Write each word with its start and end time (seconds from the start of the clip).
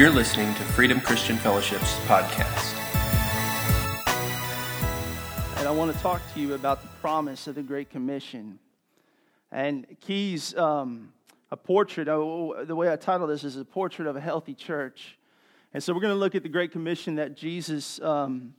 You're 0.00 0.08
listening 0.08 0.54
to 0.54 0.62
Freedom 0.62 0.98
Christian 0.98 1.36
Fellowship's 1.36 1.92
podcast. 2.06 2.74
And 5.58 5.68
I 5.68 5.70
want 5.70 5.94
to 5.94 6.02
talk 6.02 6.22
to 6.32 6.40
you 6.40 6.54
about 6.54 6.80
the 6.80 6.88
promise 7.02 7.46
of 7.46 7.54
the 7.54 7.62
Great 7.62 7.90
Commission. 7.90 8.58
And 9.52 9.86
Keys, 10.00 10.56
um, 10.56 11.12
a 11.50 11.56
portrait, 11.58 12.08
oh, 12.08 12.64
the 12.64 12.74
way 12.74 12.90
I 12.90 12.96
title 12.96 13.26
this 13.26 13.44
is 13.44 13.58
a 13.58 13.64
portrait 13.66 14.08
of 14.08 14.16
a 14.16 14.22
healthy 14.22 14.54
church. 14.54 15.18
And 15.74 15.82
so 15.82 15.92
we're 15.92 16.00
going 16.00 16.14
to 16.14 16.18
look 16.18 16.34
at 16.34 16.42
the 16.42 16.48
Great 16.48 16.72
Commission 16.72 17.16
that 17.16 17.36
Jesus 17.36 18.00
um, 18.00 18.54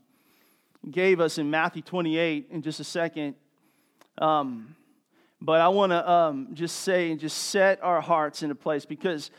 gave 0.91 1.19
us 1.19 1.39
in 1.39 1.49
Matthew 1.49 1.81
28 1.81 2.49
in 2.51 2.61
just 2.61 2.79
a 2.79 2.83
second. 2.83 3.33
Um, 4.19 4.75
but 5.41 5.59
I 5.59 5.69
want 5.69 5.91
to 5.91 6.07
um, 6.07 6.49
just 6.53 6.81
say 6.81 7.09
and 7.09 7.19
just 7.19 7.35
set 7.35 7.81
our 7.81 7.99
hearts 7.99 8.43
in 8.43 8.51
a 8.51 8.55
place 8.55 8.85
because 8.85 9.31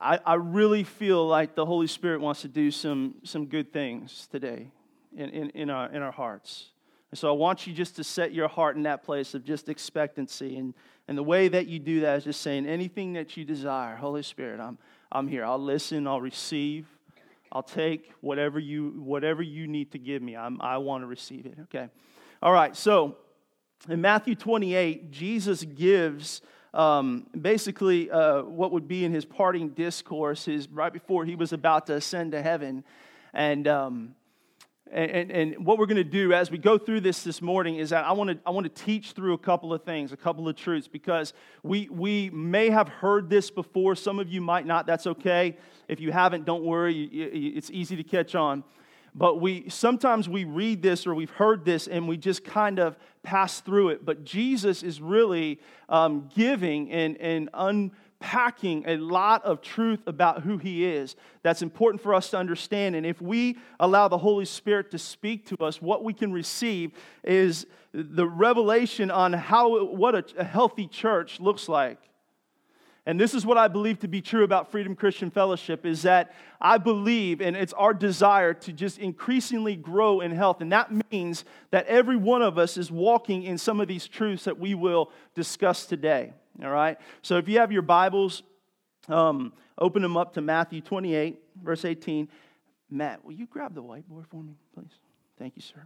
I, 0.00 0.20
I 0.24 0.34
really 0.34 0.84
feel 0.84 1.26
like 1.26 1.54
the 1.54 1.66
Holy 1.66 1.88
Spirit 1.88 2.20
wants 2.20 2.42
to 2.42 2.48
do 2.48 2.70
some, 2.70 3.16
some 3.24 3.46
good 3.46 3.72
things 3.72 4.28
today 4.30 4.70
in, 5.16 5.30
in, 5.30 5.50
in, 5.50 5.70
our, 5.70 5.90
in 5.90 6.02
our 6.02 6.12
hearts. 6.12 6.70
And 7.10 7.18
so 7.18 7.28
I 7.28 7.32
want 7.32 7.66
you 7.66 7.72
just 7.72 7.96
to 7.96 8.04
set 8.04 8.32
your 8.32 8.48
heart 8.48 8.76
in 8.76 8.82
that 8.82 9.02
place 9.02 9.34
of 9.34 9.44
just 9.44 9.68
expectancy. 9.68 10.56
And, 10.56 10.74
and 11.08 11.18
the 11.18 11.22
way 11.22 11.48
that 11.48 11.66
you 11.66 11.78
do 11.78 12.00
that 12.00 12.18
is 12.18 12.24
just 12.24 12.42
saying, 12.42 12.66
anything 12.66 13.14
that 13.14 13.36
you 13.36 13.44
desire, 13.44 13.96
Holy 13.96 14.22
Spirit, 14.22 14.60
I'm, 14.60 14.78
I'm 15.10 15.26
here. 15.26 15.44
I'll 15.44 15.58
listen, 15.58 16.06
I'll 16.06 16.20
receive, 16.20 16.86
I'll 17.50 17.62
take 17.62 18.12
whatever 18.20 18.58
you, 18.58 18.90
whatever 18.98 19.42
you 19.42 19.66
need 19.66 19.92
to 19.92 19.98
give 19.98 20.22
me. 20.22 20.36
I'm, 20.36 20.60
I 20.60 20.78
want 20.78 21.02
to 21.02 21.06
receive 21.06 21.46
it. 21.46 21.56
Okay. 21.62 21.88
All 22.42 22.52
right. 22.52 22.76
So 22.76 23.16
in 23.88 24.00
Matthew 24.00 24.34
28, 24.34 25.10
Jesus 25.10 25.64
gives 25.64 26.42
um, 26.74 27.26
basically 27.38 28.10
uh, 28.10 28.42
what 28.42 28.72
would 28.72 28.88
be 28.88 29.04
in 29.04 29.12
his 29.12 29.24
parting 29.24 29.70
discourse 29.70 30.48
is 30.48 30.68
right 30.68 30.92
before 30.92 31.24
he 31.24 31.34
was 31.34 31.52
about 31.52 31.86
to 31.86 31.94
ascend 31.94 32.32
to 32.32 32.42
heaven. 32.42 32.84
And, 33.32 33.66
um, 33.68 34.14
and, 34.90 35.30
and 35.30 35.66
what 35.66 35.78
we're 35.78 35.86
going 35.86 35.96
to 35.96 36.04
do 36.04 36.32
as 36.32 36.50
we 36.50 36.58
go 36.58 36.78
through 36.78 37.00
this 37.00 37.22
this 37.22 37.42
morning 37.42 37.76
is 37.76 37.90
that 37.90 38.04
I 38.04 38.12
want 38.12 38.30
to 38.30 38.38
I 38.46 38.50
want 38.50 38.74
to 38.74 38.84
teach 38.84 39.12
through 39.12 39.34
a 39.34 39.38
couple 39.38 39.72
of 39.74 39.84
things, 39.84 40.12
a 40.12 40.16
couple 40.16 40.48
of 40.48 40.56
truths, 40.56 40.88
because 40.88 41.34
we 41.62 41.88
we 41.90 42.30
may 42.30 42.70
have 42.70 42.88
heard 42.88 43.28
this 43.28 43.50
before. 43.50 43.94
Some 43.96 44.18
of 44.18 44.28
you 44.30 44.40
might 44.40 44.66
not. 44.66 44.86
That's 44.86 45.06
okay. 45.06 45.58
If 45.88 46.00
you 46.00 46.10
haven't, 46.10 46.46
don't 46.46 46.64
worry. 46.64 47.04
It's 47.04 47.70
easy 47.70 47.96
to 47.96 48.02
catch 48.02 48.34
on. 48.34 48.64
But 49.14 49.40
we 49.40 49.68
sometimes 49.68 50.28
we 50.28 50.44
read 50.44 50.82
this 50.82 51.06
or 51.06 51.14
we've 51.14 51.30
heard 51.30 51.64
this 51.64 51.86
and 51.86 52.08
we 52.08 52.16
just 52.16 52.44
kind 52.44 52.78
of 52.78 52.96
pass 53.22 53.60
through 53.60 53.90
it. 53.90 54.04
But 54.04 54.24
Jesus 54.24 54.82
is 54.82 55.00
really 55.00 55.60
um, 55.88 56.28
giving 56.34 56.90
and, 56.90 57.16
and 57.18 57.50
unpacking 57.54 58.84
a 58.86 58.96
lot 58.96 59.44
of 59.44 59.60
truth 59.60 60.00
about 60.06 60.42
who 60.42 60.58
he 60.58 60.84
is 60.84 61.16
that's 61.42 61.62
important 61.62 62.02
for 62.02 62.14
us 62.14 62.30
to 62.30 62.36
understand. 62.36 62.94
And 62.94 63.04
if 63.04 63.20
we 63.20 63.58
allow 63.80 64.08
the 64.08 64.18
Holy 64.18 64.44
Spirit 64.44 64.90
to 64.92 64.98
speak 64.98 65.46
to 65.46 65.56
us, 65.64 65.82
what 65.82 66.04
we 66.04 66.12
can 66.12 66.32
receive 66.32 66.92
is 67.24 67.66
the 67.92 68.26
revelation 68.26 69.10
on 69.10 69.32
how 69.32 69.84
what 69.84 70.14
a, 70.14 70.24
a 70.36 70.44
healthy 70.44 70.86
church 70.86 71.40
looks 71.40 71.68
like. 71.68 72.07
And 73.08 73.18
this 73.18 73.32
is 73.32 73.46
what 73.46 73.56
I 73.56 73.68
believe 73.68 74.00
to 74.00 74.06
be 74.06 74.20
true 74.20 74.44
about 74.44 74.70
Freedom 74.70 74.94
Christian 74.94 75.30
Fellowship 75.30 75.86
is 75.86 76.02
that 76.02 76.34
I 76.60 76.76
believe 76.76 77.40
and 77.40 77.56
it's 77.56 77.72
our 77.72 77.94
desire 77.94 78.52
to 78.52 78.70
just 78.70 78.98
increasingly 78.98 79.76
grow 79.76 80.20
in 80.20 80.30
health. 80.30 80.60
And 80.60 80.70
that 80.72 80.90
means 81.10 81.46
that 81.70 81.86
every 81.86 82.16
one 82.16 82.42
of 82.42 82.58
us 82.58 82.76
is 82.76 82.90
walking 82.90 83.44
in 83.44 83.56
some 83.56 83.80
of 83.80 83.88
these 83.88 84.06
truths 84.06 84.44
that 84.44 84.58
we 84.58 84.74
will 84.74 85.10
discuss 85.34 85.86
today. 85.86 86.34
All 86.62 86.68
right? 86.68 86.98
So 87.22 87.38
if 87.38 87.48
you 87.48 87.60
have 87.60 87.72
your 87.72 87.80
Bibles, 87.80 88.42
um, 89.08 89.54
open 89.78 90.02
them 90.02 90.18
up 90.18 90.34
to 90.34 90.42
Matthew 90.42 90.82
28, 90.82 91.40
verse 91.64 91.86
18. 91.86 92.28
Matt, 92.90 93.24
will 93.24 93.32
you 93.32 93.46
grab 93.46 93.74
the 93.74 93.82
whiteboard 93.82 94.26
for 94.30 94.42
me, 94.42 94.58
please? 94.74 94.92
Thank 95.38 95.56
you, 95.56 95.62
sir. 95.62 95.82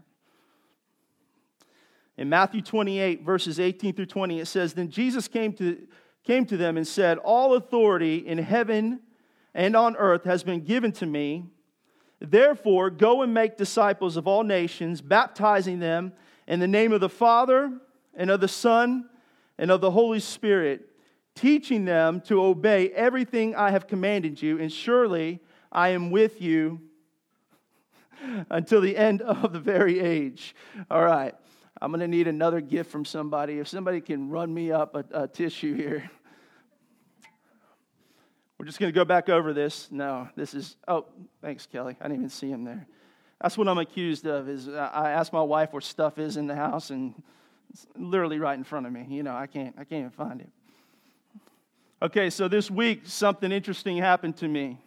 In 2.16 2.28
Matthew 2.28 2.62
28, 2.62 3.22
verses 3.22 3.60
18 3.60 3.94
through 3.94 4.06
20, 4.06 4.40
it 4.40 4.46
says, 4.46 4.74
Then 4.74 4.90
Jesus 4.90 5.28
came 5.28 5.52
to 5.52 5.86
came 6.24 6.46
to 6.46 6.56
them 6.56 6.76
and 6.76 6.86
said, 6.86 7.18
All 7.18 7.54
authority 7.54 8.16
in 8.16 8.38
heaven 8.38 9.00
and 9.54 9.76
on 9.76 9.96
earth 9.96 10.24
has 10.24 10.42
been 10.42 10.60
given 10.60 10.92
to 10.92 11.06
me. 11.06 11.44
Therefore, 12.20 12.90
go 12.90 13.22
and 13.22 13.34
make 13.34 13.56
disciples 13.56 14.16
of 14.16 14.28
all 14.28 14.44
nations, 14.44 15.00
baptizing 15.00 15.80
them 15.80 16.12
in 16.46 16.60
the 16.60 16.68
name 16.68 16.92
of 16.92 17.00
the 17.00 17.08
Father 17.08 17.72
and 18.14 18.30
of 18.30 18.40
the 18.40 18.48
Son 18.48 19.08
and 19.58 19.70
of 19.70 19.80
the 19.80 19.90
Holy 19.90 20.20
Spirit, 20.20 20.88
teaching 21.34 21.84
them 21.84 22.20
to 22.20 22.42
obey 22.42 22.90
everything 22.90 23.54
I 23.54 23.70
have 23.70 23.88
commanded 23.88 24.40
you, 24.40 24.60
and 24.60 24.72
surely 24.72 25.40
I 25.70 25.88
am 25.88 26.10
with 26.10 26.40
you 26.40 26.80
until 28.50 28.80
the 28.80 28.96
end 28.96 29.22
of 29.22 29.52
the 29.52 29.60
very 29.60 29.98
age. 29.98 30.54
All 30.90 31.04
right. 31.04 31.34
I'm 31.82 31.90
going 31.90 31.98
to 31.98 32.06
need 32.06 32.28
another 32.28 32.60
gift 32.60 32.92
from 32.92 33.04
somebody. 33.04 33.58
If 33.58 33.66
somebody 33.66 34.00
can 34.00 34.30
run 34.30 34.54
me 34.54 34.70
up 34.70 34.94
a, 34.94 35.22
a 35.22 35.26
tissue 35.26 35.74
here. 35.74 36.08
We're 38.56 38.66
just 38.66 38.78
going 38.78 38.92
to 38.92 38.94
go 38.94 39.04
back 39.04 39.28
over 39.28 39.52
this. 39.52 39.88
No, 39.90 40.28
this 40.36 40.54
is, 40.54 40.76
oh, 40.86 41.06
thanks, 41.40 41.66
Kelly. 41.66 41.96
I 42.00 42.04
didn't 42.04 42.18
even 42.18 42.28
see 42.28 42.48
him 42.48 42.62
there. 42.62 42.86
That's 43.40 43.58
what 43.58 43.66
I'm 43.66 43.78
accused 43.78 44.28
of 44.28 44.48
is 44.48 44.68
I 44.68 45.10
ask 45.10 45.32
my 45.32 45.42
wife 45.42 45.72
where 45.72 45.80
stuff 45.80 46.20
is 46.20 46.36
in 46.36 46.46
the 46.46 46.54
house 46.54 46.90
and 46.90 47.20
it's 47.70 47.84
literally 47.98 48.38
right 48.38 48.56
in 48.56 48.62
front 48.62 48.86
of 48.86 48.92
me. 48.92 49.04
You 49.08 49.24
know, 49.24 49.34
I 49.34 49.48
can't, 49.48 49.74
I 49.76 49.82
can't 49.82 49.98
even 50.06 50.10
find 50.10 50.40
it. 50.40 50.50
Okay, 52.00 52.30
so 52.30 52.46
this 52.46 52.70
week 52.70 53.02
something 53.06 53.50
interesting 53.50 53.96
happened 53.96 54.36
to 54.36 54.46
me. 54.46 54.78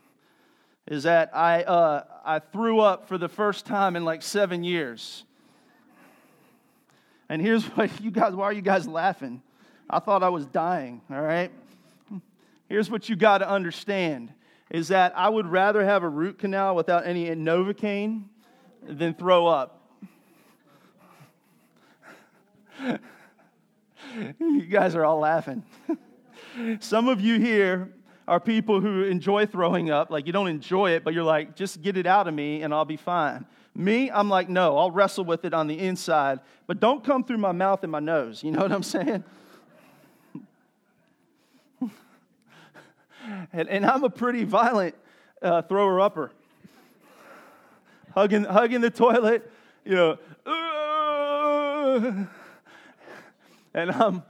Is 0.87 1.03
that 1.03 1.35
I, 1.35 1.63
uh, 1.63 2.03
I 2.23 2.39
threw 2.39 2.79
up 2.79 3.09
for 3.09 3.17
the 3.17 3.27
first 3.27 3.65
time 3.65 3.97
in 3.97 4.05
like 4.05 4.21
seven 4.21 4.63
years. 4.63 5.25
And 7.29 7.41
here's 7.41 7.63
what 7.75 8.01
you 8.01 8.11
guys, 8.11 8.33
why 8.33 8.45
are 8.45 8.53
you 8.53 8.61
guys 8.61 8.87
laughing? 8.87 9.41
I 9.89 9.99
thought 9.99 10.23
I 10.23 10.29
was 10.29 10.45
dying, 10.45 11.01
all 11.11 11.21
right? 11.21 11.51
Here's 12.67 12.89
what 12.89 13.07
you 13.07 13.15
got 13.15 13.39
to 13.39 13.49
understand 13.49 14.33
is 14.71 14.87
that 14.87 15.15
I 15.15 15.29
would 15.29 15.45
rather 15.45 15.85
have 15.85 16.01
a 16.01 16.09
root 16.09 16.39
canal 16.39 16.75
without 16.75 17.05
any 17.05 17.27
Novocaine 17.27 18.23
than 18.81 19.13
throw 19.13 19.45
up. 19.45 19.81
you 24.39 24.63
guys 24.63 24.95
are 24.95 25.05
all 25.05 25.19
laughing. 25.19 25.63
Some 26.79 27.07
of 27.07 27.21
you 27.21 27.39
here 27.39 27.93
are 28.27 28.39
people 28.39 28.81
who 28.81 29.03
enjoy 29.03 29.45
throwing 29.45 29.91
up. 29.91 30.09
Like, 30.09 30.25
you 30.25 30.33
don't 30.33 30.47
enjoy 30.47 30.91
it, 30.91 31.03
but 31.03 31.13
you're 31.13 31.23
like, 31.23 31.55
just 31.55 31.83
get 31.83 31.95
it 31.95 32.07
out 32.07 32.27
of 32.27 32.33
me 32.33 32.63
and 32.63 32.73
I'll 32.73 32.85
be 32.85 32.97
fine. 32.97 33.45
Me, 33.75 34.09
I'm 34.09 34.29
like, 34.29 34.47
no, 34.47 34.77
I'll 34.77 34.91
wrestle 34.91 35.25
with 35.25 35.43
it 35.43 35.53
on 35.53 35.67
the 35.67 35.77
inside, 35.77 36.39
but 36.65 36.79
don't 36.79 37.03
come 37.03 37.25
through 37.25 37.39
my 37.39 37.51
mouth 37.51 37.83
and 37.83 37.91
my 37.91 37.99
nose. 37.99 38.41
You 38.41 38.51
know 38.51 38.61
what 38.61 38.71
I'm 38.71 38.83
saying? 38.83 39.23
and, 43.51 43.67
and 43.69 43.85
I'm 43.85 44.05
a 44.05 44.09
pretty 44.09 44.45
violent 44.45 44.95
uh, 45.41 45.61
thrower 45.63 45.99
upper. 45.99 46.31
hugging, 48.13 48.45
hugging 48.45 48.79
the 48.79 48.89
toilet, 48.89 49.51
you 49.83 49.95
know, 49.95 50.17
and 53.73 53.91
um, 53.91 54.23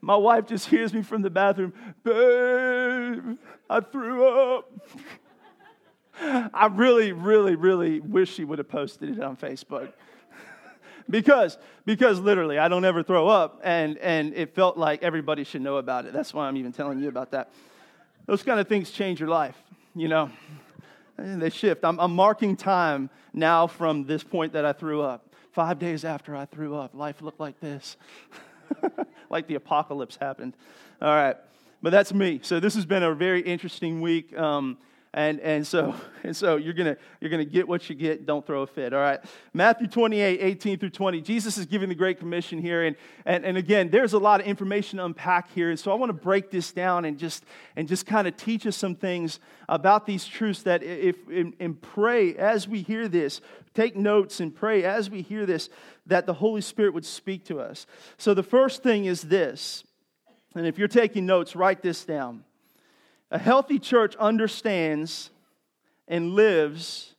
my 0.00 0.16
wife 0.16 0.46
just 0.46 0.66
hears 0.66 0.92
me 0.92 1.02
from 1.02 1.22
the 1.22 1.30
bathroom, 1.30 1.72
babe, 2.02 3.36
I 3.68 3.80
threw 3.80 4.26
up. 4.26 4.70
I 6.20 6.68
really, 6.72 7.12
really, 7.12 7.54
really 7.54 8.00
wish 8.00 8.34
she 8.34 8.44
would 8.44 8.58
have 8.58 8.68
posted 8.68 9.18
it 9.18 9.22
on 9.22 9.36
Facebook. 9.36 9.92
because, 11.10 11.58
because 11.84 12.18
literally, 12.20 12.58
I 12.58 12.68
don't 12.68 12.84
ever 12.84 13.02
throw 13.02 13.28
up, 13.28 13.60
and, 13.62 13.98
and 13.98 14.34
it 14.34 14.54
felt 14.54 14.76
like 14.76 15.02
everybody 15.02 15.44
should 15.44 15.62
know 15.62 15.76
about 15.76 16.06
it. 16.06 16.12
That's 16.12 16.34
why 16.34 16.48
I'm 16.48 16.56
even 16.56 16.72
telling 16.72 17.00
you 17.00 17.08
about 17.08 17.30
that. 17.32 17.50
Those 18.26 18.42
kind 18.42 18.60
of 18.60 18.68
things 18.68 18.90
change 18.90 19.20
your 19.20 19.28
life, 19.28 19.56
you 19.94 20.08
know. 20.08 20.30
They 21.16 21.50
shift. 21.50 21.84
I'm, 21.84 21.98
I'm 21.98 22.14
marking 22.14 22.56
time 22.56 23.10
now 23.32 23.66
from 23.66 24.04
this 24.04 24.22
point 24.22 24.52
that 24.52 24.64
I 24.64 24.72
threw 24.72 25.02
up. 25.02 25.34
Five 25.52 25.78
days 25.78 26.04
after 26.04 26.36
I 26.36 26.44
threw 26.44 26.76
up, 26.76 26.94
life 26.94 27.22
looked 27.22 27.40
like 27.40 27.58
this. 27.58 27.96
like 29.30 29.48
the 29.48 29.56
apocalypse 29.56 30.16
happened. 30.16 30.54
All 31.02 31.08
right. 31.08 31.36
But 31.82 31.90
that's 31.90 32.12
me. 32.12 32.40
So 32.42 32.60
this 32.60 32.74
has 32.74 32.86
been 32.86 33.02
a 33.02 33.14
very 33.14 33.40
interesting 33.40 34.00
week. 34.00 34.36
Um, 34.36 34.78
and, 35.14 35.40
and 35.40 35.66
so, 35.66 35.94
and 36.22 36.36
so 36.36 36.56
you're 36.56 36.74
going 36.74 36.96
you're 37.20 37.30
gonna 37.30 37.44
get 37.44 37.66
what 37.66 37.88
you 37.88 37.94
get. 37.94 38.26
Don't 38.26 38.46
throw 38.46 38.62
a 38.62 38.66
fit, 38.66 38.92
all 38.92 39.00
right? 39.00 39.20
Matthew 39.52 39.86
28, 39.86 40.40
18 40.40 40.78
through 40.78 40.90
20. 40.90 41.20
Jesus 41.20 41.58
is 41.58 41.66
giving 41.66 41.88
the 41.88 41.94
Great 41.94 42.18
Commission 42.18 42.60
here. 42.60 42.84
And, 42.84 42.96
and, 43.24 43.44
and 43.44 43.56
again, 43.56 43.90
there's 43.90 44.12
a 44.12 44.18
lot 44.18 44.40
of 44.40 44.46
information 44.46 44.98
to 44.98 45.04
unpack 45.04 45.50
here. 45.52 45.70
And 45.70 45.78
so 45.78 45.90
I 45.90 45.94
want 45.94 46.10
to 46.10 46.14
break 46.14 46.50
this 46.50 46.72
down 46.72 47.04
and 47.04 47.18
just, 47.18 47.44
and 47.76 47.88
just 47.88 48.06
kind 48.06 48.28
of 48.28 48.36
teach 48.36 48.66
us 48.66 48.76
some 48.76 48.94
things 48.94 49.40
about 49.68 50.06
these 50.06 50.26
truths 50.26 50.62
that 50.62 50.82
if, 50.82 51.16
and, 51.28 51.54
and 51.60 51.80
pray 51.80 52.34
as 52.36 52.68
we 52.68 52.82
hear 52.82 53.08
this, 53.08 53.40
take 53.74 53.96
notes 53.96 54.40
and 54.40 54.54
pray 54.54 54.84
as 54.84 55.10
we 55.10 55.22
hear 55.22 55.46
this, 55.46 55.68
that 56.06 56.26
the 56.26 56.34
Holy 56.34 56.60
Spirit 56.60 56.94
would 56.94 57.06
speak 57.06 57.44
to 57.46 57.60
us. 57.60 57.86
So 58.16 58.34
the 58.34 58.42
first 58.42 58.82
thing 58.82 59.06
is 59.06 59.22
this. 59.22 59.84
And 60.54 60.66
if 60.66 60.78
you're 60.78 60.88
taking 60.88 61.26
notes, 61.26 61.54
write 61.54 61.82
this 61.82 62.04
down 62.04 62.44
A 63.30 63.38
healthy 63.38 63.78
church 63.78 64.16
understands 64.16 65.30
and 66.06 66.34
lives 66.34 67.14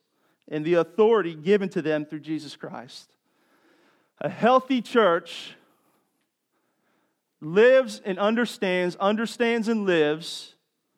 in 0.48 0.64
the 0.64 0.76
authority 0.76 1.36
given 1.36 1.70
to 1.70 1.82
them 1.82 2.06
through 2.06 2.22
Jesus 2.22 2.56
Christ. 2.56 3.10
A 4.20 4.30
healthy 4.30 4.82
church 4.82 5.56
lives 7.42 8.02
and 8.04 8.20
understands, 8.20 8.96
understands 8.98 9.68
and 9.68 9.86
lives 9.86 10.56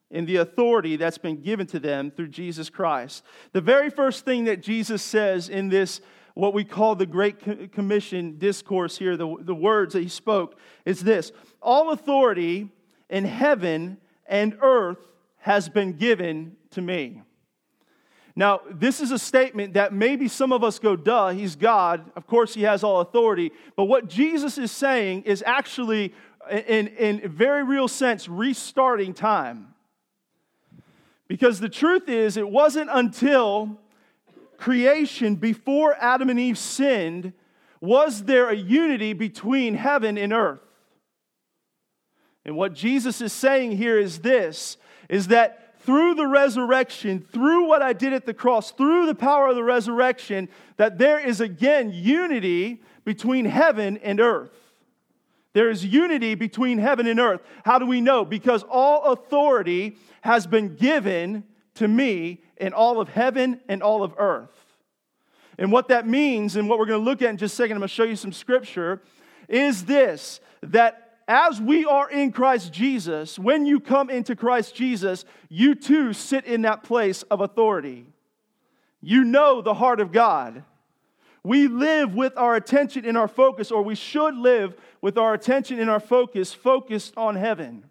in 0.09 0.25
the 0.25 0.37
authority 0.37 0.95
that's 0.95 1.17
been 1.17 1.41
given 1.41 1.67
to 1.67 1.79
them 1.79 2.11
through 2.11 2.27
Jesus 2.29 2.69
Christ. 2.69 3.23
The 3.53 3.61
very 3.61 3.89
first 3.89 4.25
thing 4.25 4.45
that 4.45 4.61
Jesus 4.61 5.01
says 5.01 5.49
in 5.49 5.69
this, 5.69 6.01
what 6.33 6.53
we 6.53 6.63
call 6.63 6.95
the 6.95 7.05
Great 7.05 7.71
Commission 7.71 8.37
discourse 8.37 8.97
here, 8.97 9.15
the, 9.15 9.35
the 9.39 9.55
words 9.55 9.93
that 9.93 10.01
he 10.01 10.09
spoke, 10.09 10.57
is 10.85 11.01
this 11.01 11.31
All 11.61 11.91
authority 11.91 12.69
in 13.09 13.25
heaven 13.25 13.97
and 14.25 14.57
earth 14.61 14.99
has 15.37 15.69
been 15.69 15.93
given 15.93 16.55
to 16.71 16.81
me. 16.81 17.21
Now, 18.35 18.61
this 18.71 19.01
is 19.01 19.11
a 19.11 19.19
statement 19.19 19.73
that 19.73 19.93
maybe 19.93 20.27
some 20.27 20.53
of 20.53 20.63
us 20.63 20.79
go, 20.79 20.95
duh, 20.95 21.29
he's 21.29 21.55
God. 21.55 22.09
Of 22.15 22.27
course, 22.27 22.53
he 22.53 22.63
has 22.63 22.83
all 22.83 23.01
authority. 23.01 23.51
But 23.75 23.85
what 23.85 24.07
Jesus 24.07 24.57
is 24.57 24.71
saying 24.71 25.23
is 25.23 25.43
actually, 25.45 26.13
in, 26.49 26.87
in 26.87 27.29
very 27.29 27.63
real 27.63 27.87
sense, 27.87 28.29
restarting 28.29 29.13
time. 29.13 29.73
Because 31.27 31.59
the 31.59 31.69
truth 31.69 32.07
is, 32.07 32.37
it 32.37 32.47
wasn't 32.49 32.89
until 32.91 33.79
creation, 34.57 35.35
before 35.35 35.95
Adam 35.99 36.29
and 36.29 36.39
Eve 36.39 36.57
sinned, 36.57 37.33
was 37.81 38.23
there 38.23 38.49
a 38.49 38.55
unity 38.55 39.11
between 39.13 39.73
heaven 39.73 40.17
and 40.17 40.31
earth. 40.31 40.59
And 42.45 42.55
what 42.55 42.73
Jesus 42.73 43.21
is 43.21 43.33
saying 43.33 43.77
here 43.77 43.99
is 43.99 44.19
this 44.19 44.77
is 45.09 45.27
that 45.27 45.79
through 45.81 46.15
the 46.15 46.27
resurrection, 46.27 47.25
through 47.31 47.67
what 47.67 47.81
I 47.81 47.93
did 47.93 48.13
at 48.13 48.25
the 48.25 48.33
cross, 48.33 48.71
through 48.71 49.07
the 49.07 49.15
power 49.15 49.47
of 49.47 49.55
the 49.55 49.63
resurrection, 49.63 50.47
that 50.77 50.97
there 50.97 51.19
is 51.19 51.41
again 51.41 51.91
unity 51.91 52.81
between 53.03 53.45
heaven 53.45 53.97
and 53.97 54.19
earth. 54.19 54.51
There 55.53 55.69
is 55.69 55.85
unity 55.85 56.35
between 56.35 56.77
heaven 56.77 57.07
and 57.07 57.19
earth. 57.19 57.41
How 57.65 57.77
do 57.77 57.85
we 57.85 57.99
know? 57.99 58.23
Because 58.23 58.63
all 58.63 59.11
authority 59.11 59.97
has 60.21 60.47
been 60.47 60.75
given 60.75 61.43
to 61.75 61.87
me 61.87 62.41
in 62.57 62.73
all 62.73 63.01
of 63.01 63.09
heaven 63.09 63.59
and 63.67 63.83
all 63.83 64.03
of 64.03 64.13
earth. 64.17 64.49
And 65.57 65.71
what 65.71 65.89
that 65.89 66.07
means, 66.07 66.55
and 66.55 66.69
what 66.69 66.79
we're 66.79 66.85
going 66.85 66.99
to 66.99 67.05
look 67.05 67.21
at 67.21 67.29
in 67.29 67.37
just 67.37 67.53
a 67.53 67.57
second, 67.57 67.77
I'm 67.77 67.81
going 67.81 67.89
to 67.89 67.93
show 67.93 68.03
you 68.03 68.15
some 68.15 68.31
scripture, 68.31 69.01
is 69.49 69.85
this 69.85 70.39
that 70.61 71.00
as 71.31 71.61
we 71.61 71.85
are 71.85 72.09
in 72.09 72.33
Christ 72.33 72.73
Jesus, 72.73 73.39
when 73.39 73.65
you 73.65 73.79
come 73.79 74.09
into 74.09 74.35
Christ 74.35 74.75
Jesus, 74.75 75.23
you 75.47 75.75
too 75.75 76.11
sit 76.11 76.43
in 76.43 76.63
that 76.63 76.83
place 76.83 77.23
of 77.23 77.39
authority. 77.39 78.05
You 78.99 79.23
know 79.23 79.61
the 79.61 79.75
heart 79.75 80.01
of 80.01 80.11
God. 80.11 80.65
We 81.41 81.69
live 81.69 82.13
with 82.15 82.33
our 82.35 82.57
attention 82.57 83.05
in 83.05 83.15
our 83.15 83.29
focus, 83.29 83.71
or 83.71 83.81
we 83.81 83.95
should 83.95 84.35
live 84.35 84.75
with 84.99 85.17
our 85.17 85.33
attention 85.33 85.79
in 85.79 85.87
our 85.87 86.01
focus, 86.01 86.51
focused 86.51 87.13
on 87.15 87.37
heaven. 87.37 87.85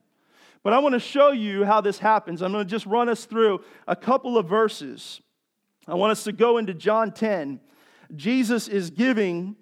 But 0.63 0.75
I 0.75 0.79
want 0.81 0.93
to 0.93 1.01
show 1.01 1.33
you 1.33 1.65
how 1.65 1.81
this 1.81 1.99
happens. 1.99 2.43
I'm 2.43 2.53
going 2.53 2.67
to 2.67 2.71
just 2.71 2.85
run 2.85 3.09
us 3.09 3.25
through 3.25 3.65
a 3.89 3.97
couple 3.97 4.37
of 4.37 4.47
verses. 4.47 5.23
I 5.89 5.95
want 5.95 6.13
us 6.13 6.25
to 6.25 6.33
go 6.33 6.59
into 6.59 6.75
John 6.75 7.11
10. 7.11 7.59
Jesus 8.15 8.69
is 8.69 8.91
giving 8.91 9.57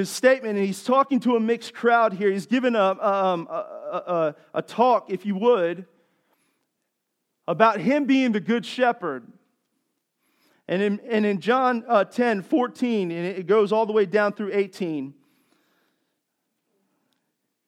his 0.00 0.10
statement, 0.10 0.56
and 0.56 0.66
he's 0.66 0.82
talking 0.82 1.20
to 1.20 1.36
a 1.36 1.40
mixed 1.40 1.72
crowd 1.72 2.12
here. 2.12 2.30
He's 2.32 2.46
given 2.46 2.74
a, 2.74 2.96
um, 3.00 3.46
a, 3.48 3.54
a, 3.54 4.34
a, 4.54 4.62
talk, 4.62 5.10
if 5.10 5.24
you 5.24 5.36
would, 5.36 5.86
about 7.46 7.80
him 7.80 8.06
being 8.06 8.32
the 8.32 8.40
good 8.40 8.66
shepherd. 8.66 9.26
And 10.66 10.82
in, 10.82 11.00
and 11.08 11.26
in 11.26 11.40
John 11.40 11.84
uh, 11.86 12.04
10, 12.04 12.42
14, 12.42 13.10
and 13.10 13.26
it 13.26 13.46
goes 13.46 13.72
all 13.72 13.86
the 13.86 13.92
way 13.92 14.06
down 14.06 14.32
through 14.32 14.50
18, 14.52 15.14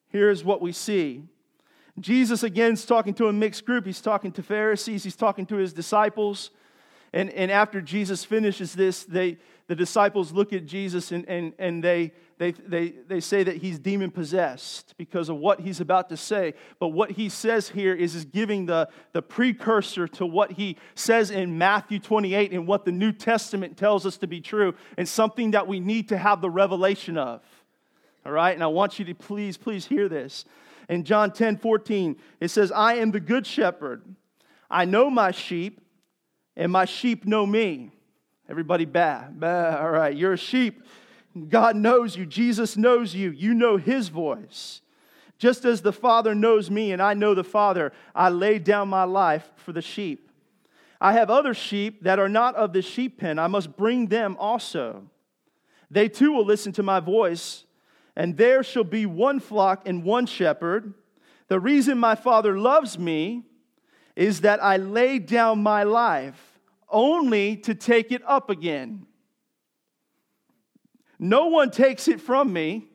here's 0.09 0.43
what 0.43 0.61
we 0.61 0.71
see. 0.71 1.23
Jesus 1.99 2.43
again 2.43 2.73
is 2.73 2.85
talking 2.85 3.13
to 3.15 3.27
a 3.27 3.33
mixed 3.33 3.65
group. 3.65 3.85
He's 3.85 4.01
talking 4.01 4.31
to 4.33 4.43
Pharisees, 4.43 5.03
he's 5.03 5.15
talking 5.15 5.45
to 5.47 5.55
his 5.57 5.73
disciples. 5.73 6.51
And, 7.13 7.29
and 7.29 7.51
after 7.51 7.79
Jesus 7.79 8.25
finishes 8.25 8.73
this, 8.73 9.03
they, 9.03 9.37
the 9.67 9.75
disciples 9.75 10.31
look 10.31 10.51
at 10.51 10.65
Jesus 10.65 11.11
and, 11.11 11.27
and, 11.29 11.53
and 11.59 11.83
they, 11.83 12.11
they, 12.37 12.51
they, 12.51 12.89
they 13.07 13.19
say 13.19 13.43
that 13.43 13.57
he's 13.57 13.79
demon 13.79 14.11
possessed 14.11 14.95
because 14.97 15.29
of 15.29 15.37
what 15.37 15.59
he's 15.59 15.79
about 15.79 16.09
to 16.09 16.17
say. 16.17 16.53
But 16.79 16.89
what 16.89 17.11
he 17.11 17.29
says 17.29 17.69
here 17.69 17.93
is, 17.93 18.15
is 18.15 18.25
giving 18.25 18.65
the, 18.65 18.89
the 19.11 19.21
precursor 19.21 20.07
to 20.09 20.25
what 20.25 20.53
he 20.53 20.77
says 20.95 21.31
in 21.31 21.57
Matthew 21.57 21.99
28 21.99 22.51
and 22.51 22.67
what 22.67 22.85
the 22.85 22.91
New 22.91 23.11
Testament 23.11 23.77
tells 23.77 24.05
us 24.05 24.17
to 24.17 24.27
be 24.27 24.41
true, 24.41 24.73
and 24.97 25.07
something 25.07 25.51
that 25.51 25.67
we 25.67 25.79
need 25.79 26.09
to 26.09 26.17
have 26.17 26.41
the 26.41 26.49
revelation 26.49 27.17
of. 27.17 27.41
All 28.25 28.31
right? 28.31 28.53
And 28.53 28.63
I 28.63 28.67
want 28.67 28.99
you 28.99 29.05
to 29.05 29.13
please, 29.13 29.57
please 29.57 29.85
hear 29.85 30.09
this. 30.09 30.45
In 30.89 31.03
John 31.03 31.31
10 31.31 31.57
14, 31.57 32.17
it 32.39 32.49
says, 32.49 32.71
I 32.71 32.95
am 32.95 33.11
the 33.11 33.19
good 33.19 33.45
shepherd. 33.45 34.03
I 34.69 34.85
know 34.85 35.09
my 35.09 35.31
sheep, 35.31 35.81
and 36.55 36.71
my 36.71 36.85
sheep 36.85 37.25
know 37.25 37.45
me. 37.45 37.91
Everybody, 38.49 38.85
bah, 38.85 39.25
bah. 39.31 39.77
All 39.79 39.91
right, 39.91 40.15
you're 40.15 40.33
a 40.33 40.37
sheep. 40.37 40.81
God 41.49 41.75
knows 41.75 42.15
you. 42.15 42.25
Jesus 42.25 42.77
knows 42.77 43.15
you. 43.15 43.31
You 43.31 43.53
know 43.53 43.77
his 43.77 44.09
voice. 44.09 44.81
Just 45.37 45.65
as 45.65 45.81
the 45.81 45.93
Father 45.93 46.35
knows 46.35 46.69
me 46.69 46.91
and 46.91 47.01
I 47.01 47.13
know 47.13 47.33
the 47.33 47.43
Father, 47.43 47.91
I 48.13 48.29
lay 48.29 48.59
down 48.59 48.87
my 48.87 49.03
life 49.03 49.51
for 49.55 49.73
the 49.73 49.81
sheep. 49.81 50.29
I 51.01 51.13
have 51.13 51.29
other 51.29 51.53
sheep 51.53 52.03
that 52.03 52.19
are 52.19 52.29
not 52.29 52.55
of 52.55 52.71
the 52.71 52.81
sheep 52.81 53.19
pen. 53.19 53.39
I 53.39 53.47
must 53.47 53.75
bring 53.75 54.07
them 54.07 54.37
also. 54.39 55.03
They 55.91 56.07
too 56.07 56.31
will 56.31 56.45
listen 56.45 56.71
to 56.73 56.83
my 56.83 56.99
voice, 57.01 57.65
and 58.15 58.37
there 58.37 58.63
shall 58.63 58.85
be 58.85 59.05
one 59.05 59.39
flock 59.39 59.87
and 59.87 60.03
one 60.03 60.25
shepherd. 60.25 60.93
The 61.49 61.59
reason 61.59 61.97
my 61.97 62.15
Father 62.15 62.57
loves 62.57 62.97
me 62.97 63.43
is 64.15 64.41
that 64.41 64.63
I 64.63 64.77
lay 64.77 65.19
down 65.19 65.61
my 65.61 65.83
life 65.83 66.59
only 66.89 67.57
to 67.57 67.75
take 67.75 68.11
it 68.11 68.21
up 68.25 68.49
again. 68.49 69.05
No 71.23 71.45
one 71.45 71.71
takes 71.71 72.09
it 72.09 72.19
from 72.19 72.51
me, 72.51 72.85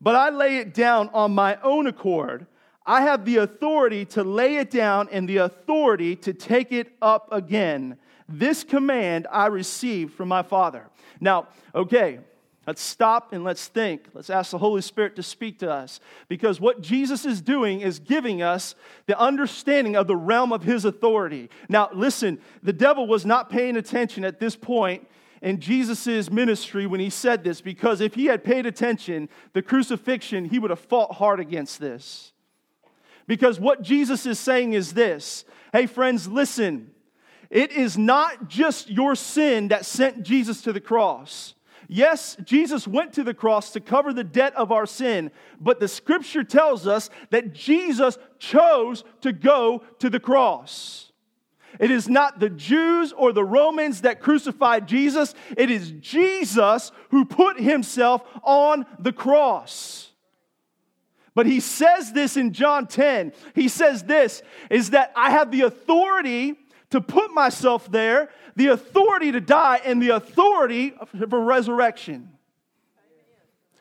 but 0.00 0.14
I 0.14 0.30
lay 0.30 0.58
it 0.58 0.72
down 0.72 1.10
on 1.12 1.34
my 1.34 1.58
own 1.60 1.88
accord. 1.88 2.46
I 2.86 3.00
have 3.00 3.24
the 3.24 3.38
authority 3.38 4.04
to 4.04 4.22
lay 4.22 4.58
it 4.58 4.70
down 4.70 5.08
and 5.10 5.28
the 5.28 5.38
authority 5.38 6.14
to 6.14 6.32
take 6.32 6.70
it 6.70 6.92
up 7.02 7.32
again. 7.32 7.98
This 8.28 8.62
command 8.62 9.26
I 9.32 9.46
received 9.46 10.14
from 10.14 10.28
my 10.28 10.44
Father. 10.44 10.86
Now, 11.18 11.48
okay, 11.74 12.20
let's 12.64 12.80
stop 12.80 13.32
and 13.32 13.42
let's 13.42 13.66
think. 13.66 14.04
Let's 14.14 14.30
ask 14.30 14.52
the 14.52 14.58
Holy 14.58 14.80
Spirit 14.80 15.16
to 15.16 15.22
speak 15.24 15.58
to 15.58 15.72
us. 15.72 15.98
Because 16.28 16.60
what 16.60 16.80
Jesus 16.80 17.26
is 17.26 17.40
doing 17.40 17.80
is 17.80 17.98
giving 17.98 18.40
us 18.40 18.76
the 19.06 19.18
understanding 19.18 19.96
of 19.96 20.06
the 20.06 20.14
realm 20.14 20.52
of 20.52 20.62
his 20.62 20.84
authority. 20.84 21.50
Now, 21.68 21.90
listen, 21.92 22.38
the 22.62 22.72
devil 22.72 23.08
was 23.08 23.26
not 23.26 23.50
paying 23.50 23.76
attention 23.76 24.24
at 24.24 24.38
this 24.38 24.54
point 24.54 25.08
in 25.44 25.60
Jesus' 25.60 26.30
ministry 26.30 26.86
when 26.86 27.00
he 27.00 27.10
said 27.10 27.44
this, 27.44 27.60
because 27.60 28.00
if 28.00 28.14
he 28.14 28.24
had 28.24 28.42
paid 28.42 28.64
attention, 28.64 29.28
the 29.52 29.60
crucifixion, 29.60 30.46
he 30.46 30.58
would 30.58 30.70
have 30.70 30.80
fought 30.80 31.16
hard 31.16 31.38
against 31.38 31.80
this. 31.80 32.32
Because 33.26 33.60
what 33.60 33.82
Jesus 33.82 34.24
is 34.24 34.38
saying 34.38 34.72
is 34.72 34.94
this 34.94 35.44
hey, 35.72 35.86
friends, 35.86 36.26
listen. 36.26 36.90
It 37.50 37.70
is 37.70 37.96
not 37.96 38.48
just 38.48 38.90
your 38.90 39.14
sin 39.14 39.68
that 39.68 39.84
sent 39.84 40.22
Jesus 40.24 40.62
to 40.62 40.72
the 40.72 40.80
cross. 40.80 41.54
Yes, 41.88 42.36
Jesus 42.42 42.88
went 42.88 43.12
to 43.12 43.22
the 43.22 43.34
cross 43.34 43.70
to 43.72 43.80
cover 43.80 44.12
the 44.12 44.24
debt 44.24 44.54
of 44.56 44.72
our 44.72 44.86
sin, 44.86 45.30
but 45.60 45.78
the 45.78 45.86
scripture 45.86 46.42
tells 46.42 46.86
us 46.86 47.10
that 47.30 47.52
Jesus 47.52 48.18
chose 48.38 49.04
to 49.20 49.32
go 49.32 49.82
to 49.98 50.08
the 50.08 50.18
cross. 50.18 51.03
It 51.80 51.90
is 51.90 52.08
not 52.08 52.38
the 52.40 52.50
Jews 52.50 53.12
or 53.12 53.32
the 53.32 53.44
Romans 53.44 54.02
that 54.02 54.20
crucified 54.20 54.86
Jesus. 54.86 55.34
It 55.56 55.70
is 55.70 55.90
Jesus 55.92 56.92
who 57.10 57.24
put 57.24 57.58
himself 57.58 58.22
on 58.42 58.86
the 58.98 59.12
cross. 59.12 60.10
But 61.34 61.46
he 61.46 61.60
says 61.60 62.12
this 62.12 62.36
in 62.36 62.52
John 62.52 62.86
10. 62.86 63.32
He 63.54 63.68
says 63.68 64.04
this 64.04 64.42
is 64.70 64.90
that 64.90 65.12
I 65.16 65.30
have 65.30 65.50
the 65.50 65.62
authority 65.62 66.54
to 66.90 67.00
put 67.00 67.34
myself 67.34 67.90
there, 67.90 68.30
the 68.54 68.68
authority 68.68 69.32
to 69.32 69.40
die, 69.40 69.80
and 69.84 70.00
the 70.00 70.10
authority 70.10 70.94
for 71.28 71.40
resurrection. 71.42 72.30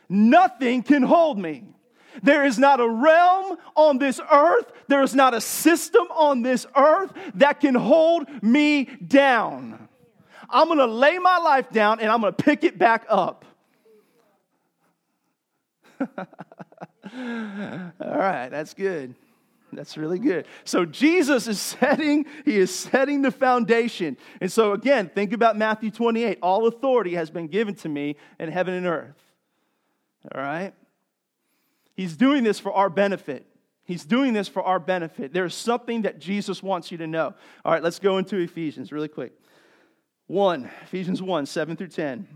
Nothing 0.09 0.81
can 0.81 1.03
hold 1.03 1.38
me. 1.38 1.73
There 2.22 2.46
is 2.46 2.60
not 2.60 2.79
a 2.79 2.88
realm 2.88 3.58
on 3.75 3.98
this 3.98 4.20
earth, 4.32 4.72
there 4.88 5.01
is 5.01 5.15
not 5.15 5.34
a 5.34 5.41
system 5.41 6.05
on 6.12 6.41
this 6.41 6.65
earth 6.75 7.12
that 7.36 7.60
can 7.60 7.75
hold 7.75 8.27
me 8.43 8.86
down. 8.86 9.88
I'm 10.50 10.67
gonna 10.67 10.86
lay 10.86 11.17
my 11.17 11.38
life 11.38 11.72
down 11.72 12.00
and 12.00 12.12
I'm 12.12 12.22
gonna 12.22 12.34
pick 12.34 12.63
it 12.63 12.77
back 12.77 13.05
up. 13.10 13.46
All 16.20 16.27
right, 18.00 18.50
that's 18.50 18.74
good. 18.74 19.15
That's 19.75 19.98
really 19.98 20.20
good. 20.20 20.46
So 20.65 20.86
Jesus 20.86 21.48
is 21.48 21.60
setting, 21.79 22.25
he 22.46 22.58
is 22.58 22.74
setting 22.74 23.22
the 23.22 23.32
foundation. 23.32 24.17
And 24.41 24.51
so 24.51 24.74
again, 24.74 25.10
think 25.13 25.34
about 25.34 25.58
Matthew 25.58 25.91
28. 25.91 26.39
All 26.41 26.67
authority 26.67 27.15
has 27.15 27.29
been 27.29 27.48
given 27.48 27.75
to 27.75 27.89
me 27.89 28.15
in 28.39 28.51
heaven 28.51 28.74
and 28.74 28.86
earth. 28.86 29.15
All 30.34 30.41
right? 30.41 30.74
He's 31.95 32.17
doing 32.17 32.43
this 32.43 32.59
for 32.59 32.73
our 32.73 32.89
benefit. 32.89 33.45
He's 33.85 34.05
doing 34.05 34.33
this 34.33 34.47
for 34.47 34.63
our 34.63 34.79
benefit. 34.79 35.33
There's 35.33 35.53
something 35.53 36.03
that 36.03 36.19
Jesus 36.19 36.63
wants 36.63 36.91
you 36.91 36.97
to 37.00 37.07
know. 37.07 37.33
All 37.65 37.71
right, 37.71 37.83
let's 37.83 38.00
go 38.00 38.17
into 38.17 38.38
Ephesians 38.38 38.91
really 38.91 39.09
quick. 39.09 39.33
1, 40.27 40.69
Ephesians 40.83 41.21
1, 41.21 41.45
7 41.45 41.75
through 41.75 41.89
10. 41.89 42.27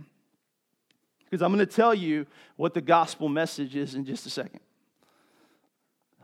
Because 1.23 1.41
I'm 1.41 1.53
going 1.53 1.65
to 1.65 1.73
tell 1.73 1.93
you 1.93 2.25
what 2.55 2.73
the 2.73 2.81
gospel 2.81 3.29
message 3.29 3.75
is 3.75 3.95
in 3.95 4.05
just 4.05 4.25
a 4.25 4.29
second. 4.29 4.59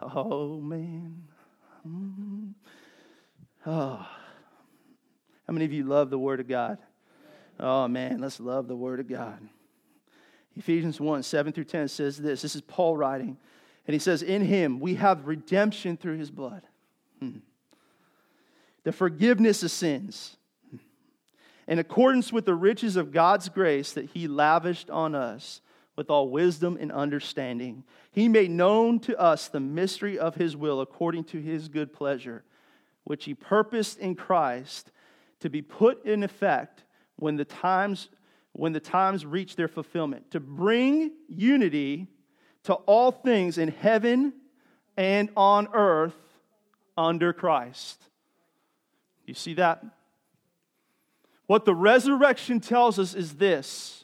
Oh, 0.01 0.59
man. 0.59 1.23
Mm-hmm. 1.87 2.47
Oh. 3.65 4.07
How 5.47 5.53
many 5.53 5.65
of 5.65 5.73
you 5.73 5.85
love 5.85 6.09
the 6.09 6.19
Word 6.19 6.39
of 6.39 6.47
God? 6.47 6.77
Oh, 7.59 7.87
man, 7.87 8.19
let's 8.19 8.39
love 8.39 8.67
the 8.67 8.75
Word 8.75 8.99
of 8.99 9.07
God. 9.07 9.39
Ephesians 10.55 10.99
1 10.99 11.23
7 11.23 11.53
through 11.53 11.63
10 11.63 11.87
says 11.87 12.17
this. 12.17 12.41
This 12.41 12.55
is 12.55 12.61
Paul 12.61 12.95
writing. 12.95 13.37
And 13.87 13.93
he 13.93 13.99
says, 13.99 14.21
In 14.21 14.45
him 14.45 14.79
we 14.79 14.95
have 14.95 15.27
redemption 15.27 15.97
through 15.97 16.17
his 16.17 16.31
blood, 16.31 16.63
hmm. 17.19 17.37
the 18.83 18.91
forgiveness 18.91 19.63
of 19.63 19.71
sins, 19.71 20.37
in 21.67 21.79
accordance 21.79 22.31
with 22.31 22.45
the 22.45 22.55
riches 22.55 22.95
of 22.95 23.11
God's 23.11 23.49
grace 23.49 23.93
that 23.93 24.09
he 24.11 24.27
lavished 24.27 24.89
on 24.89 25.15
us 25.15 25.61
with 25.95 26.09
all 26.09 26.29
wisdom 26.29 26.77
and 26.79 26.91
understanding. 26.91 27.83
He 28.11 28.27
made 28.27 28.51
known 28.51 28.99
to 29.01 29.19
us 29.19 29.47
the 29.47 29.59
mystery 29.59 30.17
of 30.17 30.35
his 30.35 30.55
will 30.55 30.81
according 30.81 31.25
to 31.25 31.39
his 31.39 31.67
good 31.67 31.93
pleasure, 31.93 32.43
which 33.03 33.25
he 33.25 33.33
purposed 33.33 33.99
in 33.99 34.15
Christ 34.15 34.91
to 35.39 35.49
be 35.49 35.61
put 35.61 36.05
in 36.05 36.23
effect 36.23 36.83
when 37.17 37.35
the 37.35 37.45
times 37.45 38.09
when 38.53 38.71
the 38.71 38.79
times 38.79 39.25
reach 39.25 39.55
their 39.55 39.67
fulfillment, 39.67 40.31
to 40.31 40.39
bring 40.39 41.11
unity 41.27 42.07
to 42.63 42.73
all 42.73 43.11
things 43.11 43.57
in 43.57 43.67
heaven 43.69 44.33
and 44.95 45.29
on 45.35 45.67
earth 45.73 46.15
under 46.97 47.33
Christ. 47.33 48.01
You 49.25 49.33
see 49.33 49.55
that? 49.55 49.83
What 51.47 51.65
the 51.65 51.75
resurrection 51.75 52.59
tells 52.59 52.99
us 52.99 53.13
is 53.13 53.35
this 53.35 54.02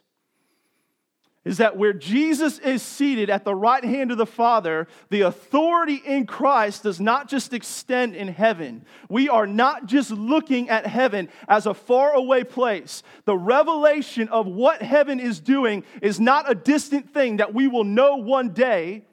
is 1.50 1.58
that 1.58 1.76
where 1.76 1.94
Jesus 1.94 2.60
is 2.60 2.84
seated 2.84 3.32
at 3.32 3.44
the 3.44 3.56
right 3.56 3.84
hand 3.84 4.12
of 4.12 4.20
the 4.20 4.26
Father, 4.28 4.88
the 5.10 5.22
authority 5.22 5.96
in 5.96 6.28
Christ 6.28 6.84
does 6.84 7.00
not 7.00 7.28
just 7.28 7.56
extend 7.56 8.16
in 8.16 8.28
heaven. 8.28 8.86
We 9.10 9.30
are 9.30 9.48
not 9.48 9.88
just 9.88 10.12
looking 10.12 10.70
at 10.70 10.86
heaven 10.86 11.28
as 11.48 11.66
a 11.66 11.74
faraway 11.74 12.44
place. 12.44 13.02
The 13.26 13.36
revelation 13.36 14.30
of 14.30 14.46
what 14.46 14.84
heaven 14.84 15.20
is 15.20 15.40
doing 15.40 15.86
is 16.04 16.20
not 16.20 16.48
a 16.48 16.54
distant 16.54 17.16
thing 17.16 17.38
that 17.38 17.52
we 17.52 17.68
will 17.68 17.84
know 17.84 18.18
one 18.18 18.50
day. 18.50 19.06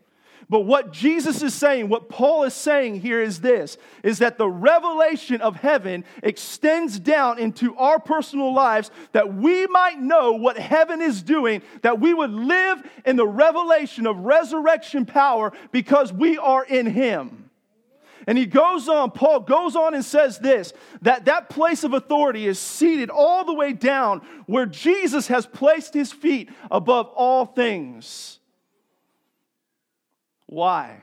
But 0.48 0.60
what 0.60 0.92
Jesus 0.92 1.42
is 1.42 1.54
saying, 1.54 1.88
what 1.88 2.08
Paul 2.08 2.44
is 2.44 2.54
saying 2.54 3.00
here 3.00 3.20
is 3.20 3.40
this 3.40 3.78
is 4.04 4.18
that 4.18 4.38
the 4.38 4.48
revelation 4.48 5.40
of 5.40 5.56
heaven 5.56 6.04
extends 6.22 7.00
down 7.00 7.40
into 7.40 7.76
our 7.76 7.98
personal 7.98 8.54
lives 8.54 8.92
that 9.10 9.34
we 9.34 9.66
might 9.66 9.98
know 9.98 10.32
what 10.32 10.56
heaven 10.56 11.02
is 11.02 11.22
doing, 11.22 11.62
that 11.82 11.98
we 11.98 12.14
would 12.14 12.30
live 12.30 12.80
in 13.04 13.16
the 13.16 13.26
revelation 13.26 14.06
of 14.06 14.18
resurrection 14.18 15.04
power 15.04 15.52
because 15.72 16.12
we 16.12 16.38
are 16.38 16.64
in 16.64 16.86
him. 16.86 17.50
And 18.28 18.38
he 18.38 18.46
goes 18.46 18.88
on, 18.88 19.10
Paul 19.12 19.40
goes 19.40 19.74
on 19.74 19.94
and 19.94 20.04
says 20.04 20.38
this 20.38 20.72
that 21.02 21.24
that 21.24 21.48
place 21.48 21.82
of 21.82 21.92
authority 21.92 22.46
is 22.46 22.58
seated 22.58 23.10
all 23.10 23.44
the 23.44 23.54
way 23.54 23.72
down 23.72 24.20
where 24.46 24.66
Jesus 24.66 25.26
has 25.26 25.44
placed 25.44 25.92
his 25.92 26.12
feet 26.12 26.50
above 26.70 27.08
all 27.08 27.46
things. 27.46 28.35
Why? 30.46 31.02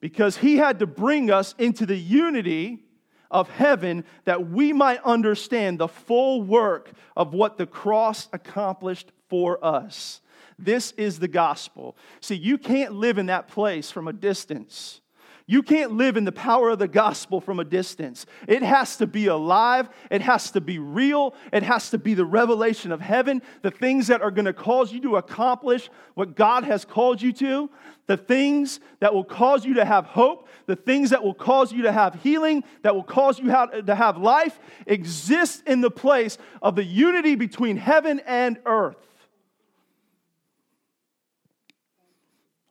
Because 0.00 0.36
he 0.36 0.56
had 0.56 0.78
to 0.78 0.86
bring 0.86 1.30
us 1.30 1.54
into 1.58 1.86
the 1.86 1.96
unity 1.96 2.84
of 3.30 3.50
heaven 3.50 4.04
that 4.24 4.48
we 4.48 4.72
might 4.72 5.02
understand 5.04 5.78
the 5.78 5.88
full 5.88 6.42
work 6.42 6.92
of 7.16 7.34
what 7.34 7.58
the 7.58 7.66
cross 7.66 8.28
accomplished 8.32 9.12
for 9.28 9.62
us. 9.64 10.20
This 10.58 10.92
is 10.92 11.18
the 11.18 11.28
gospel. 11.28 11.96
See, 12.20 12.34
you 12.34 12.58
can't 12.58 12.94
live 12.94 13.18
in 13.18 13.26
that 13.26 13.48
place 13.48 13.90
from 13.90 14.08
a 14.08 14.12
distance. 14.12 15.00
You 15.50 15.62
can't 15.62 15.92
live 15.92 16.18
in 16.18 16.26
the 16.26 16.30
power 16.30 16.68
of 16.68 16.78
the 16.78 16.86
gospel 16.86 17.40
from 17.40 17.58
a 17.58 17.64
distance. 17.64 18.26
It 18.46 18.62
has 18.62 18.98
to 18.98 19.06
be 19.06 19.28
alive. 19.28 19.88
It 20.10 20.20
has 20.20 20.50
to 20.50 20.60
be 20.60 20.78
real. 20.78 21.34
It 21.54 21.62
has 21.62 21.88
to 21.88 21.98
be 21.98 22.12
the 22.12 22.26
revelation 22.26 22.92
of 22.92 23.00
heaven, 23.00 23.40
the 23.62 23.70
things 23.70 24.08
that 24.08 24.20
are 24.20 24.30
going 24.30 24.44
to 24.44 24.52
cause 24.52 24.92
you 24.92 25.00
to 25.00 25.16
accomplish 25.16 25.88
what 26.12 26.36
God 26.36 26.64
has 26.64 26.84
called 26.84 27.22
you 27.22 27.32
to, 27.32 27.70
the 28.06 28.18
things 28.18 28.78
that 29.00 29.14
will 29.14 29.24
cause 29.24 29.64
you 29.64 29.72
to 29.74 29.86
have 29.86 30.04
hope, 30.04 30.48
the 30.66 30.76
things 30.76 31.08
that 31.10 31.24
will 31.24 31.32
cause 31.32 31.72
you 31.72 31.84
to 31.84 31.92
have 31.92 32.16
healing, 32.16 32.62
that 32.82 32.94
will 32.94 33.02
cause 33.02 33.38
you 33.38 33.46
to 33.46 33.94
have 33.94 34.18
life, 34.18 34.60
exist 34.86 35.62
in 35.66 35.80
the 35.80 35.90
place 35.90 36.36
of 36.60 36.76
the 36.76 36.84
unity 36.84 37.36
between 37.36 37.78
heaven 37.78 38.20
and 38.26 38.58
earth. 38.66 39.07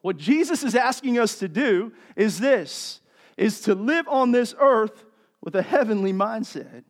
What 0.08 0.16
Jesus 0.16 0.64
is 0.64 0.74
asking 0.74 1.20
us 1.20 1.40
to 1.40 1.50
do 1.50 1.92
is 2.16 2.40
this 2.40 3.02
is 3.36 3.60
to 3.60 3.76
live 3.76 4.08
on 4.08 4.32
this 4.32 4.56
earth 4.58 5.04
with 5.42 5.54
a 5.54 5.62
heavenly 5.62 6.14
mindset. 6.14 6.86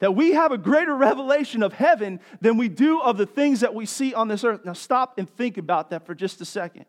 That 0.00 0.14
we 0.14 0.32
have 0.32 0.52
a 0.52 0.58
greater 0.58 0.94
revelation 0.94 1.62
of 1.62 1.72
heaven 1.72 2.20
than 2.42 2.58
we 2.58 2.68
do 2.68 3.00
of 3.00 3.16
the 3.16 3.24
things 3.24 3.60
that 3.60 3.74
we 3.74 3.86
see 3.86 4.12
on 4.12 4.28
this 4.28 4.44
earth. 4.44 4.66
Now, 4.66 4.74
stop 4.74 5.16
and 5.16 5.26
think 5.30 5.56
about 5.56 5.88
that 5.88 6.04
for 6.04 6.14
just 6.14 6.42
a 6.42 6.44
second, 6.44 6.84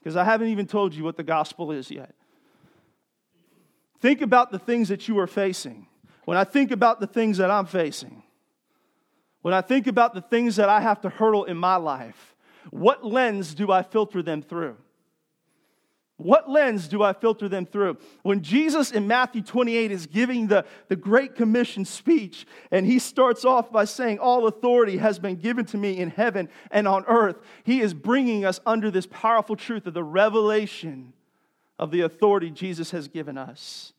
because 0.00 0.16
I 0.16 0.24
haven't 0.24 0.48
even 0.48 0.66
told 0.66 0.92
you 0.92 1.04
what 1.04 1.16
the 1.16 1.22
gospel 1.22 1.70
is 1.70 1.88
yet. 1.88 2.12
Think 4.00 4.22
about 4.22 4.50
the 4.50 4.58
things 4.58 4.88
that 4.88 5.06
you 5.06 5.20
are 5.20 5.28
facing. 5.28 5.86
When 6.24 6.36
I 6.36 6.42
think 6.42 6.72
about 6.72 6.98
the 6.98 7.06
things 7.06 7.38
that 7.38 7.52
I'm 7.52 7.66
facing, 7.66 8.24
when 9.42 9.54
I 9.54 9.60
think 9.60 9.86
about 9.86 10.14
the 10.14 10.20
things 10.20 10.56
that 10.56 10.68
I 10.68 10.80
have 10.80 11.00
to 11.02 11.10
hurdle 11.10 11.44
in 11.44 11.56
my 11.56 11.76
life, 11.76 12.32
what 12.70 13.04
lens 13.04 13.54
do 13.54 13.70
I 13.70 13.82
filter 13.82 14.22
them 14.22 14.42
through? 14.42 14.76
What 16.18 16.48
lens 16.48 16.88
do 16.88 17.02
I 17.02 17.12
filter 17.12 17.46
them 17.46 17.66
through? 17.66 17.98
When 18.22 18.42
Jesus 18.42 18.90
in 18.90 19.06
Matthew 19.06 19.42
28 19.42 19.90
is 19.90 20.06
giving 20.06 20.46
the, 20.46 20.64
the 20.88 20.96
Great 20.96 21.34
Commission 21.34 21.84
speech, 21.84 22.46
and 22.70 22.86
he 22.86 22.98
starts 22.98 23.44
off 23.44 23.70
by 23.70 23.84
saying, 23.84 24.18
All 24.18 24.46
authority 24.46 24.96
has 24.96 25.18
been 25.18 25.36
given 25.36 25.66
to 25.66 25.76
me 25.76 25.98
in 25.98 26.10
heaven 26.10 26.48
and 26.70 26.88
on 26.88 27.04
earth, 27.06 27.36
he 27.64 27.82
is 27.82 27.92
bringing 27.92 28.46
us 28.46 28.60
under 28.64 28.90
this 28.90 29.06
powerful 29.06 29.56
truth 29.56 29.86
of 29.86 29.92
the 29.92 30.04
revelation 30.04 31.12
of 31.78 31.90
the 31.90 32.00
authority 32.00 32.50
Jesus 32.50 32.92
has 32.92 33.08
given 33.08 33.36
us. 33.36 33.92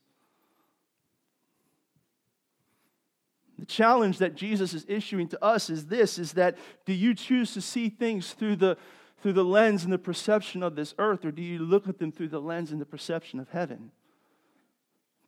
The 3.59 3.65
challenge 3.65 4.19
that 4.19 4.35
Jesus 4.35 4.73
is 4.73 4.85
issuing 4.87 5.27
to 5.29 5.43
us 5.43 5.69
is 5.69 5.87
this 5.87 6.19
is 6.19 6.33
that 6.33 6.57
do 6.85 6.93
you 6.93 7.13
choose 7.13 7.53
to 7.53 7.61
see 7.61 7.89
things 7.89 8.33
through 8.33 8.57
the 8.57 8.77
through 9.21 9.33
the 9.33 9.43
lens 9.43 9.83
and 9.83 9.91
the 9.91 9.97
perception 9.97 10.61
of 10.61 10.75
this 10.75 10.93
earth 10.99 11.25
or 11.25 11.31
do 11.31 11.41
you 11.41 11.59
look 11.59 11.87
at 11.87 11.97
them 11.97 12.11
through 12.11 12.27
the 12.27 12.39
lens 12.39 12.71
and 12.71 12.79
the 12.79 12.85
perception 12.85 13.39
of 13.39 13.49
heaven? 13.49 13.91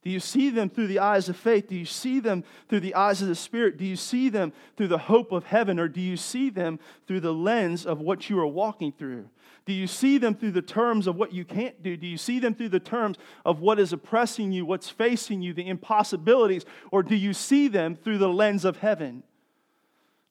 Do 0.02 0.08
you 0.08 0.20
see 0.20 0.48
them 0.48 0.70
through 0.70 0.86
the 0.86 0.98
eyes 0.98 1.28
of 1.28 1.36
faith? 1.36 1.68
Do 1.68 1.76
you 1.76 1.84
see 1.84 2.20
them 2.20 2.42
through 2.68 2.80
the 2.80 2.94
eyes 2.94 3.20
of 3.20 3.28
the 3.28 3.34
Spirit? 3.34 3.76
Do 3.76 3.84
you 3.84 3.96
see 3.96 4.30
them 4.30 4.52
through 4.76 4.88
the 4.88 4.98
hope 4.98 5.30
of 5.30 5.44
heaven? 5.44 5.78
Or 5.78 5.88
do 5.88 6.00
you 6.00 6.16
see 6.16 6.48
them 6.48 6.78
through 7.06 7.20
the 7.20 7.34
lens 7.34 7.84
of 7.84 8.00
what 8.00 8.30
you 8.30 8.38
are 8.40 8.46
walking 8.46 8.92
through? 8.92 9.28
Do 9.66 9.74
you 9.74 9.86
see 9.86 10.16
them 10.16 10.34
through 10.34 10.52
the 10.52 10.62
terms 10.62 11.06
of 11.06 11.16
what 11.16 11.34
you 11.34 11.44
can't 11.44 11.82
do? 11.82 11.98
Do 11.98 12.06
you 12.06 12.16
see 12.16 12.38
them 12.38 12.54
through 12.54 12.70
the 12.70 12.80
terms 12.80 13.18
of 13.44 13.60
what 13.60 13.78
is 13.78 13.92
oppressing 13.92 14.52
you, 14.52 14.64
what's 14.64 14.88
facing 14.88 15.42
you, 15.42 15.52
the 15.52 15.68
impossibilities? 15.68 16.64
Or 16.90 17.02
do 17.02 17.14
you 17.14 17.34
see 17.34 17.68
them 17.68 17.94
through 17.94 18.18
the 18.18 18.28
lens 18.28 18.64
of 18.64 18.78
heaven? 18.78 19.22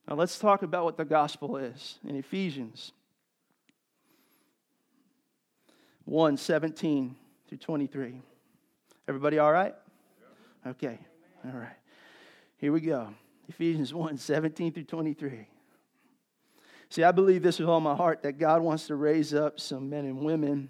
Now 0.07 0.15
let's 0.15 0.39
talk 0.39 0.63
about 0.63 0.83
what 0.83 0.97
the 0.97 1.05
gospel 1.05 1.57
is 1.57 1.99
in 2.03 2.15
Ephesians 2.15 2.91
1 6.05 6.37
17 6.37 7.15
through 7.47 7.57
23. 7.59 8.21
Everybody 9.09 9.39
all 9.39 9.51
right? 9.51 9.73
Okay. 10.67 10.99
All 11.43 11.59
right. 11.59 11.75
Here 12.57 12.71
we 12.71 12.79
go. 12.79 13.11
Ephesians 13.47 13.91
1 13.91 14.17
17 14.17 14.71
through 14.71 14.83
23. 14.83 15.47
See, 16.91 17.03
I 17.03 17.11
believe 17.11 17.41
this 17.41 17.57
with 17.57 17.67
all 17.67 17.79
my 17.79 17.95
heart 17.95 18.21
that 18.21 18.33
God 18.33 18.61
wants 18.61 18.85
to 18.85 18.95
raise 18.95 19.33
up 19.33 19.59
some 19.59 19.89
men 19.89 20.05
and 20.05 20.19
women 20.19 20.69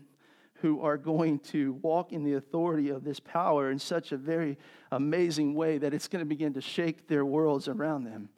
who 0.62 0.80
are 0.80 0.98
going 0.98 1.40
to 1.40 1.74
walk 1.82 2.14
in 2.14 2.24
the 2.24 2.36
authority 2.36 2.88
of 2.88 3.04
this 3.04 3.20
power 3.20 3.72
in 3.72 3.78
such 3.78 4.14
a 4.14 4.18
very 4.18 4.58
amazing 4.94 5.54
way 5.54 5.78
that 5.78 5.94
it's 5.94 6.08
going 6.08 6.22
to 6.22 6.26
begin 6.26 6.54
to 6.54 6.62
shake 6.62 7.10
their 7.10 7.26
worlds 7.26 7.68
around 7.68 8.06
them. 8.06 8.30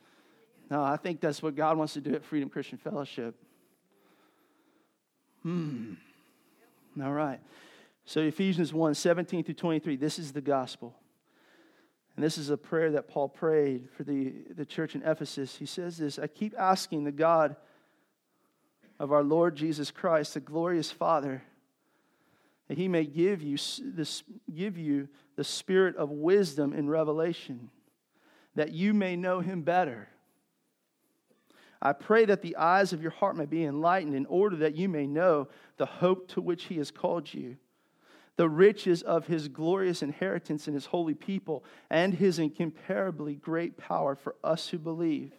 Now, 0.72 0.84
I 0.84 0.98
think 0.98 1.22
that's 1.22 1.44
what 1.44 1.54
God 1.54 1.78
wants 1.78 1.94
to 1.94 2.02
do 2.02 2.16
at 2.16 2.26
Freedom 2.26 2.50
Christian 2.50 2.80
Fellowship. 2.80 3.36
Hmm. 5.44 5.94
All 7.00 7.14
right. 7.14 7.40
So, 8.12 8.20
Ephesians 8.20 8.74
1 8.74 8.96
17 8.96 9.46
through 9.46 9.54
23, 9.54 9.96
this 9.96 10.20
is 10.20 10.34
the 10.34 10.42
gospel. 10.42 10.94
And 12.18 12.26
this 12.26 12.38
is 12.38 12.50
a 12.50 12.58
prayer 12.58 12.92
that 12.92 13.08
Paul 13.08 13.30
prayed 13.30 13.88
for 13.96 14.04
the, 14.04 14.34
the 14.54 14.66
church 14.66 14.96
in 14.96 15.04
Ephesus. 15.04 15.56
He 15.56 15.66
says 15.66 15.98
this 15.98 16.20
I 16.20 16.28
keep 16.28 16.54
asking 16.60 17.06
the 17.06 17.14
God 17.14 17.56
of 19.00 19.14
our 19.14 19.24
Lord 19.24 19.56
Jesus 19.56 19.92
Christ, 19.92 20.34
the 20.34 20.42
glorious 20.42 20.92
Father, 20.92 21.42
that 22.68 22.78
he 22.78 22.90
may 22.90 23.06
give 23.06 23.42
you, 23.42 23.56
this, 23.82 24.24
give 24.54 24.78
you 24.78 25.08
the 25.38 25.46
spirit 25.46 25.96
of 25.96 26.10
wisdom 26.10 26.74
and 26.74 26.92
revelation, 26.92 27.70
that 28.56 28.74
you 28.74 28.94
may 28.94 29.16
know 29.16 29.40
him 29.40 29.62
better. 29.62 30.10
I 31.82 31.94
pray 31.94 32.26
that 32.26 32.42
the 32.42 32.58
eyes 32.58 32.92
of 32.92 33.02
your 33.02 33.12
heart 33.12 33.38
may 33.38 33.46
be 33.46 33.64
enlightened 33.64 34.16
in 34.16 34.26
order 34.26 34.58
that 34.58 34.76
you 34.76 34.90
may 34.90 35.08
know 35.08 35.48
the 35.78 35.86
hope 35.86 36.28
to 36.32 36.42
which 36.42 36.66
he 36.66 36.76
has 36.76 36.92
called 36.92 37.34
you 37.34 37.56
the 38.42 38.50
riches 38.50 39.04
of 39.04 39.28
his 39.28 39.48
glorious 39.50 40.02
inheritance 40.02 40.68
in 40.68 40.74
his 40.74 40.88
holy 40.88 41.14
people, 41.14 41.64
and 41.92 42.12
his 42.12 42.40
incomparably 42.40 43.36
great 43.36 43.78
power 43.78 44.16
for 44.16 44.36
us 44.44 44.70
who 44.70 44.80
believe. 44.80 45.32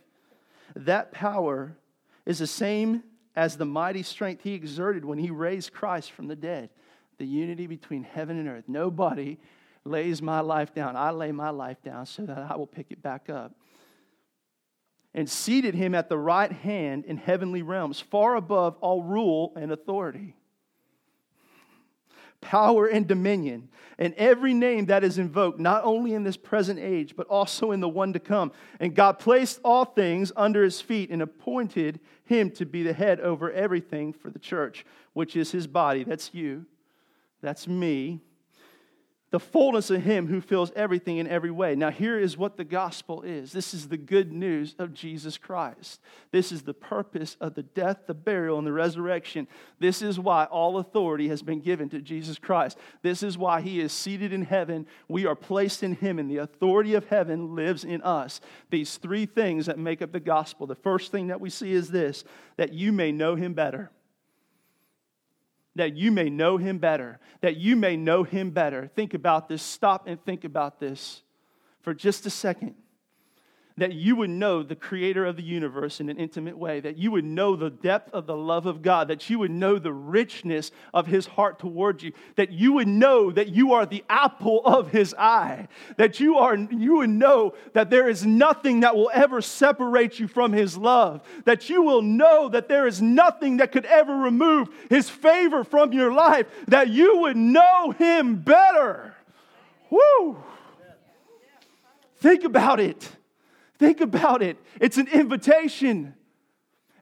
That 0.76 1.11
power 1.11 1.76
is 2.25 2.38
the 2.38 2.47
same 2.47 3.02
as 3.35 3.56
the 3.56 3.64
mighty 3.64 4.04
strength 4.04 4.44
he 4.44 4.54
exerted 4.54 5.04
when 5.04 5.18
he 5.18 5.32
raised 5.32 5.73
Christ 5.73 6.12
from 6.12 6.28
the 6.28 6.37
dead. 6.37 6.71
The 7.18 7.26
unity 7.26 7.66
between 7.66 8.04
heaven 8.04 8.38
and 8.38 8.49
earth. 8.49 8.68
Nobody 8.68 9.40
lays 9.85 10.23
my 10.23 10.38
life 10.38 10.73
down. 10.73 10.94
I 10.94 11.11
lay 11.11 11.32
my 11.32 11.50
life 11.50 11.82
down 11.82 12.06
so 12.06 12.25
that 12.26 12.38
I 12.38 12.54
will 12.54 12.68
pick 12.68 12.92
it 12.92 13.02
back 13.02 13.28
up. 13.28 13.52
And 15.12 15.28
seated 15.28 15.75
him 15.75 15.97
at 15.97 16.09
the 16.09 16.18
right 16.18 16.52
hand 16.52 17.04
in 17.06 17.16
heavenly 17.16 17.62
realms, 17.62 17.99
far 17.99 18.37
above 18.37 18.76
all 18.80 19.02
rule 19.02 19.54
and 19.56 19.73
authority 19.73 20.37
power, 22.42 22.87
and 22.87 23.08
dominion, 23.08 23.70
and 23.99 24.12
every 24.14 24.52
name 24.52 24.87
that 24.87 25.02
is 25.04 25.16
invoked, 25.16 25.58
not 25.58 25.84
only 25.84 26.12
in 26.12 26.25
this 26.25 26.37
present 26.37 26.78
age, 26.78 27.16
but 27.16 27.26
also 27.28 27.70
in 27.70 27.80
the 27.80 27.88
one 27.88 28.12
to 28.12 28.20
come. 28.20 28.52
And 28.80 28.94
God 28.94 29.18
placed 29.18 29.61
all 29.64 29.87
things 29.87 30.30
under 30.37 30.62
his 30.62 30.80
feet 30.80 31.08
and 31.08 31.22
appointed 31.22 32.00
him 32.25 32.50
to 32.50 32.66
be 32.66 32.82
the 32.82 32.92
head 32.92 33.20
over 33.20 33.50
everything 33.50 34.12
for 34.12 34.30
the 34.30 34.38
church, 34.38 34.84
which 35.14 35.37
is 35.37 35.52
his 35.52 35.66
body. 35.66 36.04
That's 36.04 36.34
you, 36.34 36.66
that's 37.40 37.66
me 37.66 38.20
the 39.33 39.41
fullness 39.41 39.91
of 39.91 40.03
Him 40.03 40.27
who 40.27 40.43
fills 40.43 40.71
everything 40.77 41.17
in 41.17 41.27
every 41.27 41.51
way. 41.51 41.75
Now, 41.75 41.91
here 41.91 42.19
is 42.19 42.37
what 42.37 42.59
the 42.59 42.65
gospel 42.65 43.23
is 43.23 43.51
this 43.51 43.73
is 43.73 43.89
the 43.89 43.97
good 43.97 44.31
news 44.31 44.77
of 44.79 44.93
Jesus 44.93 45.39
Christ. 45.39 46.01
This 46.31 46.53
is 46.53 46.62
the 46.62 46.75
purpose 46.75 47.39
of 47.41 47.55
the 47.55 47.62
death, 47.62 48.01
the 48.07 48.15
burial, 48.15 48.59
and 48.59 48.67
the 48.67 48.73
resurrection. 48.73 49.49
This 49.81 50.03
is 50.03 50.21
why 50.21 50.45
all 50.45 50.77
authority 50.77 51.29
has 51.29 51.43
been 51.43 51.61
given 51.61 51.89
to 51.89 52.01
Jesus 52.01 52.39
Christ. 52.39 52.77
This 53.01 53.23
is 53.23 53.39
why 53.39 53.62
He 53.62 53.81
is 53.81 53.93
seated 53.93 54.35
in 54.35 54.43
heaven. 54.43 54.87
We 55.09 55.25
are 55.25 55.35
placed 55.35 55.83
in 55.83 55.95
Him, 55.95 56.19
and 56.19 56.31
the 56.31 56.37
authority 56.37 56.95
of 56.95 57.07
heaven 57.07 57.55
lives 57.55 57.85
in 57.85 58.03
us. 58.03 58.43
These 58.69 58.99
three 58.99 59.25
things 59.25 59.65
that 59.65 59.79
make 59.79 60.03
up 60.03 60.12
the 60.12 60.21
gospel. 60.21 60.67
The 60.67 60.75
first 60.75 61.11
thing 61.11 61.29
that 61.29 61.41
we 61.41 61.49
see 61.49 61.73
is 61.73 61.89
this 61.89 62.23
that 62.59 62.75
you 62.75 62.93
may 62.93 63.12
know 63.12 63.35
Him 63.35 63.55
better 63.55 63.91
that 65.75 65.97
you 65.97 66.12
may 66.12 66.29
know 66.29 66.57
him 66.57 66.79
better, 66.79 67.19
that 67.41 67.57
you 67.57 67.76
may 67.76 67.97
know 67.97 68.25
him 68.25 68.50
better. 68.50 68.91
Think 68.95 69.14
about 69.14 69.49
this. 69.49 69.62
Stop 69.62 70.07
and 70.07 70.23
think 70.25 70.45
about 70.45 70.81
this 70.81 71.23
for 71.83 71.95
just 71.95 72.26
a 72.26 72.31
second 72.31 72.75
that 73.76 73.93
you 73.93 74.17
would 74.17 74.31
know 74.31 74.62
the 74.62 74.76
creator 74.76 75.25
of 75.25 75.37
the 75.37 75.43
universe 75.43 76.00
in 76.00 76.09
an 76.09 76.19
intimate 76.19 76.57
way, 76.59 76.81
that 76.81 76.97
you 76.97 77.11
would 77.11 77.25
know 77.25 77.57
the 77.57 77.71
depth 77.71 78.12
of 78.12 78.26
the 78.26 78.37
love 78.37 78.67
of 78.67 78.83
God, 78.83 79.09
that 79.09 79.29
you 79.31 79.38
would 79.38 79.50
know 79.50 79.79
the 79.79 79.93
richness 79.93 80.71
of 80.93 81.07
his 81.07 81.26
heart 81.26 81.59
towards 81.59 82.02
you, 82.02 82.12
that 82.37 82.52
you 82.52 82.73
would 82.75 82.88
know 82.88 83.31
that 83.31 83.49
you 83.49 83.73
are 83.73 83.87
the 83.87 84.05
apple 84.09 84.61
of 84.64 84.91
his 84.91 85.14
eye, 85.19 85.68
that 85.96 86.20
you 86.20 86.37
are 86.37 86.57
you 86.57 86.96
would 86.99 87.11
know 87.11 87.55
that 87.73 87.90
there 87.90 88.09
is 88.09 88.27
nothing 88.27 88.81
that 88.81 88.94
will 88.94 89.11
ever 89.12 89.40
separate 89.40 90.18
you 90.18 90.29
from 90.29 90.53
his 90.53 90.77
love, 90.77 91.23
that 91.44 91.68
you 91.68 91.83
will 91.83 92.03
know 92.03 92.49
that 92.49 92.68
there 92.68 92.87
is 92.87 93.01
nothing 93.01 93.59
that 93.59 93.73
could 93.73 93.87
ever 93.87 94.14
remove 94.14 94.68
his 94.90 95.09
favor 95.09 95.64
from 95.64 95.92
your 95.92 96.12
life, 96.12 96.46
that 96.68 96.88
you 96.88 97.18
would 97.18 97.37
know 97.37 97.90
him 97.92 98.37
better. 98.37 99.14
Woo! 99.90 100.42
Think 102.18 102.44
about 102.44 102.79
it. 102.79 103.11
Think 103.83 104.01
about 104.01 104.45
it. 104.45 104.59
It's 104.81 104.97
an 104.97 105.09
invitation. 105.09 106.14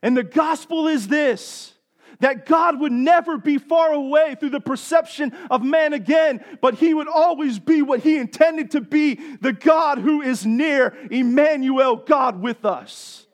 And 0.01 0.17
the 0.17 0.23
gospel 0.23 0.87
is 0.87 1.07
this 1.07 1.75
that 2.21 2.47
God 2.47 2.79
would 2.79 2.91
never 2.91 3.37
be 3.37 3.59
far 3.59 3.93
away 3.93 4.35
through 4.39 4.49
the 4.49 4.59
perception 4.59 5.31
of 5.51 5.63
man 5.63 5.93
again, 5.93 6.43
but 6.59 6.73
he 6.75 6.95
would 6.95 7.07
always 7.07 7.59
be 7.59 7.83
what 7.83 7.99
he 7.99 8.17
intended 8.17 8.71
to 8.71 8.81
be 8.81 9.13
the 9.41 9.53
God 9.53 9.99
who 9.99 10.23
is 10.23 10.43
near, 10.43 10.97
Emmanuel, 11.11 11.97
God 11.97 12.41
with 12.41 12.65
us. 12.65 13.27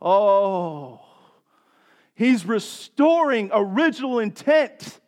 Oh, 0.00 1.00
he's 2.14 2.44
restoring 2.44 3.48
original 3.50 4.18
intent. 4.18 5.00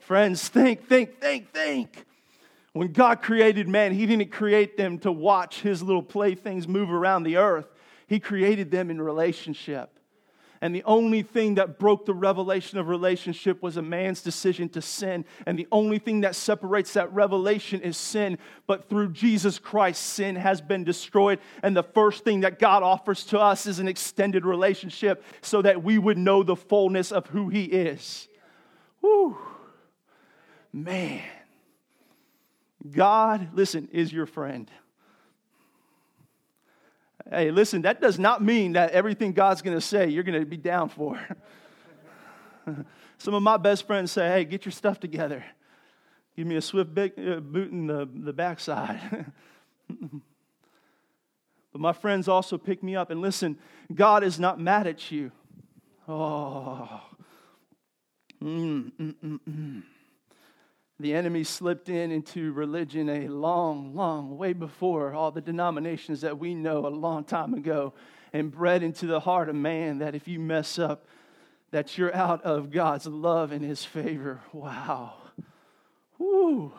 Friends, 0.00 0.48
think, 0.48 0.88
think, 0.88 1.20
think, 1.20 1.52
think. 1.52 2.04
When 2.78 2.92
God 2.92 3.22
created 3.22 3.66
man, 3.66 3.92
He 3.92 4.06
didn't 4.06 4.30
create 4.30 4.76
them 4.76 5.00
to 5.00 5.10
watch 5.10 5.62
His 5.62 5.82
little 5.82 6.00
playthings 6.00 6.68
move 6.68 6.92
around 6.92 7.24
the 7.24 7.36
earth. 7.36 7.66
He 8.06 8.20
created 8.20 8.70
them 8.70 8.88
in 8.88 9.02
relationship. 9.02 9.98
And 10.60 10.72
the 10.72 10.84
only 10.84 11.22
thing 11.22 11.56
that 11.56 11.80
broke 11.80 12.06
the 12.06 12.14
revelation 12.14 12.78
of 12.78 12.86
relationship 12.86 13.64
was 13.64 13.78
a 13.78 13.82
man's 13.82 14.22
decision 14.22 14.68
to 14.68 14.80
sin. 14.80 15.24
And 15.44 15.58
the 15.58 15.66
only 15.72 15.98
thing 15.98 16.20
that 16.20 16.36
separates 16.36 16.92
that 16.92 17.12
revelation 17.12 17.80
is 17.80 17.96
sin. 17.96 18.38
But 18.68 18.88
through 18.88 19.10
Jesus 19.10 19.58
Christ, 19.58 20.00
sin 20.00 20.36
has 20.36 20.60
been 20.60 20.84
destroyed. 20.84 21.40
And 21.64 21.76
the 21.76 21.82
first 21.82 22.22
thing 22.22 22.42
that 22.42 22.60
God 22.60 22.84
offers 22.84 23.24
to 23.26 23.40
us 23.40 23.66
is 23.66 23.80
an 23.80 23.88
extended 23.88 24.46
relationship 24.46 25.24
so 25.40 25.62
that 25.62 25.82
we 25.82 25.98
would 25.98 26.16
know 26.16 26.44
the 26.44 26.54
fullness 26.54 27.10
of 27.10 27.26
who 27.26 27.48
He 27.48 27.64
is. 27.64 28.28
Whew. 29.00 29.36
Man. 30.72 31.24
God, 32.90 33.48
listen, 33.54 33.88
is 33.92 34.12
your 34.12 34.26
friend. 34.26 34.70
Hey, 37.30 37.50
listen, 37.50 37.82
that 37.82 38.00
does 38.00 38.18
not 38.18 38.42
mean 38.42 38.72
that 38.72 38.92
everything 38.92 39.32
God's 39.32 39.60
going 39.62 39.76
to 39.76 39.80
say 39.80 40.08
you're 40.08 40.22
going 40.22 40.38
to 40.40 40.46
be 40.46 40.56
down 40.56 40.88
for. 40.88 41.20
Some 43.18 43.34
of 43.34 43.42
my 43.42 43.56
best 43.56 43.86
friends 43.86 44.12
say, 44.12 44.28
hey, 44.28 44.44
get 44.44 44.64
your 44.64 44.72
stuff 44.72 45.00
together. 45.00 45.44
Give 46.36 46.46
me 46.46 46.56
a 46.56 46.62
swift 46.62 46.96
uh, 46.96 47.40
boot 47.40 47.72
in 47.72 47.88
the, 47.88 48.08
the 48.12 48.32
backside. 48.32 49.32
but 49.88 51.80
my 51.80 51.92
friends 51.92 52.28
also 52.28 52.56
pick 52.56 52.82
me 52.82 52.94
up. 52.94 53.10
And 53.10 53.20
listen, 53.20 53.58
God 53.92 54.22
is 54.22 54.38
not 54.38 54.60
mad 54.60 54.86
at 54.86 55.10
you. 55.10 55.32
Oh. 56.06 57.02
Mm, 58.40 58.92
mm, 58.98 59.14
mm, 59.22 59.40
mm 59.48 59.82
the 61.00 61.14
enemy 61.14 61.44
slipped 61.44 61.88
in 61.88 62.10
into 62.10 62.52
religion 62.52 63.08
a 63.08 63.28
long, 63.28 63.94
long 63.94 64.36
way 64.36 64.52
before 64.52 65.14
all 65.14 65.30
the 65.30 65.40
denominations 65.40 66.22
that 66.22 66.38
we 66.38 66.54
know 66.54 66.86
a 66.86 66.88
long 66.88 67.24
time 67.24 67.54
ago 67.54 67.94
and 68.32 68.50
bred 68.50 68.82
into 68.82 69.06
the 69.06 69.20
heart 69.20 69.48
of 69.48 69.54
man 69.54 69.98
that 69.98 70.14
if 70.14 70.26
you 70.26 70.40
mess 70.40 70.78
up, 70.78 71.06
that 71.70 71.96
you're 71.96 72.14
out 72.14 72.42
of 72.42 72.70
God's 72.70 73.06
love 73.06 73.52
and 73.52 73.64
his 73.64 73.84
favor. 73.84 74.40
Wow. 74.52 75.14
Woo. 76.18 76.72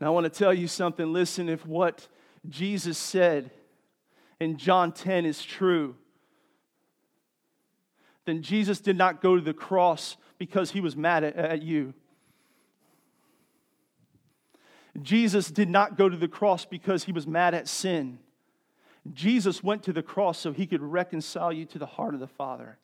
Now 0.00 0.06
I 0.08 0.10
want 0.10 0.24
to 0.24 0.30
tell 0.30 0.54
you 0.54 0.68
something. 0.68 1.12
Listen, 1.12 1.48
if 1.48 1.66
what 1.66 2.06
Jesus 2.48 2.96
said 2.98 3.50
in 4.38 4.56
John 4.56 4.92
10 4.92 5.26
is 5.26 5.42
true, 5.42 5.96
then 8.26 8.42
Jesus 8.42 8.80
did 8.80 8.96
not 8.96 9.20
go 9.20 9.34
to 9.34 9.42
the 9.42 9.52
cross 9.52 10.16
because 10.38 10.70
he 10.70 10.80
was 10.80 10.94
mad 10.94 11.24
at, 11.24 11.36
at 11.36 11.62
you. 11.62 11.94
Jesus 15.00 15.50
did 15.50 15.68
not 15.68 15.96
go 15.96 16.08
to 16.08 16.16
the 16.16 16.28
cross 16.28 16.64
because 16.64 17.04
he 17.04 17.12
was 17.12 17.26
mad 17.26 17.54
at 17.54 17.68
sin. 17.68 18.18
Jesus 19.12 19.62
went 19.62 19.82
to 19.84 19.92
the 19.92 20.02
cross 20.02 20.38
so 20.38 20.52
he 20.52 20.66
could 20.66 20.82
reconcile 20.82 21.52
you 21.52 21.64
to 21.66 21.78
the 21.78 21.86
heart 21.86 22.14
of 22.14 22.20
the 22.20 22.26
Father. 22.26 22.78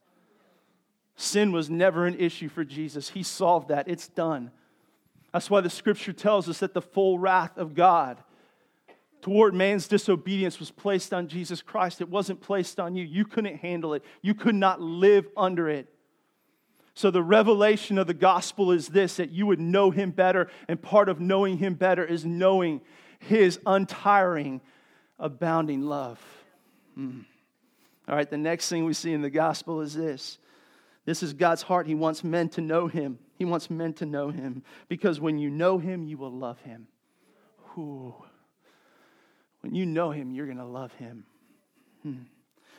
Sin 1.16 1.53
was 1.53 1.71
never 1.71 2.07
an 2.07 2.19
issue 2.19 2.49
for 2.49 2.64
Jesus. 2.64 3.11
He 3.11 3.23
solved 3.23 3.69
that. 3.69 3.88
It's 3.88 4.09
done. 4.09 4.51
That's 5.33 5.51
why 5.51 5.61
the 5.61 5.71
scripture 5.71 6.12
tells 6.12 6.49
us 6.49 6.61
that 6.61 6.75
the 6.75 6.83
full 6.83 7.19
wrath 7.19 7.59
of 7.59 7.75
God 7.75 8.23
toward 9.23 9.55
man's 9.55 9.88
disobedience 9.88 10.61
was 10.61 10.71
placed 10.71 11.12
on 11.12 11.27
Jesus 11.27 11.61
Christ. 11.61 12.01
It 12.01 12.09
wasn't 12.09 12.40
placed 12.40 12.79
on 12.79 12.95
you. 12.95 13.05
You 13.05 13.25
couldn't 13.25 13.57
handle 13.57 13.95
it, 13.95 14.05
you 14.23 14.35
could 14.35 14.55
not 14.55 14.81
live 14.81 15.27
under 15.37 15.69
it. 15.69 15.92
So, 16.97 17.11
the 17.11 17.23
revelation 17.23 17.99
of 17.99 18.07
the 18.07 18.15
gospel 18.15 18.73
is 18.73 18.89
this 18.89 19.17
that 19.17 19.31
you 19.31 19.45
would 19.45 19.61
know 19.61 19.91
him 19.91 20.13
better, 20.13 20.49
and 20.67 20.81
part 20.81 21.11
of 21.11 21.21
knowing 21.21 21.59
him 21.59 21.75
better 21.75 22.03
is 22.03 22.25
knowing 22.25 22.81
his 23.19 23.61
untiring, 23.67 24.63
abounding 25.19 25.83
love. 25.83 26.19
Mm. 26.99 27.27
All 28.09 28.17
right, 28.17 28.31
the 28.31 28.39
next 28.39 28.71
thing 28.71 28.87
we 28.87 28.95
see 28.95 29.13
in 29.13 29.21
the 29.21 29.29
gospel 29.29 29.83
is 29.83 29.95
this 29.95 30.39
this 31.05 31.23
is 31.23 31.35
God's 31.35 31.61
heart. 31.61 31.87
He 31.87 31.95
wants 31.95 32.25
men 32.25 32.49
to 32.51 32.63
know 32.63 32.87
him. 32.87 33.19
He 33.39 33.45
wants 33.45 33.69
men 33.69 33.93
to 33.95 34.07
know 34.07 34.31
him 34.31 34.63
because 34.89 35.21
when 35.21 35.39
you 35.39 35.51
know 35.51 35.77
him, 35.77 36.03
you 36.03 36.17
will 36.17 36.33
love 36.33 36.59
him. 36.61 36.89
Ooh. 37.77 38.15
When 39.61 39.75
you 39.75 39.85
know 39.85 40.13
him, 40.13 40.31
you're 40.31 40.47
going 40.47 40.57
to 40.57 40.65
love 40.65 40.95
him. 40.95 41.27
Hmm. 42.03 42.23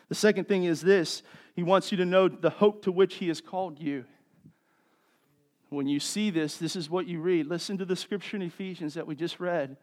The 0.10 0.16
second 0.16 0.48
thing 0.48 0.64
is 0.64 0.82
this 0.82 1.24
He 1.56 1.64
wants 1.64 1.92
you 1.92 1.98
to 1.98 2.06
know 2.06 2.28
the 2.28 2.50
hope 2.50 2.84
to 2.84 2.92
which 2.92 3.16
He 3.16 3.28
has 3.28 3.42
called 3.42 3.80
you. 3.80 4.06
When 5.70 5.88
you 5.88 6.00
see 6.00 6.30
this, 6.30 6.58
this 6.58 6.76
is 6.76 6.90
what 6.90 7.08
you 7.08 7.20
read. 7.20 7.48
Listen 7.48 7.78
to 7.78 7.86
the 7.86 7.96
scripture 7.96 8.38
in 8.38 8.42
Ephesians 8.42 8.94
that 8.94 9.06
we 9.06 9.16
just 9.16 9.40
read. 9.40 9.76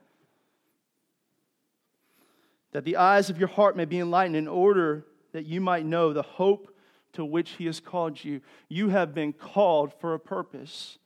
That 2.72 2.84
the 2.84 2.96
eyes 2.96 3.28
of 3.28 3.38
your 3.38 3.48
heart 3.48 3.76
may 3.76 3.84
be 3.84 3.98
enlightened 3.98 4.36
in 4.36 4.48
order 4.48 5.04
that 5.32 5.44
you 5.44 5.60
might 5.60 5.84
know 5.84 6.12
the 6.12 6.22
hope 6.22 6.74
to 7.12 7.24
which 7.24 7.50
He 7.50 7.66
has 7.66 7.80
called 7.80 8.24
you. 8.24 8.40
You 8.68 8.88
have 8.88 9.14
been 9.14 9.32
called 9.32 9.92
for 10.00 10.14
a 10.14 10.18
purpose. 10.18 10.98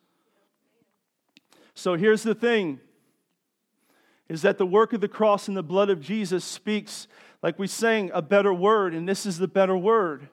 So 1.74 1.94
here's 1.94 2.22
the 2.22 2.34
thing 2.34 2.80
is 4.28 4.42
that 4.42 4.58
the 4.58 4.66
work 4.66 4.92
of 4.92 5.00
the 5.00 5.08
cross 5.08 5.48
and 5.48 5.56
the 5.56 5.62
blood 5.62 5.88
of 5.88 6.00
Jesus 6.00 6.44
speaks, 6.44 7.08
like 7.42 7.58
we 7.58 7.66
sang, 7.66 8.10
a 8.12 8.22
better 8.22 8.52
word, 8.52 8.94
and 8.94 9.08
this 9.08 9.24
is 9.24 9.38
the 9.38 9.48
better 9.48 9.76
word. 9.76 10.28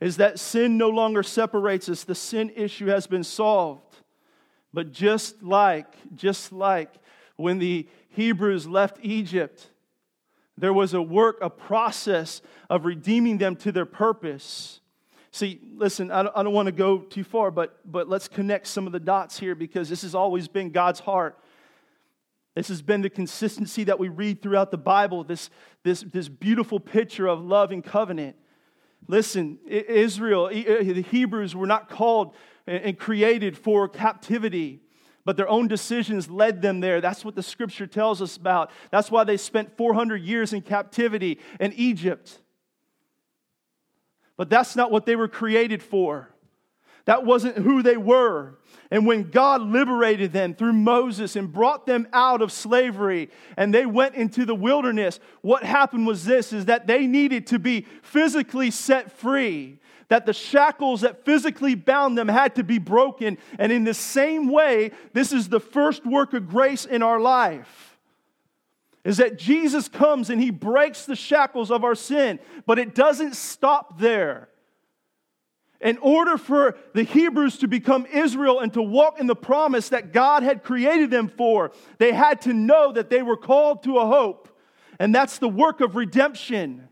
Is 0.00 0.16
that 0.18 0.38
sin 0.38 0.78
no 0.78 0.88
longer 0.88 1.22
separates 1.22 1.88
us. 1.88 2.04
The 2.04 2.14
sin 2.14 2.52
issue 2.54 2.86
has 2.86 3.06
been 3.06 3.24
solved. 3.24 3.96
But 4.72 4.92
just 4.92 5.42
like, 5.42 5.86
just 6.14 6.52
like 6.52 6.92
when 7.36 7.58
the 7.58 7.88
Hebrews 8.10 8.66
left 8.66 8.98
Egypt, 9.02 9.66
there 10.56 10.72
was 10.72 10.94
a 10.94 11.02
work, 11.02 11.38
a 11.40 11.50
process 11.50 12.42
of 12.70 12.84
redeeming 12.84 13.38
them 13.38 13.56
to 13.56 13.72
their 13.72 13.86
purpose. 13.86 14.80
See, 15.30 15.60
listen, 15.74 16.10
I 16.10 16.22
don't, 16.22 16.52
want 16.52 16.66
to 16.66 16.72
go 16.72 16.98
too 16.98 17.24
far, 17.24 17.50
but, 17.50 17.78
but 17.84 18.08
let's 18.08 18.28
connect 18.28 18.66
some 18.66 18.86
of 18.86 18.92
the 18.92 19.00
dots 19.00 19.38
here 19.38 19.54
because 19.54 19.88
this 19.88 20.02
has 20.02 20.14
always 20.14 20.48
been 20.48 20.70
God's 20.70 21.00
heart 21.00 21.38
this 22.58 22.66
has 22.66 22.82
been 22.82 23.02
the 23.02 23.10
consistency 23.10 23.84
that 23.84 24.00
we 24.00 24.08
read 24.08 24.42
throughout 24.42 24.72
the 24.72 24.78
Bible, 24.78 25.22
this, 25.22 25.48
this, 25.84 26.00
this 26.00 26.28
beautiful 26.28 26.80
picture 26.80 27.28
of 27.28 27.40
love 27.40 27.70
and 27.70 27.84
covenant. 27.84 28.34
Listen, 29.06 29.60
Israel, 29.64 30.48
the 30.48 31.04
Hebrews 31.08 31.54
were 31.54 31.68
not 31.68 31.88
called 31.88 32.34
and 32.66 32.98
created 32.98 33.56
for 33.56 33.88
captivity, 33.88 34.80
but 35.24 35.36
their 35.36 35.48
own 35.48 35.68
decisions 35.68 36.28
led 36.28 36.60
them 36.60 36.80
there. 36.80 37.00
That's 37.00 37.24
what 37.24 37.36
the 37.36 37.44
scripture 37.44 37.86
tells 37.86 38.20
us 38.20 38.36
about. 38.36 38.72
That's 38.90 39.08
why 39.08 39.22
they 39.22 39.36
spent 39.36 39.76
400 39.76 40.20
years 40.20 40.52
in 40.52 40.62
captivity 40.62 41.38
in 41.60 41.72
Egypt. 41.74 42.40
But 44.36 44.50
that's 44.50 44.74
not 44.74 44.90
what 44.90 45.06
they 45.06 45.14
were 45.14 45.28
created 45.28 45.80
for. 45.80 46.28
That 47.08 47.24
wasn't 47.24 47.56
who 47.56 47.82
they 47.82 47.96
were. 47.96 48.58
And 48.90 49.06
when 49.06 49.30
God 49.30 49.62
liberated 49.62 50.30
them 50.30 50.54
through 50.54 50.74
Moses 50.74 51.36
and 51.36 51.50
brought 51.50 51.86
them 51.86 52.06
out 52.12 52.42
of 52.42 52.52
slavery 52.52 53.30
and 53.56 53.72
they 53.72 53.86
went 53.86 54.14
into 54.14 54.44
the 54.44 54.54
wilderness, 54.54 55.18
what 55.40 55.64
happened 55.64 56.06
was 56.06 56.26
this 56.26 56.52
is 56.52 56.66
that 56.66 56.86
they 56.86 57.06
needed 57.06 57.46
to 57.46 57.58
be 57.58 57.86
physically 58.02 58.70
set 58.70 59.10
free. 59.10 59.78
That 60.08 60.26
the 60.26 60.34
shackles 60.34 61.00
that 61.00 61.24
physically 61.24 61.74
bound 61.74 62.18
them 62.18 62.28
had 62.28 62.56
to 62.56 62.62
be 62.62 62.78
broken. 62.78 63.38
And 63.58 63.72
in 63.72 63.84
the 63.84 63.94
same 63.94 64.52
way, 64.52 64.90
this 65.14 65.32
is 65.32 65.48
the 65.48 65.60
first 65.60 66.04
work 66.04 66.34
of 66.34 66.46
grace 66.46 66.84
in 66.84 67.02
our 67.02 67.18
life. 67.18 67.96
Is 69.02 69.16
that 69.16 69.38
Jesus 69.38 69.88
comes 69.88 70.28
and 70.28 70.42
he 70.42 70.50
breaks 70.50 71.06
the 71.06 71.16
shackles 71.16 71.70
of 71.70 71.84
our 71.84 71.94
sin, 71.94 72.38
but 72.66 72.78
it 72.78 72.94
doesn't 72.94 73.34
stop 73.34 73.98
there. 73.98 74.50
In 75.80 75.96
order 75.98 76.36
for 76.36 76.76
the 76.92 77.04
Hebrews 77.04 77.58
to 77.58 77.68
become 77.68 78.04
Israel 78.06 78.58
and 78.58 78.72
to 78.74 78.82
walk 78.82 79.20
in 79.20 79.28
the 79.28 79.36
promise 79.36 79.90
that 79.90 80.12
God 80.12 80.42
had 80.42 80.64
created 80.64 81.10
them 81.10 81.28
for, 81.28 81.70
they 81.98 82.12
had 82.12 82.40
to 82.42 82.52
know 82.52 82.92
that 82.92 83.10
they 83.10 83.22
were 83.22 83.36
called 83.36 83.84
to 83.84 83.98
a 83.98 84.06
hope. 84.06 84.48
And 84.98 85.14
that's 85.14 85.38
the 85.38 85.48
work 85.48 85.80
of 85.80 85.94
redemption. 85.94 86.88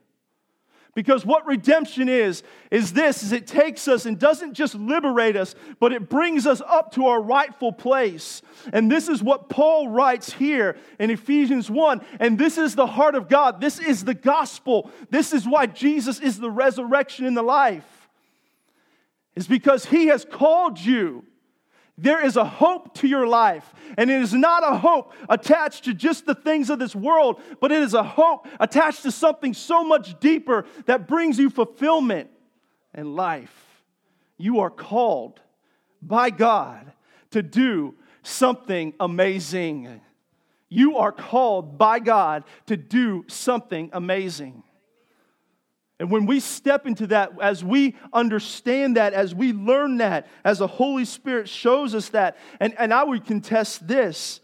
Because 0.95 1.27
what 1.27 1.47
redemption 1.47 2.09
is, 2.09 2.45
is 2.71 2.93
this, 2.93 3.23
is 3.23 3.33
it 3.33 3.47
takes 3.47 3.87
us 3.89 4.07
and 4.07 4.19
doesn't 4.19 4.55
just 4.55 4.75
liberate 4.77 5.37
us, 5.37 5.55
but 5.79 5.93
it 5.93 6.09
brings 6.09 6.47
us 6.47 6.63
up 6.67 6.93
to 6.93 7.09
our 7.09 7.21
rightful 7.21 7.73
place. 7.73 8.41
And 8.73 8.91
this 8.91 9.09
is 9.09 9.23
what 9.23 9.51
Paul 9.51 9.89
writes 9.89 10.33
here 10.33 10.79
in 10.99 11.11
Ephesians 11.11 11.69
1. 11.69 12.01
And 12.21 12.39
this 12.39 12.57
is 12.57 12.77
the 12.77 12.87
heart 12.87 13.17
of 13.17 13.29
God. 13.29 13.61
This 13.61 13.79
is 13.79 14.05
the 14.05 14.15
gospel. 14.15 14.91
This 15.11 15.35
is 15.35 15.47
why 15.47 15.67
Jesus 15.67 16.19
is 16.21 16.39
the 16.39 16.51
resurrection 16.51 17.27
and 17.27 17.37
the 17.37 17.43
life 17.43 17.96
is 19.37 19.47
because 19.47 19.85
He 19.85 20.07
has 20.07 20.25
called 20.25 20.81
you. 20.81 21.25
There 21.99 22.23
is 22.25 22.37
a 22.37 22.45
hope 22.45 22.95
to 22.97 23.09
your 23.09 23.27
life, 23.27 23.73
and 23.97 24.11
it 24.11 24.21
is 24.21 24.35
not 24.35 24.63
a 24.63 24.77
hope 24.77 25.15
attached 25.31 25.85
to 25.85 25.95
just 25.95 26.27
the 26.27 26.35
things 26.35 26.69
of 26.69 26.79
this 26.79 26.95
world, 26.95 27.41
but 27.61 27.73
it 27.73 27.81
is 27.83 27.95
a 27.95 28.03
hope 28.03 28.47
attached 28.61 29.03
to 29.05 29.11
something 29.11 29.55
so 29.55 29.83
much 29.83 30.19
deeper 30.21 30.67
that 30.85 31.09
brings 31.09 31.39
you 31.39 31.49
fulfillment 31.49 32.29
and 32.93 33.17
life. 33.17 33.83
You 34.37 34.61
are 34.61 34.71
called 34.71 35.41
by 36.03 36.29
God 36.29 36.93
to 37.31 37.43
do 37.43 37.95
something 38.23 38.93
amazing. 39.01 40.01
You 40.69 40.99
are 40.99 41.13
called 41.13 41.79
by 41.79 41.99
God 42.01 42.45
to 42.67 42.77
do 42.77 43.25
something 43.29 43.89
amazing. 43.93 44.65
And 45.99 46.11
when 46.11 46.27
we 46.27 46.41
step 46.41 46.87
into 46.87 47.07
that, 47.09 47.33
as 47.41 47.65
we 47.65 47.97
understand 48.13 48.97
that, 48.97 49.15
as 49.15 49.35
we 49.35 49.53
learn 49.53 49.97
that, 49.99 50.27
as 50.45 50.59
the 50.59 50.67
Holy 50.67 51.07
Spirit 51.07 51.49
shows 51.49 51.95
us 51.95 52.11
that, 52.11 52.37
and, 52.61 52.75
and 52.79 52.93
I 52.93 53.03
would 53.03 53.25
contest 53.25 53.89
this, 53.89 54.41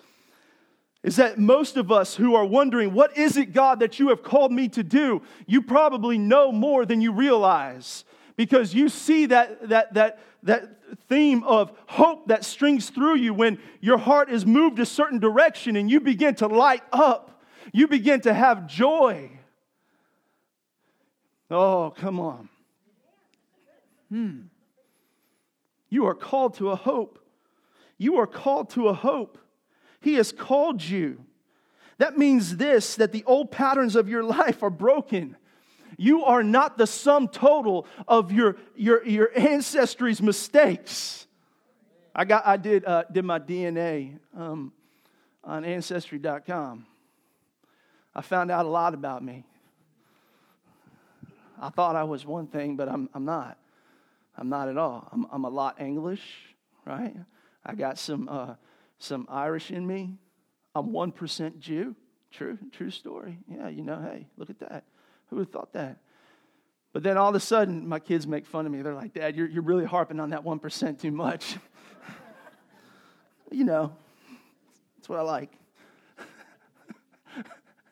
is 1.02 1.16
that 1.16 1.38
most 1.38 1.76
of 1.76 1.90
us 1.90 2.14
who 2.14 2.34
are 2.34 2.44
wondering, 2.44 2.94
what 2.94 3.16
is 3.18 3.36
it, 3.36 3.52
God, 3.52 3.80
that 3.80 3.98
you 3.98 4.08
have 4.08 4.22
called 4.22 4.52
me 4.52 4.68
to 4.68 4.82
do? 4.82 5.20
You 5.46 5.60
probably 5.60 6.16
know 6.16 6.52
more 6.52 6.86
than 6.86 7.00
you 7.00 7.12
realize 7.12 8.04
because 8.36 8.72
you 8.72 8.88
see 8.88 9.26
that, 9.26 9.68
that, 9.68 9.94
that, 9.94 10.20
that 10.44 10.70
theme 11.08 11.42
of 11.44 11.72
hope 11.86 12.28
that 12.28 12.44
strings 12.44 12.88
through 12.88 13.16
you 13.16 13.34
when 13.34 13.58
your 13.80 13.98
heart 13.98 14.30
is 14.30 14.46
moved 14.46 14.78
a 14.78 14.86
certain 14.86 15.18
direction 15.18 15.76
and 15.76 15.90
you 15.90 16.00
begin 16.00 16.34
to 16.36 16.46
light 16.46 16.82
up. 16.92 17.42
You 17.72 17.88
begin 17.88 18.20
to 18.22 18.32
have 18.32 18.66
joy. 18.66 19.30
Oh, 21.52 21.92
come 21.94 22.18
on. 22.18 22.48
Hmm. 24.08 24.40
You 25.90 26.06
are 26.06 26.14
called 26.14 26.54
to 26.54 26.70
a 26.70 26.76
hope. 26.76 27.18
You 27.98 28.16
are 28.16 28.26
called 28.26 28.70
to 28.70 28.88
a 28.88 28.94
hope. 28.94 29.36
He 30.00 30.14
has 30.14 30.32
called 30.32 30.82
you. 30.82 31.24
That 31.98 32.16
means 32.16 32.56
this 32.56 32.96
that 32.96 33.12
the 33.12 33.22
old 33.24 33.50
patterns 33.50 33.96
of 33.96 34.08
your 34.08 34.24
life 34.40 34.62
are 34.62 34.70
broken. 34.70 35.36
You 35.98 36.24
are 36.24 36.42
not 36.42 36.78
the 36.78 36.86
sum 36.86 37.28
total 37.28 37.86
of 38.08 38.32
your, 38.32 38.56
your, 38.74 39.06
your 39.06 39.30
ancestry's 39.38 40.22
mistakes. 40.22 41.26
I, 42.14 42.24
got, 42.24 42.46
I 42.46 42.56
did, 42.56 42.86
uh, 42.86 43.04
did 43.12 43.26
my 43.26 43.38
DNA 43.38 44.18
um, 44.34 44.72
on 45.44 45.66
Ancestry.com. 45.66 46.86
I 48.14 48.22
found 48.22 48.50
out 48.50 48.64
a 48.64 48.68
lot 48.68 48.94
about 48.94 49.22
me. 49.22 49.44
I 51.62 51.70
thought 51.70 51.94
I 51.94 52.02
was 52.02 52.26
one 52.26 52.48
thing, 52.48 52.76
but 52.76 52.88
I'm, 52.88 53.08
I'm 53.14 53.24
not. 53.24 53.56
I'm 54.36 54.48
not 54.48 54.68
at 54.68 54.76
all. 54.76 55.08
I'm, 55.12 55.26
I'm 55.30 55.44
a 55.44 55.48
lot 55.48 55.80
English, 55.80 56.22
right? 56.84 57.14
I 57.64 57.74
got 57.76 57.98
some, 57.98 58.28
uh, 58.28 58.54
some 58.98 59.26
Irish 59.30 59.70
in 59.70 59.86
me. 59.86 60.16
I'm 60.74 60.88
1% 60.88 61.58
Jew. 61.60 61.94
True, 62.32 62.58
true 62.72 62.90
story. 62.90 63.38
Yeah, 63.46 63.68
you 63.68 63.82
know, 63.82 64.00
hey, 64.00 64.26
look 64.36 64.50
at 64.50 64.58
that. 64.58 64.84
Who 65.28 65.36
would 65.36 65.46
have 65.46 65.52
thought 65.52 65.72
that? 65.74 65.98
But 66.92 67.04
then 67.04 67.16
all 67.16 67.28
of 67.28 67.34
a 67.36 67.40
sudden, 67.40 67.86
my 67.86 68.00
kids 68.00 68.26
make 68.26 68.44
fun 68.44 68.66
of 68.66 68.72
me. 68.72 68.82
They're 68.82 68.94
like, 68.94 69.14
Dad, 69.14 69.36
you're, 69.36 69.46
you're 69.46 69.62
really 69.62 69.84
harping 69.84 70.18
on 70.18 70.30
that 70.30 70.44
1% 70.44 71.00
too 71.00 71.12
much. 71.12 71.56
you 73.52 73.64
know, 73.64 73.92
that's 74.96 75.08
what 75.08 75.20
I 75.20 75.22
like. 75.22 75.50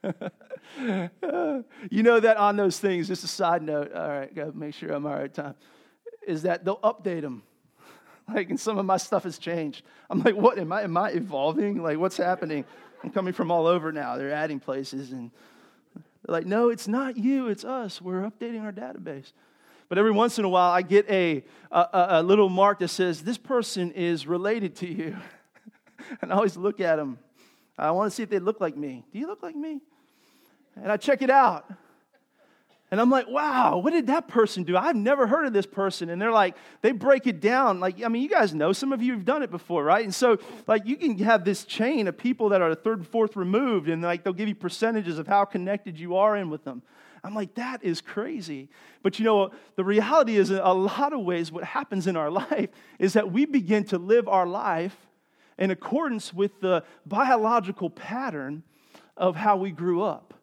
you 1.90 2.02
know 2.02 2.20
that 2.20 2.36
on 2.36 2.56
those 2.56 2.78
things, 2.78 3.08
just 3.08 3.24
a 3.24 3.28
side 3.28 3.62
note, 3.62 3.92
all 3.92 4.08
right, 4.08 4.34
gotta 4.34 4.52
make 4.52 4.74
sure 4.74 4.92
I'm 4.92 5.06
all 5.06 5.14
right 5.14 5.32
time, 5.32 5.54
is 6.26 6.42
that 6.42 6.64
they'll 6.64 6.78
update 6.78 7.22
them. 7.22 7.42
Like, 8.32 8.48
and 8.48 8.60
some 8.60 8.78
of 8.78 8.86
my 8.86 8.96
stuff 8.96 9.24
has 9.24 9.38
changed. 9.38 9.84
I'm 10.08 10.22
like, 10.22 10.36
what? 10.36 10.56
Am 10.56 10.70
I, 10.70 10.82
am 10.82 10.96
I 10.96 11.10
evolving? 11.10 11.82
Like, 11.82 11.98
what's 11.98 12.16
happening? 12.16 12.64
I'm 13.02 13.10
coming 13.10 13.32
from 13.32 13.50
all 13.50 13.66
over 13.66 13.90
now. 13.90 14.16
They're 14.16 14.30
adding 14.30 14.60
places. 14.60 15.10
And 15.10 15.32
they're 15.94 16.32
like, 16.32 16.46
no, 16.46 16.68
it's 16.68 16.86
not 16.86 17.16
you, 17.16 17.48
it's 17.48 17.64
us. 17.64 18.00
We're 18.00 18.22
updating 18.22 18.62
our 18.62 18.70
database. 18.70 19.32
But 19.88 19.98
every 19.98 20.12
once 20.12 20.38
in 20.38 20.44
a 20.44 20.48
while, 20.48 20.70
I 20.70 20.82
get 20.82 21.10
a, 21.10 21.42
a, 21.72 21.88
a 21.92 22.22
little 22.22 22.48
mark 22.48 22.78
that 22.78 22.88
says, 22.88 23.22
this 23.24 23.36
person 23.36 23.90
is 23.90 24.28
related 24.28 24.76
to 24.76 24.86
you. 24.86 25.16
and 26.22 26.32
I 26.32 26.36
always 26.36 26.56
look 26.56 26.78
at 26.78 26.96
them. 26.96 27.18
I 27.76 27.90
want 27.92 28.12
to 28.12 28.14
see 28.14 28.22
if 28.22 28.30
they 28.30 28.38
look 28.38 28.60
like 28.60 28.76
me. 28.76 29.04
Do 29.12 29.18
you 29.18 29.26
look 29.26 29.42
like 29.42 29.56
me? 29.56 29.80
And 30.82 30.90
I 30.90 30.96
check 30.96 31.22
it 31.22 31.30
out. 31.30 31.70
And 32.90 33.00
I'm 33.00 33.10
like, 33.10 33.28
wow, 33.28 33.78
what 33.78 33.92
did 33.92 34.08
that 34.08 34.26
person 34.26 34.64
do? 34.64 34.76
I've 34.76 34.96
never 34.96 35.28
heard 35.28 35.46
of 35.46 35.52
this 35.52 35.66
person. 35.66 36.10
And 36.10 36.20
they're 36.20 36.32
like, 36.32 36.56
they 36.82 36.90
break 36.90 37.28
it 37.28 37.40
down. 37.40 37.78
Like, 37.78 38.02
I 38.02 38.08
mean, 38.08 38.22
you 38.22 38.28
guys 38.28 38.52
know, 38.52 38.72
some 38.72 38.92
of 38.92 39.00
you 39.00 39.12
have 39.12 39.24
done 39.24 39.44
it 39.44 39.50
before, 39.50 39.84
right? 39.84 40.02
And 40.02 40.14
so, 40.14 40.38
like, 40.66 40.86
you 40.86 40.96
can 40.96 41.16
have 41.18 41.44
this 41.44 41.64
chain 41.64 42.08
of 42.08 42.18
people 42.18 42.48
that 42.48 42.60
are 42.60 42.74
third 42.74 42.98
and 42.98 43.06
fourth 43.06 43.36
removed, 43.36 43.88
and 43.88 44.02
like, 44.02 44.24
they'll 44.24 44.32
give 44.32 44.48
you 44.48 44.56
percentages 44.56 45.20
of 45.20 45.28
how 45.28 45.44
connected 45.44 46.00
you 46.00 46.16
are 46.16 46.36
in 46.36 46.50
with 46.50 46.64
them. 46.64 46.82
I'm 47.22 47.34
like, 47.34 47.54
that 47.54 47.84
is 47.84 48.00
crazy. 48.00 48.68
But 49.02 49.20
you 49.20 49.24
know, 49.24 49.50
the 49.76 49.84
reality 49.84 50.36
is, 50.36 50.50
in 50.50 50.58
a 50.58 50.72
lot 50.72 51.12
of 51.12 51.20
ways, 51.20 51.52
what 51.52 51.62
happens 51.62 52.08
in 52.08 52.16
our 52.16 52.30
life 52.30 52.70
is 52.98 53.12
that 53.12 53.30
we 53.30 53.44
begin 53.44 53.84
to 53.84 53.98
live 53.98 54.26
our 54.26 54.46
life 54.46 54.96
in 55.58 55.70
accordance 55.70 56.34
with 56.34 56.58
the 56.60 56.82
biological 57.06 57.90
pattern 57.90 58.64
of 59.16 59.36
how 59.36 59.56
we 59.56 59.70
grew 59.70 60.02
up. 60.02 60.34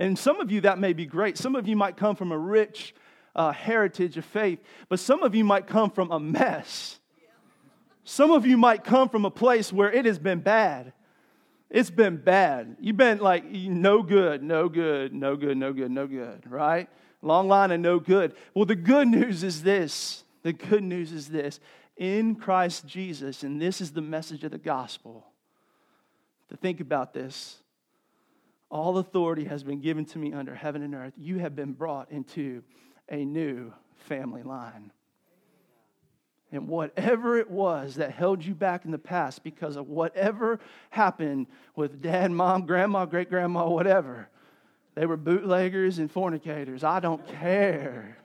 And 0.00 0.18
some 0.18 0.40
of 0.40 0.50
you, 0.50 0.62
that 0.62 0.78
may 0.78 0.94
be 0.94 1.04
great. 1.04 1.36
Some 1.36 1.54
of 1.54 1.68
you 1.68 1.76
might 1.76 1.98
come 1.98 2.16
from 2.16 2.32
a 2.32 2.38
rich 2.38 2.94
uh, 3.36 3.52
heritage 3.52 4.16
of 4.16 4.24
faith, 4.24 4.58
but 4.88 4.98
some 4.98 5.22
of 5.22 5.34
you 5.34 5.44
might 5.44 5.66
come 5.66 5.90
from 5.90 6.10
a 6.10 6.18
mess. 6.18 6.98
Some 8.02 8.30
of 8.30 8.46
you 8.46 8.56
might 8.56 8.82
come 8.82 9.10
from 9.10 9.26
a 9.26 9.30
place 9.30 9.70
where 9.70 9.92
it 9.92 10.06
has 10.06 10.18
been 10.18 10.40
bad. 10.40 10.94
It's 11.68 11.90
been 11.90 12.16
bad. 12.16 12.78
You've 12.80 12.96
been 12.96 13.18
like 13.18 13.44
no 13.44 14.02
good, 14.02 14.42
no 14.42 14.70
good, 14.70 15.12
no 15.12 15.36
good, 15.36 15.56
no 15.58 15.72
good, 15.74 15.90
no 15.90 16.06
good, 16.06 16.50
right? 16.50 16.88
Long 17.20 17.46
line 17.46 17.70
of 17.70 17.78
no 17.80 18.00
good. 18.00 18.34
Well, 18.54 18.64
the 18.64 18.74
good 18.74 19.06
news 19.06 19.44
is 19.44 19.62
this. 19.62 20.24
The 20.42 20.54
good 20.54 20.82
news 20.82 21.12
is 21.12 21.28
this. 21.28 21.60
In 21.98 22.36
Christ 22.36 22.86
Jesus, 22.86 23.42
and 23.42 23.60
this 23.60 23.82
is 23.82 23.92
the 23.92 24.00
message 24.00 24.44
of 24.44 24.50
the 24.50 24.58
gospel. 24.58 25.26
To 26.48 26.56
think 26.56 26.80
about 26.80 27.12
this. 27.12 27.58
All 28.70 28.98
authority 28.98 29.44
has 29.44 29.64
been 29.64 29.80
given 29.80 30.04
to 30.06 30.18
me 30.18 30.32
under 30.32 30.54
heaven 30.54 30.82
and 30.82 30.94
earth. 30.94 31.14
You 31.16 31.38
have 31.38 31.56
been 31.56 31.72
brought 31.72 32.10
into 32.10 32.62
a 33.08 33.24
new 33.24 33.72
family 33.96 34.42
line. 34.42 34.92
And 36.52 36.68
whatever 36.68 37.36
it 37.36 37.50
was 37.50 37.96
that 37.96 38.12
held 38.12 38.44
you 38.44 38.54
back 38.54 38.84
in 38.84 38.90
the 38.90 38.98
past 38.98 39.44
because 39.44 39.76
of 39.76 39.88
whatever 39.88 40.58
happened 40.90 41.46
with 41.76 42.02
dad, 42.02 42.30
mom, 42.30 42.66
grandma, 42.66 43.06
great 43.06 43.28
grandma, 43.28 43.68
whatever, 43.68 44.28
they 44.94 45.06
were 45.06 45.16
bootleggers 45.16 45.98
and 45.98 46.10
fornicators. 46.10 46.82
I 46.82 47.00
don't 47.00 47.26
care. 47.26 48.18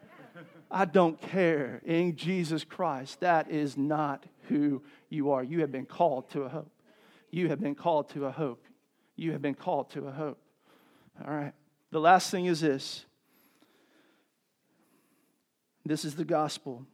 I 0.71 0.85
don't 0.85 1.21
care. 1.21 1.81
In 1.85 2.15
Jesus 2.15 2.63
Christ, 2.63 3.19
that 3.19 3.51
is 3.51 3.77
not 3.77 4.25
who 4.49 4.81
you 5.09 5.31
are. 5.31 5.43
You 5.43 5.61
have 5.61 5.71
been 5.71 5.85
called 5.85 6.29
to 6.31 6.43
a 6.43 6.49
hope. 6.49 6.71
You 7.29 7.49
have 7.49 7.59
been 7.59 7.75
called 7.75 8.09
to 8.09 8.25
a 8.25 8.31
hope. 8.31 8.64
You 9.15 9.31
have 9.31 9.41
been 9.41 9.55
called 9.55 9.89
to 9.91 10.07
a 10.07 10.11
hope. 10.11 10.39
All 11.25 11.33
right. 11.33 11.53
The 11.91 11.99
last 11.99 12.29
thing 12.29 12.45
is 12.45 12.61
this 12.61 13.05
this 15.85 16.03
is 16.03 16.15
the 16.15 16.25
gospel 16.25 16.85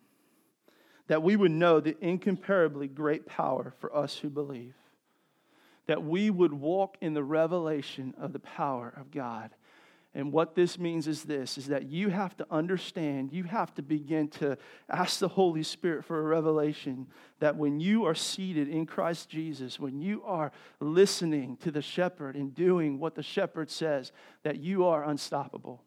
that 1.07 1.23
we 1.23 1.35
would 1.35 1.51
know 1.51 1.79
the 1.79 1.97
incomparably 1.99 2.87
great 2.87 3.25
power 3.25 3.73
for 3.79 3.93
us 3.95 4.17
who 4.17 4.29
believe. 4.29 4.75
That 5.87 6.03
we 6.03 6.29
would 6.29 6.53
walk 6.53 6.97
in 7.01 7.13
the 7.13 7.23
revelation 7.23 8.13
of 8.17 8.33
the 8.33 8.39
power 8.39 8.93
of 8.95 9.11
God. 9.11 9.49
And 10.13 10.33
what 10.33 10.55
this 10.55 10.77
means 10.77 11.07
is 11.07 11.23
this 11.23 11.57
is 11.57 11.67
that 11.67 11.87
you 11.89 12.09
have 12.09 12.35
to 12.37 12.45
understand, 12.51 13.31
you 13.31 13.43
have 13.45 13.73
to 13.75 13.81
begin 13.81 14.27
to 14.29 14.57
ask 14.89 15.19
the 15.19 15.29
Holy 15.29 15.63
Spirit 15.63 16.03
for 16.03 16.19
a 16.19 16.23
revelation 16.23 17.07
that 17.39 17.55
when 17.55 17.79
you 17.79 18.05
are 18.05 18.15
seated 18.15 18.67
in 18.67 18.85
Christ 18.85 19.29
Jesus, 19.29 19.79
when 19.79 20.01
you 20.01 20.21
are 20.25 20.51
listening 20.81 21.55
to 21.57 21.71
the 21.71 21.81
shepherd 21.81 22.35
and 22.35 22.53
doing 22.53 22.99
what 22.99 23.15
the 23.15 23.23
shepherd 23.23 23.69
says, 23.69 24.11
that 24.43 24.59
you 24.59 24.85
are 24.85 25.05
unstoppable. 25.05 25.81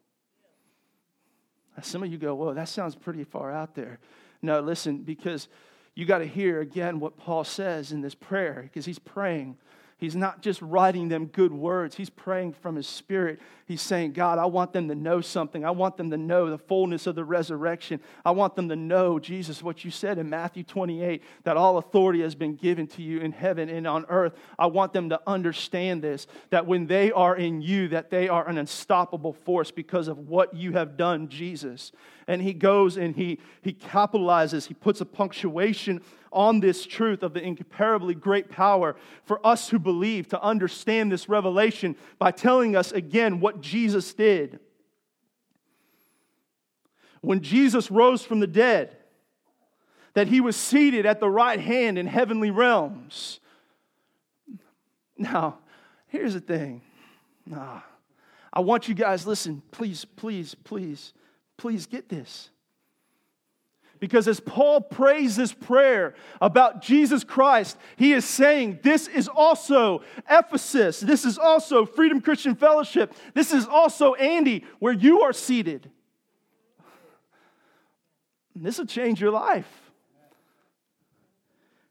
Some 1.82 2.02
of 2.02 2.10
you 2.10 2.18
go, 2.18 2.34
Whoa, 2.34 2.54
that 2.54 2.68
sounds 2.68 2.94
pretty 2.94 3.24
far 3.24 3.52
out 3.52 3.74
there. 3.74 3.98
No, 4.40 4.60
listen, 4.60 4.98
because 4.98 5.48
you 5.94 6.06
got 6.06 6.18
to 6.18 6.26
hear 6.26 6.60
again 6.60 6.98
what 6.98 7.18
Paul 7.18 7.44
says 7.44 7.92
in 7.92 8.00
this 8.00 8.14
prayer, 8.14 8.62
because 8.62 8.86
he's 8.86 8.98
praying 8.98 9.58
He's 9.96 10.16
not 10.16 10.42
just 10.42 10.60
writing 10.60 11.08
them 11.08 11.26
good 11.26 11.52
words, 11.52 11.96
he's 11.96 12.10
praying 12.10 12.54
from 12.54 12.76
his 12.76 12.86
spirit. 12.86 13.40
He's 13.66 13.80
saying, 13.80 14.12
God, 14.12 14.38
I 14.38 14.44
want 14.44 14.74
them 14.74 14.88
to 14.88 14.94
know 14.94 15.22
something. 15.22 15.64
I 15.64 15.70
want 15.70 15.96
them 15.96 16.10
to 16.10 16.18
know 16.18 16.50
the 16.50 16.58
fullness 16.58 17.06
of 17.06 17.14
the 17.14 17.24
resurrection. 17.24 18.00
I 18.22 18.32
want 18.32 18.56
them 18.56 18.68
to 18.68 18.76
know, 18.76 19.18
Jesus, 19.18 19.62
what 19.62 19.86
you 19.86 19.90
said 19.90 20.18
in 20.18 20.28
Matthew 20.28 20.64
28, 20.64 21.22
that 21.44 21.56
all 21.56 21.78
authority 21.78 22.20
has 22.20 22.34
been 22.34 22.56
given 22.56 22.86
to 22.88 23.02
you 23.02 23.20
in 23.20 23.32
heaven 23.32 23.70
and 23.70 23.86
on 23.86 24.04
earth. 24.10 24.34
I 24.58 24.66
want 24.66 24.92
them 24.92 25.08
to 25.08 25.20
understand 25.26 26.02
this, 26.02 26.26
that 26.50 26.66
when 26.66 26.86
they 26.86 27.10
are 27.10 27.34
in 27.34 27.62
you, 27.62 27.88
that 27.88 28.10
they 28.10 28.28
are 28.28 28.46
an 28.46 28.58
unstoppable 28.58 29.32
force 29.32 29.70
because 29.70 30.08
of 30.08 30.18
what 30.18 30.52
you 30.52 30.72
have 30.72 30.98
done, 30.98 31.28
Jesus. 31.28 31.90
And 32.26 32.42
he 32.42 32.52
goes 32.52 32.98
and 32.98 33.16
he, 33.16 33.38
he 33.62 33.72
capitalizes, 33.72 34.66
he 34.66 34.74
puts 34.74 35.00
a 35.00 35.06
punctuation 35.06 36.02
on 36.34 36.60
this 36.60 36.84
truth 36.84 37.22
of 37.22 37.32
the 37.32 37.42
incomparably 37.42 38.14
great 38.14 38.50
power 38.50 38.96
for 39.24 39.44
us 39.46 39.68
who 39.68 39.78
believe 39.78 40.28
to 40.28 40.42
understand 40.42 41.10
this 41.10 41.28
revelation 41.28 41.96
by 42.18 42.30
telling 42.30 42.76
us 42.76 42.92
again 42.92 43.40
what 43.40 43.60
Jesus 43.60 44.12
did. 44.12 44.58
When 47.22 47.40
Jesus 47.40 47.90
rose 47.90 48.22
from 48.22 48.40
the 48.40 48.46
dead, 48.46 48.96
that 50.14 50.28
he 50.28 50.40
was 50.40 50.56
seated 50.56 51.06
at 51.06 51.20
the 51.20 51.28
right 51.28 51.60
hand 51.60 51.98
in 51.98 52.06
heavenly 52.06 52.50
realms. 52.50 53.40
Now, 55.16 55.58
here's 56.08 56.34
the 56.34 56.40
thing. 56.40 56.82
Nah, 57.46 57.80
I 58.52 58.60
want 58.60 58.88
you 58.88 58.94
guys, 58.94 59.26
listen, 59.26 59.62
please, 59.70 60.04
please, 60.04 60.54
please, 60.54 61.12
please 61.56 61.86
get 61.86 62.08
this. 62.08 62.50
Because 64.04 64.28
as 64.28 64.38
Paul 64.38 64.82
prays 64.82 65.34
this 65.34 65.54
prayer 65.54 66.14
about 66.38 66.82
Jesus 66.82 67.24
Christ, 67.24 67.78
he 67.96 68.12
is 68.12 68.26
saying, 68.26 68.80
This 68.82 69.08
is 69.08 69.28
also 69.28 70.02
Ephesus. 70.28 71.00
This 71.00 71.24
is 71.24 71.38
also 71.38 71.86
Freedom 71.86 72.20
Christian 72.20 72.54
Fellowship. 72.54 73.14
This 73.32 73.50
is 73.50 73.64
also 73.64 74.12
Andy, 74.12 74.66
where 74.78 74.92
you 74.92 75.22
are 75.22 75.32
seated. 75.32 75.90
This 78.54 78.76
will 78.76 78.84
change 78.84 79.22
your 79.22 79.30
life. 79.30 79.90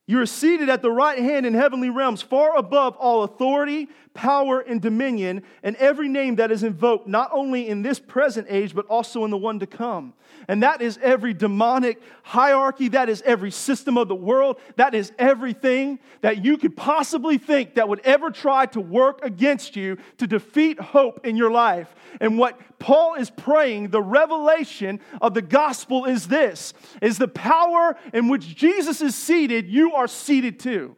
You 0.05 0.19
are 0.19 0.27
seated 0.27 0.69
at 0.69 0.83
the 0.83 0.91
right 0.91 1.17
hand 1.17 1.47
in 1.47 1.55
heavenly 1.55 1.89
realms, 1.89 2.21
far 2.21 2.55
above 2.55 2.95
all 2.97 3.23
authority, 3.23 3.89
power, 4.13 4.59
and 4.59 4.81
dominion, 4.81 5.43
and 5.63 5.75
every 5.77 6.07
name 6.07 6.35
that 6.35 6.51
is 6.51 6.63
invoked, 6.63 7.07
not 7.07 7.29
only 7.33 7.67
in 7.67 7.81
this 7.81 7.99
present 7.99 8.47
age, 8.49 8.75
but 8.75 8.85
also 8.87 9.25
in 9.25 9.31
the 9.31 9.37
one 9.37 9.59
to 9.59 9.67
come. 9.67 10.13
And 10.47 10.61
that 10.63 10.81
is 10.81 10.99
every 11.01 11.33
demonic 11.33 12.01
hierarchy, 12.23 12.89
that 12.89 13.09
is 13.09 13.21
every 13.23 13.51
system 13.51 13.97
of 13.97 14.07
the 14.07 14.15
world, 14.15 14.59
that 14.75 14.93
is 14.93 15.11
everything 15.17 15.99
that 16.21 16.43
you 16.43 16.57
could 16.57 16.75
possibly 16.75 17.37
think 17.37 17.75
that 17.75 17.87
would 17.87 18.01
ever 18.01 18.29
try 18.29 18.65
to 18.67 18.81
work 18.81 19.23
against 19.23 19.75
you 19.75 19.97
to 20.17 20.27
defeat 20.27 20.79
hope 20.79 21.25
in 21.25 21.35
your 21.35 21.51
life. 21.51 21.93
And 22.19 22.37
what 22.37 22.59
Paul 22.79 23.15
is 23.15 23.29
praying, 23.29 23.89
the 23.89 24.01
revelation 24.01 24.99
of 25.21 25.33
the 25.33 25.41
gospel 25.41 26.05
is 26.05 26.27
this 26.27 26.73
is 27.01 27.17
the 27.17 27.27
power 27.27 27.97
in 28.13 28.27
which 28.27 28.55
Jesus 28.55 29.01
is 29.01 29.15
seated, 29.15 29.67
you 29.67 29.93
are 29.93 30.07
seated 30.07 30.59
too. 30.59 30.95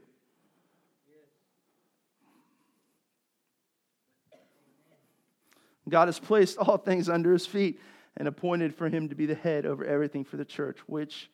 God 5.87 6.07
has 6.07 6.19
placed 6.19 6.57
all 6.57 6.77
things 6.77 7.09
under 7.09 7.31
his 7.31 7.45
feet 7.45 7.79
and 8.17 8.27
appointed 8.27 8.73
for 8.73 8.89
him 8.89 9.09
to 9.09 9.15
be 9.15 9.25
the 9.25 9.35
head 9.35 9.65
over 9.65 9.85
everything 9.85 10.23
for 10.23 10.37
the 10.37 10.45
church, 10.45 10.79
which 10.87 11.29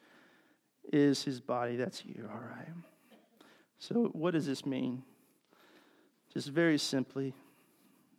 is 0.92 1.24
his 1.24 1.40
body. 1.40 1.76
That's 1.76 2.04
you, 2.06 2.30
all 2.32 2.40
right. 2.40 2.68
So, 3.80 4.10
what 4.14 4.32
does 4.32 4.46
this 4.46 4.66
mean? 4.66 5.04
Just 6.34 6.50
very 6.50 6.78
simply, 6.78 7.34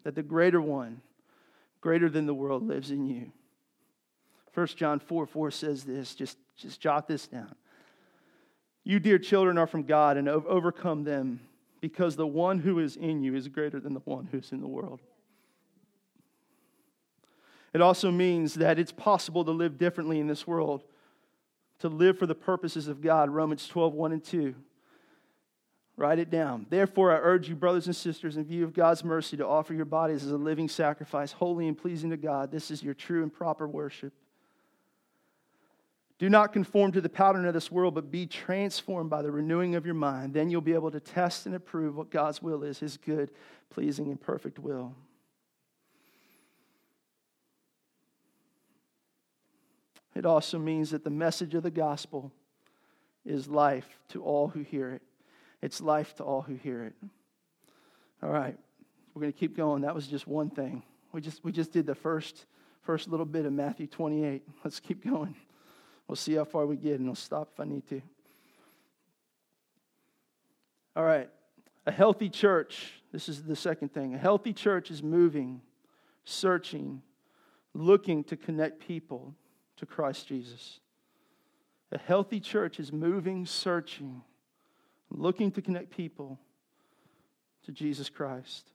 that 0.05 0.15
the 0.15 0.23
greater 0.23 0.61
one, 0.61 1.01
greater 1.81 2.09
than 2.09 2.27
the 2.27 2.35
world, 2.35 2.67
lives 2.67 2.91
in 2.91 3.07
you. 3.07 3.33
1 4.55 4.67
John 4.69 4.99
4 4.99 5.27
4 5.27 5.51
says 5.51 5.85
this, 5.85 6.15
just, 6.15 6.37
just 6.57 6.81
jot 6.81 7.09
this 7.09 7.27
down. 7.27 7.55
You, 8.85 8.99
dear 8.99 9.19
children, 9.19 9.59
are 9.59 9.67
from 9.67 9.85
God 9.85 10.17
and 10.17 10.29
overcome 10.29 11.05
them 11.05 11.41
because 11.81 12.17
the 12.17 12.27
one 12.27 12.59
who 12.59 12.79
is 12.79 12.97
in 12.97 13.23
you 13.23 13.35
is 13.35 13.49
greater 13.49 13.81
than 13.81 13.95
the 13.95 14.01
one 14.01 14.29
who's 14.31 14.53
in 14.53 14.61
the 14.61 14.69
world. 14.69 15.01
It 17.73 17.81
also 17.81 18.11
means 18.11 18.55
that 18.55 18.79
it's 18.79 18.93
possible 18.93 19.45
to 19.45 19.51
live 19.51 19.79
differently 19.79 20.21
in 20.21 20.27
this 20.27 20.47
world, 20.47 20.83
to 21.79 21.89
live 21.89 22.19
for 22.19 22.27
the 22.27 22.35
purposes 22.35 22.87
of 22.89 23.01
God. 23.01 23.31
Romans 23.31 23.67
12, 23.67 23.95
1 23.95 24.13
and 24.13 24.25
2. 24.25 24.55
Write 25.97 26.19
it 26.19 26.31
down. 26.31 26.67
Therefore, 26.71 27.13
I 27.13 27.17
urge 27.17 27.49
you, 27.49 27.55
brothers 27.55 27.87
and 27.87 27.95
sisters, 27.95 28.37
in 28.37 28.45
view 28.45 28.65
of 28.65 28.73
God's 28.73 29.05
mercy, 29.05 29.37
to 29.37 29.47
offer 29.47 29.75
your 29.75 29.85
bodies 29.85 30.25
as 30.25 30.33
a 30.33 30.37
living 30.37 30.69
sacrifice, 30.69 31.33
holy 31.33 31.69
and 31.69 31.77
pleasing 31.77 32.11
to 32.11 32.17
God. 32.17 32.51
This 32.51 32.71
is 32.71 32.83
your 32.83 32.95
true 32.95 33.23
and 33.23 33.33
proper 33.33 33.69
worship. 33.69 34.13
Do 36.19 36.31
not 36.31 36.53
conform 36.53 36.93
to 36.93 37.01
the 37.01 37.09
pattern 37.09 37.47
of 37.47 37.55
this 37.55 37.71
world, 37.71 37.95
but 37.95 38.11
be 38.11 38.27
transformed 38.27 39.11
by 39.11 39.23
the 39.23 39.31
renewing 39.31 39.75
of 39.75 39.85
your 39.85 39.95
mind. 39.95 40.33
Then 40.35 40.51
you'll 40.51 40.61
be 40.61 40.75
able 40.75 40.91
to 40.93 41.01
test 41.01 41.47
and 41.47 41.55
approve 41.55 41.97
what 41.97 42.11
God's 42.11 42.41
will 42.41 42.63
is, 42.63 42.79
his 42.79 42.97
good, 42.97 43.31
pleasing, 43.71 44.07
and 44.07 44.21
perfect 44.21 44.59
will. 44.59 44.95
It 50.15 50.27
also 50.27 50.59
means 50.59 50.91
that 50.91 51.05
the 51.05 51.11
message 51.11 51.55
of 51.55 51.63
the 51.63 51.71
gospel 51.71 52.33
is 53.25 53.49
life 53.49 53.99
to 54.09 54.23
all 54.23 54.49
who 54.49 54.61
hear 54.61 54.91
it. 54.91 55.03
It's 55.63 55.81
life 55.81 56.15
to 56.17 56.25
all 56.25 56.43
who 56.43 56.55
hear 56.55 56.85
it. 56.85 56.95
All 58.23 58.31
right, 58.31 58.57
we're 59.15 59.23
going 59.23 59.33
to 59.33 59.39
keep 59.39 59.57
going. 59.57 59.83
That 59.83 59.95
was 59.95 60.07
just 60.07 60.27
one 60.27 60.51
thing. 60.51 60.83
We 61.13 61.21
just, 61.21 61.45
we 61.45 61.53
just 61.53 61.73
did 61.73 61.87
the 61.87 61.95
first, 61.95 62.47
first 62.83 63.09
little 63.09 63.27
bit 63.27 63.47
of 63.47 63.53
Matthew 63.53 63.87
28. 63.87 64.43
Let's 64.65 64.81
keep 64.81 65.05
going. 65.05 65.35
We'll 66.09 66.17
see 66.17 66.35
how 66.35 66.45
far 66.45 66.67
we 66.67 66.77
get, 66.77 67.01
and 67.01 67.09
I'll 67.09 67.15
stop 67.15 67.51
if 67.55 67.61
I 67.61 67.65
need 67.65 67.87
to. 67.89 68.03
All 70.95 71.05
right, 71.05 71.31
a 71.87 71.93
healthy 71.93 72.29
church. 72.29 72.93
This 73.13 73.29
is 73.29 73.43
the 73.43 73.57
second 73.57 73.95
thing. 73.95 74.15
A 74.15 74.19
healthy 74.19 74.53
church 74.53 74.91
is 74.91 75.03
moving, 75.03 75.63
searching, 76.25 77.03
looking 77.73 78.25
to 78.25 78.37
connect 78.37 78.81
people 78.81 79.35
to 79.83 79.87
Christ 79.87 80.29
Jesus. 80.29 80.79
A 81.91 81.99
healthy 81.99 82.39
church 82.39 82.79
is 82.79 82.93
moving, 82.93 83.45
searching, 83.45 84.23
looking 85.11 85.51
to 85.51 85.61
connect 85.61 85.91
people 85.91 86.39
to 87.65 87.73
Jesus 87.73 88.09
Christ. 88.09 88.71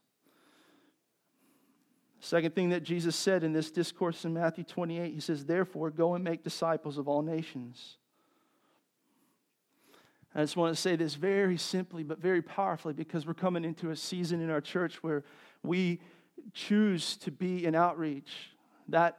Second 2.20 2.54
thing 2.54 2.68
that 2.68 2.82
Jesus 2.82 3.16
said 3.16 3.42
in 3.42 3.54
this 3.54 3.70
discourse 3.70 4.26
in 4.26 4.34
Matthew 4.34 4.64
28, 4.64 5.14
he 5.14 5.20
says, 5.20 5.46
Therefore, 5.46 5.88
go 5.88 6.14
and 6.14 6.22
make 6.22 6.44
disciples 6.44 6.98
of 6.98 7.08
all 7.08 7.22
nations. 7.22 7.96
I 10.34 10.42
just 10.42 10.58
want 10.58 10.76
to 10.76 10.80
say 10.80 10.94
this 10.94 11.14
very 11.14 11.56
simply 11.56 12.02
but 12.02 12.18
very 12.18 12.42
powerfully 12.42 12.92
because 12.92 13.26
we're 13.26 13.32
coming 13.32 13.64
into 13.64 13.90
a 13.90 13.96
season 13.96 14.42
in 14.42 14.50
our 14.50 14.60
church 14.60 15.02
where 15.02 15.24
we 15.62 16.00
choose 16.52 17.16
to 17.16 17.30
be 17.30 17.64
in 17.64 17.74
outreach. 17.74 18.50
That 18.88 19.18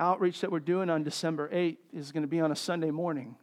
outreach 0.00 0.40
that 0.40 0.50
we're 0.50 0.60
doing 0.60 0.90
on 0.90 1.02
December 1.02 1.48
8th 1.50 1.78
is 1.92 2.12
going 2.12 2.22
to 2.22 2.28
be 2.28 2.40
on 2.40 2.50
a 2.50 2.56
Sunday 2.56 2.90
morning. 2.90 3.36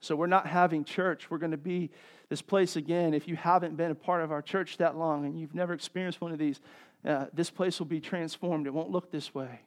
So 0.00 0.14
we're 0.14 0.26
not 0.26 0.46
having 0.46 0.84
church. 0.84 1.30
We're 1.30 1.38
going 1.38 1.52
to 1.52 1.56
be 1.56 1.90
this 2.28 2.42
place 2.42 2.76
again. 2.76 3.14
If 3.14 3.26
you 3.26 3.36
haven't 3.36 3.76
been 3.76 3.90
a 3.90 3.94
part 3.94 4.22
of 4.22 4.30
our 4.30 4.42
church 4.42 4.76
that 4.76 4.96
long 4.96 5.24
and 5.24 5.38
you've 5.38 5.54
never 5.54 5.72
experienced 5.72 6.20
one 6.20 6.32
of 6.32 6.38
these, 6.38 6.60
uh, 7.04 7.26
this 7.32 7.50
place 7.50 7.78
will 7.78 7.86
be 7.86 8.00
transformed. 8.00 8.66
It 8.66 8.74
won't 8.74 8.90
look 8.90 9.10
this 9.10 9.34
way. 9.34 9.60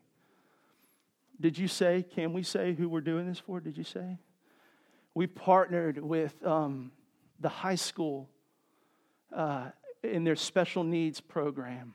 Did 1.41 1.57
you 1.57 1.67
say, 1.67 2.03
can 2.03 2.33
we 2.33 2.43
say 2.43 2.73
who 2.73 2.89
we're 2.89 3.01
doing 3.01 3.27
this 3.27 3.39
for? 3.39 3.59
Did 3.59 3.77
you 3.77 3.83
say? 3.83 4.19
We 5.13 5.25
partnered 5.25 5.97
with 5.97 6.45
um, 6.45 6.91
the 7.39 7.49
high 7.49 7.75
school 7.75 8.29
uh, 9.35 9.69
in 10.03 10.23
their 10.23 10.35
special 10.35 10.83
needs 10.83 11.21
program. 11.21 11.93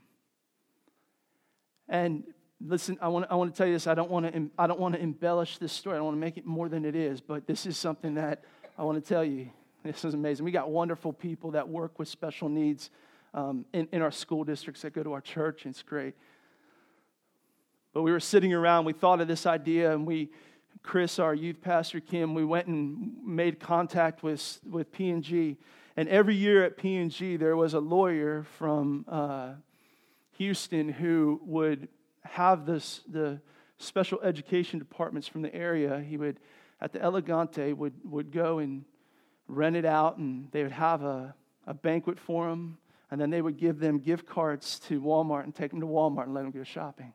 And 1.88 2.24
listen, 2.66 2.98
I 3.00 3.08
want, 3.08 3.26
I 3.30 3.34
want 3.34 3.54
to 3.54 3.56
tell 3.56 3.66
you 3.66 3.74
this. 3.74 3.86
I 3.86 3.94
don't 3.94 4.10
want 4.10 4.32
to, 4.32 4.50
I 4.58 4.66
don't 4.66 4.80
want 4.80 4.94
to 4.94 5.00
embellish 5.00 5.58
this 5.58 5.72
story. 5.72 5.94
I 5.94 5.98
don't 5.98 6.06
want 6.06 6.16
to 6.16 6.20
make 6.20 6.36
it 6.36 6.46
more 6.46 6.68
than 6.68 6.84
it 6.84 6.96
is, 6.96 7.20
but 7.20 7.46
this 7.46 7.66
is 7.66 7.76
something 7.76 8.14
that 8.14 8.42
I 8.78 8.84
want 8.84 9.02
to 9.02 9.06
tell 9.06 9.24
you. 9.24 9.50
This 9.84 10.04
is 10.04 10.14
amazing. 10.14 10.44
We 10.44 10.50
got 10.50 10.70
wonderful 10.70 11.12
people 11.12 11.52
that 11.52 11.68
work 11.68 11.98
with 11.98 12.08
special 12.08 12.48
needs 12.48 12.90
um, 13.34 13.66
in, 13.72 13.88
in 13.92 14.00
our 14.00 14.10
school 14.10 14.44
districts 14.44 14.82
that 14.82 14.94
go 14.94 15.02
to 15.02 15.12
our 15.12 15.20
church, 15.20 15.64
and 15.64 15.72
it's 15.74 15.82
great. 15.82 16.14
But 17.92 18.02
we 18.02 18.10
were 18.10 18.20
sitting 18.20 18.52
around, 18.52 18.86
we 18.86 18.94
thought 18.94 19.20
of 19.20 19.28
this 19.28 19.44
idea, 19.46 19.92
and 19.92 20.06
we, 20.06 20.30
Chris, 20.82 21.18
our 21.18 21.34
youth 21.34 21.60
pastor, 21.60 22.00
Kim, 22.00 22.34
we 22.34 22.44
went 22.44 22.66
and 22.66 23.12
made 23.24 23.60
contact 23.60 24.22
with, 24.22 24.58
with 24.68 24.90
PNG. 24.92 25.56
And 25.96 26.08
every 26.08 26.34
year 26.34 26.64
at 26.64 26.78
PNG, 26.78 27.38
there 27.38 27.56
was 27.56 27.74
a 27.74 27.78
lawyer 27.78 28.44
from 28.58 29.04
uh, 29.06 29.50
Houston 30.38 30.88
who 30.88 31.40
would 31.44 31.88
have 32.24 32.66
this, 32.66 33.00
the 33.08 33.40
special 33.78 34.20
education 34.22 34.78
departments 34.78 35.28
from 35.28 35.42
the 35.42 35.54
area. 35.54 36.00
He 36.00 36.16
would, 36.16 36.38
at 36.80 36.92
the 36.92 37.02
Elegante, 37.02 37.72
would, 37.72 37.94
would 38.04 38.32
go 38.32 38.58
and 38.58 38.84
rent 39.48 39.76
it 39.76 39.84
out, 39.84 40.16
and 40.16 40.50
they 40.52 40.62
would 40.62 40.72
have 40.72 41.02
a, 41.02 41.34
a 41.66 41.74
banquet 41.74 42.18
for 42.18 42.48
them, 42.48 42.78
and 43.10 43.20
then 43.20 43.30
they 43.30 43.42
would 43.42 43.58
give 43.58 43.78
them 43.78 43.98
gift 43.98 44.26
cards 44.26 44.78
to 44.80 45.00
Walmart 45.00 45.44
and 45.44 45.54
take 45.54 45.70
them 45.70 45.80
to 45.80 45.86
Walmart 45.86 46.24
and 46.24 46.34
let 46.34 46.42
them 46.42 46.50
go 46.50 46.64
shopping. 46.64 47.12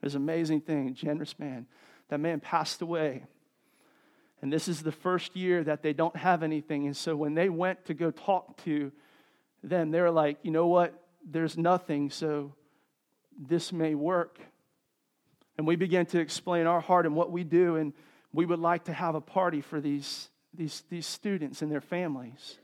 It 0.00 0.06
was 0.06 0.14
an 0.14 0.22
amazing 0.22 0.60
thing, 0.60 0.94
generous 0.94 1.38
man. 1.38 1.66
That 2.08 2.20
man 2.20 2.40
passed 2.40 2.82
away. 2.82 3.24
And 4.40 4.52
this 4.52 4.68
is 4.68 4.82
the 4.82 4.92
first 4.92 5.34
year 5.34 5.64
that 5.64 5.82
they 5.82 5.92
don't 5.92 6.14
have 6.14 6.42
anything. 6.42 6.86
And 6.86 6.96
so 6.96 7.16
when 7.16 7.34
they 7.34 7.48
went 7.48 7.86
to 7.86 7.94
go 7.94 8.12
talk 8.12 8.62
to 8.64 8.92
them, 9.64 9.90
they 9.90 10.00
were 10.00 10.12
like, 10.12 10.38
you 10.42 10.52
know 10.52 10.68
what? 10.68 10.94
There's 11.28 11.58
nothing. 11.58 12.10
So 12.10 12.54
this 13.38 13.72
may 13.72 13.94
work. 13.94 14.38
And 15.56 15.66
we 15.66 15.76
began 15.76 16.06
to 16.06 16.20
explain 16.20 16.66
our 16.66 16.80
heart 16.80 17.06
and 17.06 17.14
what 17.14 17.30
we 17.30 17.44
do, 17.44 17.76
and 17.76 17.92
we 18.32 18.44
would 18.44 18.58
like 18.58 18.84
to 18.84 18.92
have 18.92 19.14
a 19.14 19.20
party 19.20 19.60
for 19.60 19.80
these, 19.80 20.28
these, 20.54 20.84
these 20.90 21.06
students 21.06 21.62
and 21.62 21.70
their 21.70 21.80
families. 21.80 22.58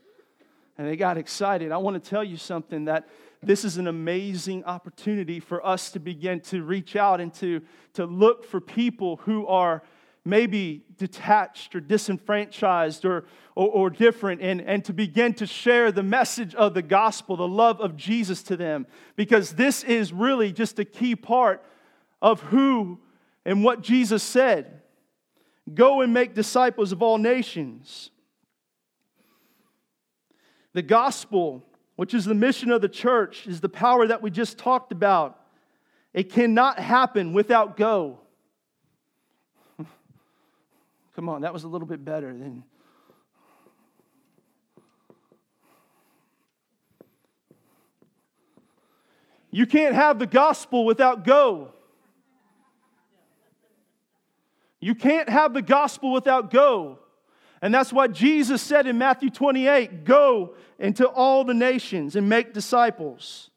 And 0.77 0.87
they 0.87 0.95
got 0.95 1.17
excited. 1.17 1.71
I 1.71 1.77
want 1.77 2.01
to 2.01 2.09
tell 2.09 2.23
you 2.23 2.37
something 2.37 2.85
that 2.85 3.07
this 3.41 3.63
is 3.63 3.77
an 3.77 3.87
amazing 3.87 4.63
opportunity 4.65 5.39
for 5.39 5.65
us 5.65 5.91
to 5.91 5.99
begin 5.99 6.41
to 6.41 6.63
reach 6.63 6.95
out 6.95 7.21
and 7.21 7.33
to, 7.35 7.61
to 7.93 8.05
look 8.05 8.43
for 8.43 8.59
people 8.59 9.17
who 9.17 9.47
are 9.47 9.83
maybe 10.25 10.83
detached 10.97 11.75
or 11.75 11.79
disenfranchised 11.79 13.05
or, 13.05 13.25
or, 13.55 13.69
or, 13.69 13.89
different, 13.91 14.41
and, 14.41 14.59
and 14.59 14.83
to 14.83 14.91
begin 14.91 15.33
to 15.35 15.45
share 15.45 15.91
the 15.91 16.03
message 16.03 16.55
of 16.55 16.73
the 16.73 16.81
gospel, 16.81 17.37
the 17.37 17.47
love 17.47 17.79
of 17.79 17.95
Jesus 17.95 18.41
to 18.43 18.57
them. 18.57 18.87
Because 19.15 19.51
this 19.51 19.83
is 19.83 20.11
really 20.11 20.51
just 20.51 20.79
a 20.79 20.85
key 20.85 21.15
part 21.15 21.63
of 22.21 22.41
who 22.41 22.99
and 23.45 23.63
what 23.63 23.81
Jesus 23.81 24.23
said 24.23 24.81
Go 25.73 26.01
and 26.01 26.13
make 26.13 26.35
disciples 26.35 26.91
of 26.91 27.01
all 27.01 27.17
nations. 27.17 28.11
The 30.73 30.83
gospel, 30.83 31.63
which 31.95 32.13
is 32.13 32.25
the 32.25 32.35
mission 32.35 32.69
of 32.69 32.81
the 32.81 32.89
church, 32.89 33.47
is 33.47 33.61
the 33.61 33.69
power 33.69 34.05
that 34.05 34.21
we 34.21 34.29
just 34.29 34.59
talked 34.59 34.91
about. 34.91 35.39
It 36.13 36.31
cannot 36.31 36.77
happen 36.77 37.33
without 37.33 37.77
go. 37.77 38.19
Come 41.15 41.29
on, 41.29 41.41
that 41.41 41.53
was 41.53 41.63
a 41.63 41.67
little 41.67 41.87
bit 41.87 42.03
better 42.03 42.27
than. 42.27 42.63
You 49.49 49.65
can't 49.65 49.95
have 49.95 50.19
the 50.19 50.27
gospel 50.27 50.83
without 50.83 51.23
go. 51.23 51.71
You 54.81 54.93
can't 54.93 55.29
have 55.29 55.53
the 55.53 55.61
gospel 55.61 56.11
without 56.11 56.51
go. 56.51 56.99
And 57.61 57.73
that's 57.73 57.93
what 57.93 58.11
Jesus 58.11 58.61
said 58.61 58.85
in 58.85 58.97
Matthew 58.97 59.29
28 59.29 60.03
go 60.03 60.55
into 60.77 61.07
all 61.07 61.45
the 61.45 61.53
nations 61.53 62.17
and 62.17 62.27
make 62.27 62.53
disciples. 62.53 63.49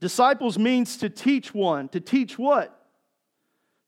Disciples 0.00 0.58
means 0.58 0.96
to 0.98 1.10
teach 1.10 1.52
one. 1.52 1.88
To 1.88 2.00
teach 2.00 2.38
what? 2.38 2.81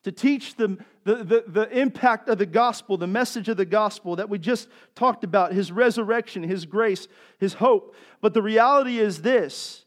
To 0.04 0.12
teach 0.12 0.56
them 0.56 0.84
the, 1.04 1.16
the, 1.16 1.44
the 1.46 1.78
impact 1.78 2.28
of 2.28 2.38
the 2.38 2.46
gospel, 2.46 2.96
the 2.96 3.06
message 3.06 3.48
of 3.48 3.56
the 3.56 3.64
gospel 3.64 4.16
that 4.16 4.28
we 4.28 4.38
just 4.38 4.68
talked 4.94 5.24
about, 5.24 5.52
his 5.52 5.72
resurrection, 5.72 6.42
his 6.42 6.66
grace, 6.66 7.08
his 7.38 7.54
hope. 7.54 7.94
But 8.20 8.34
the 8.34 8.42
reality 8.42 8.98
is 8.98 9.22
this 9.22 9.84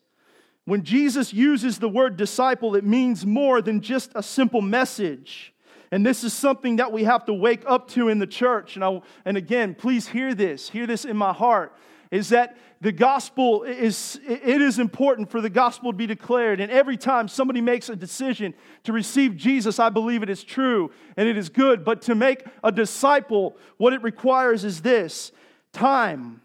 when 0.65 0.83
Jesus 0.83 1.33
uses 1.33 1.79
the 1.79 1.87
word 1.87 2.17
disciple, 2.17 2.75
it 2.75 2.83
means 2.83 3.25
more 3.25 3.61
than 3.61 3.79
just 3.79 4.11
a 4.15 4.21
simple 4.21 4.61
message. 4.61 5.53
And 5.91 6.05
this 6.05 6.23
is 6.23 6.33
something 6.33 6.75
that 6.75 6.91
we 6.91 7.05
have 7.05 7.25
to 7.25 7.33
wake 7.33 7.63
up 7.65 7.87
to 7.91 8.09
in 8.09 8.19
the 8.19 8.27
church. 8.27 8.75
And, 8.75 8.83
I, 8.83 8.99
and 9.23 9.37
again, 9.37 9.75
please 9.75 10.09
hear 10.09 10.33
this, 10.33 10.69
hear 10.69 10.85
this 10.85 11.05
in 11.05 11.15
my 11.15 11.31
heart 11.31 11.73
is 12.11 12.29
that 12.29 12.57
the 12.79 12.91
gospel 12.91 13.63
is 13.63 14.19
it 14.27 14.61
is 14.61 14.79
important 14.79 15.31
for 15.31 15.41
the 15.41 15.49
gospel 15.49 15.91
to 15.91 15.97
be 15.97 16.07
declared. 16.07 16.59
And 16.59 16.71
every 16.71 16.97
time 16.97 17.27
somebody 17.27 17.61
makes 17.61 17.89
a 17.89 17.95
decision 17.95 18.53
to 18.83 18.93
receive 18.93 19.35
jesus 19.35 19.79
i 19.79 19.89
believe 19.89 20.23
it 20.23 20.29
is 20.29 20.43
true 20.43 20.91
and 21.15 21.27
it 21.27 21.37
is 21.37 21.49
good. 21.49 21.83
But 21.83 22.03
to 22.03 22.15
make 22.15 22.45
a 22.63 22.71
disciple 22.71 23.57
what 23.77 23.93
it 23.93 24.03
requires 24.03 24.63
is 24.63 24.81
this 24.81 25.31
time. 25.73 26.41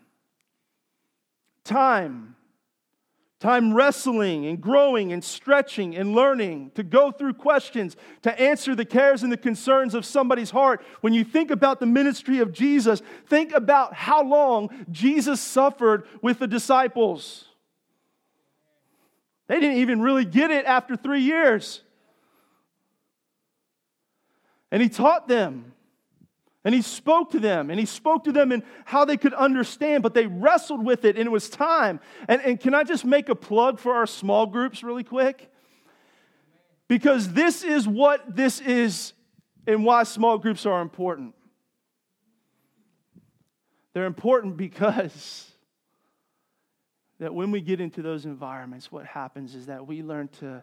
Time 1.64 2.36
Time 3.43 3.74
wrestling 3.74 4.47
and 4.47 4.61
growing 4.61 5.12
and 5.12 5.24
stretching 5.24 5.97
and 5.97 6.14
learning, 6.14 6.70
to 6.76 6.84
go 6.84 7.11
through 7.11 7.34
questions, 7.34 7.97
to 8.22 8.40
answer 8.40 8.76
the 8.76 8.84
cares 8.84 9.24
and 9.24 9.32
the 9.32 9.36
concerns 9.36 9.97
of 9.97 10.05
somebody's 10.05 10.53
heart. 10.53 10.80
When 11.01 11.12
you 11.12 11.24
think 11.24 11.51
about 11.51 11.80
the 11.80 11.86
ministry 11.86 12.38
of 12.38 12.53
Jesus, 12.53 13.03
think 13.26 13.53
about 13.53 13.95
how 13.95 14.22
long 14.22 14.86
Jesus 14.93 15.40
suffered 15.40 16.07
with 16.22 16.38
the 16.38 16.47
disciples. 16.47 17.47
They 19.49 19.59
didn't 19.59 19.78
even 19.78 20.01
really 20.01 20.24
get 20.24 20.53
it 20.53 20.64
after 20.64 20.95
three 20.95 21.22
years. 21.22 21.82
And 24.70 24.80
he 24.80 24.88
taught 24.88 25.26
them. 25.26 25.72
And 26.64 26.74
he 26.74 26.82
spoke 26.82 27.32
to 27.32 27.40
them, 27.40 27.70
and 27.70 27.80
he 27.80 27.86
spoke 27.86 28.24
to 28.24 28.32
them 28.32 28.52
in 28.52 28.62
how 28.84 29.04
they 29.04 29.16
could 29.16 29.34
understand, 29.34 30.02
but 30.02 30.14
they 30.14 30.26
wrestled 30.26 30.84
with 30.84 31.04
it, 31.04 31.16
and 31.16 31.26
it 31.26 31.30
was 31.30 31.50
time. 31.50 31.98
And, 32.28 32.40
and 32.42 32.60
can 32.60 32.72
I 32.72 32.84
just 32.84 33.04
make 33.04 33.28
a 33.28 33.34
plug 33.34 33.80
for 33.80 33.94
our 33.94 34.06
small 34.06 34.46
groups 34.46 34.84
really 34.84 35.02
quick? 35.02 35.50
Because 36.86 37.32
this 37.32 37.64
is 37.64 37.88
what 37.88 38.36
this 38.36 38.60
is 38.60 39.12
and 39.66 39.84
why 39.84 40.04
small 40.04 40.38
groups 40.38 40.66
are 40.66 40.80
important. 40.80 41.34
They're 43.92 44.06
important 44.06 44.56
because 44.56 45.50
that 47.18 47.34
when 47.34 47.50
we 47.50 47.60
get 47.60 47.80
into 47.80 48.02
those 48.02 48.24
environments, 48.24 48.90
what 48.90 49.06
happens 49.06 49.54
is 49.54 49.66
that 49.66 49.86
we 49.86 50.02
learn 50.02 50.28
to 50.40 50.62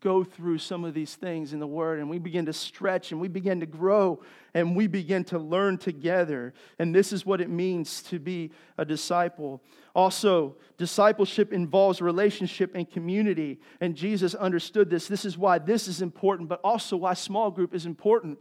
go 0.00 0.24
through 0.24 0.56
some 0.56 0.84
of 0.84 0.94
these 0.94 1.14
things 1.16 1.52
in 1.52 1.60
the 1.60 1.66
Word 1.66 1.98
and 1.98 2.08
we 2.08 2.18
begin 2.18 2.46
to 2.46 2.52
stretch 2.52 3.12
and 3.12 3.20
we 3.20 3.28
begin 3.28 3.60
to 3.60 3.66
grow 3.66 4.22
and 4.54 4.74
we 4.74 4.86
begin 4.86 5.22
to 5.24 5.38
learn 5.38 5.76
together. 5.76 6.54
And 6.78 6.94
this 6.94 7.12
is 7.12 7.26
what 7.26 7.42
it 7.42 7.50
means 7.50 8.02
to 8.04 8.18
be 8.18 8.52
a 8.78 8.86
disciple. 8.86 9.62
Also, 9.94 10.56
discipleship 10.78 11.52
involves 11.52 12.00
relationship 12.00 12.74
and 12.74 12.90
community. 12.90 13.60
And 13.80 13.94
Jesus 13.94 14.34
understood 14.34 14.88
this. 14.88 15.08
This 15.08 15.26
is 15.26 15.36
why 15.36 15.58
this 15.58 15.88
is 15.88 16.00
important, 16.00 16.48
but 16.48 16.60
also 16.64 16.96
why 16.96 17.12
small 17.12 17.50
group 17.50 17.74
is 17.74 17.84
important. 17.84 18.38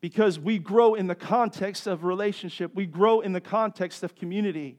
Because 0.00 0.40
we 0.40 0.58
grow 0.58 0.94
in 0.94 1.06
the 1.06 1.14
context 1.14 1.86
of 1.86 2.04
relationship, 2.04 2.74
we 2.74 2.84
grow 2.84 3.20
in 3.20 3.32
the 3.32 3.40
context 3.40 4.02
of 4.02 4.16
community. 4.16 4.76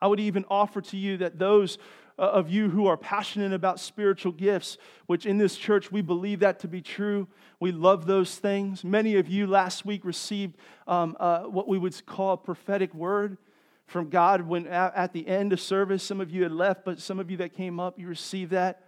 I 0.00 0.06
would 0.06 0.20
even 0.20 0.44
offer 0.48 0.80
to 0.80 0.96
you 0.96 1.18
that 1.18 1.38
those 1.38 1.76
of 2.18 2.50
you 2.50 2.68
who 2.68 2.86
are 2.86 2.96
passionate 2.96 3.52
about 3.52 3.78
spiritual 3.78 4.32
gifts, 4.32 4.76
which 5.06 5.24
in 5.24 5.38
this 5.38 5.56
church 5.56 5.92
we 5.92 6.02
believe 6.02 6.40
that 6.40 6.58
to 6.60 6.68
be 6.68 6.82
true. 6.82 7.28
We 7.60 7.72
love 7.72 8.06
those 8.06 8.36
things. 8.36 8.84
Many 8.84 9.16
of 9.16 9.28
you 9.28 9.46
last 9.46 9.84
week 9.84 10.04
received 10.04 10.56
um, 10.86 11.16
uh, 11.20 11.42
what 11.42 11.68
we 11.68 11.78
would 11.78 12.04
call 12.06 12.32
a 12.32 12.36
prophetic 12.36 12.92
word 12.94 13.38
from 13.86 14.10
God 14.10 14.42
when 14.42 14.66
at 14.66 15.12
the 15.12 15.26
end 15.26 15.52
of 15.52 15.60
service, 15.60 16.02
some 16.02 16.20
of 16.20 16.30
you 16.30 16.42
had 16.42 16.52
left, 16.52 16.84
but 16.84 17.00
some 17.00 17.18
of 17.18 17.30
you 17.30 17.38
that 17.38 17.54
came 17.54 17.80
up, 17.80 17.98
you 17.98 18.06
received 18.06 18.50
that. 18.50 18.84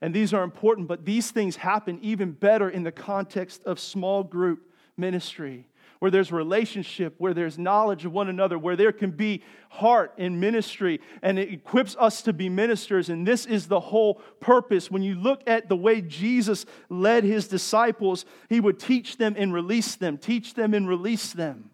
And 0.00 0.14
these 0.14 0.32
are 0.32 0.42
important, 0.42 0.88
but 0.88 1.04
these 1.04 1.30
things 1.30 1.56
happen 1.56 1.98
even 2.02 2.32
better 2.32 2.68
in 2.68 2.82
the 2.82 2.92
context 2.92 3.62
of 3.64 3.78
small 3.78 4.22
group 4.22 4.70
ministry 4.96 5.66
where 6.04 6.10
there's 6.10 6.30
relationship, 6.30 7.14
where 7.16 7.32
there's 7.32 7.56
knowledge 7.56 8.04
of 8.04 8.12
one 8.12 8.28
another, 8.28 8.58
where 8.58 8.76
there 8.76 8.92
can 8.92 9.10
be 9.10 9.42
heart 9.70 10.12
in 10.18 10.38
ministry, 10.38 11.00
and 11.22 11.38
it 11.38 11.50
equips 11.50 11.96
us 11.98 12.20
to 12.20 12.34
be 12.34 12.50
ministers. 12.50 13.08
And 13.08 13.26
this 13.26 13.46
is 13.46 13.68
the 13.68 13.80
whole 13.80 14.16
purpose. 14.38 14.90
When 14.90 15.02
you 15.02 15.14
look 15.14 15.40
at 15.46 15.70
the 15.70 15.76
way 15.76 16.02
Jesus 16.02 16.66
led 16.90 17.24
his 17.24 17.48
disciples, 17.48 18.26
he 18.50 18.60
would 18.60 18.78
teach 18.78 19.16
them 19.16 19.34
and 19.38 19.54
release 19.54 19.94
them, 19.94 20.18
teach 20.18 20.52
them 20.52 20.74
and 20.74 20.86
release 20.86 21.32
them. 21.32 21.70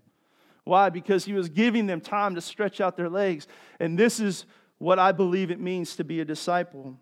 Why? 0.63 0.91
Because 0.91 1.25
he 1.25 1.33
was 1.33 1.49
giving 1.49 1.89
them 1.89 2.01
time 2.01 2.37
to 2.37 2.41
stretch 2.41 2.81
out 2.81 2.97
their 2.97 3.09
legs. 3.09 3.49
And 3.81 3.99
this 3.99 4.21
is 4.21 4.47
what 4.79 5.01
I 5.01 5.11
believe 5.11 5.51
it 5.51 5.59
means 5.59 5.97
to 5.97 6.05
be 6.05 6.21
a 6.21 6.25
disciple. 6.25 6.97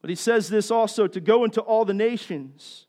But 0.00 0.10
he 0.10 0.16
says 0.16 0.48
this 0.48 0.72
also 0.72 1.06
to 1.06 1.20
go 1.20 1.44
into 1.44 1.60
all 1.60 1.84
the 1.84 1.94
nations 1.94 2.86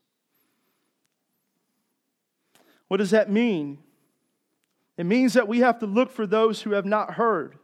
what 2.88 2.96
does 2.96 3.10
that 3.10 3.30
mean? 3.30 3.78
It 4.96 5.06
means 5.06 5.34
that 5.34 5.46
we 5.46 5.60
have 5.60 5.78
to 5.78 5.86
look 5.86 6.10
for 6.10 6.26
those 6.26 6.62
who 6.62 6.72
have 6.72 6.84
not 6.84 7.14
heard. 7.14 7.56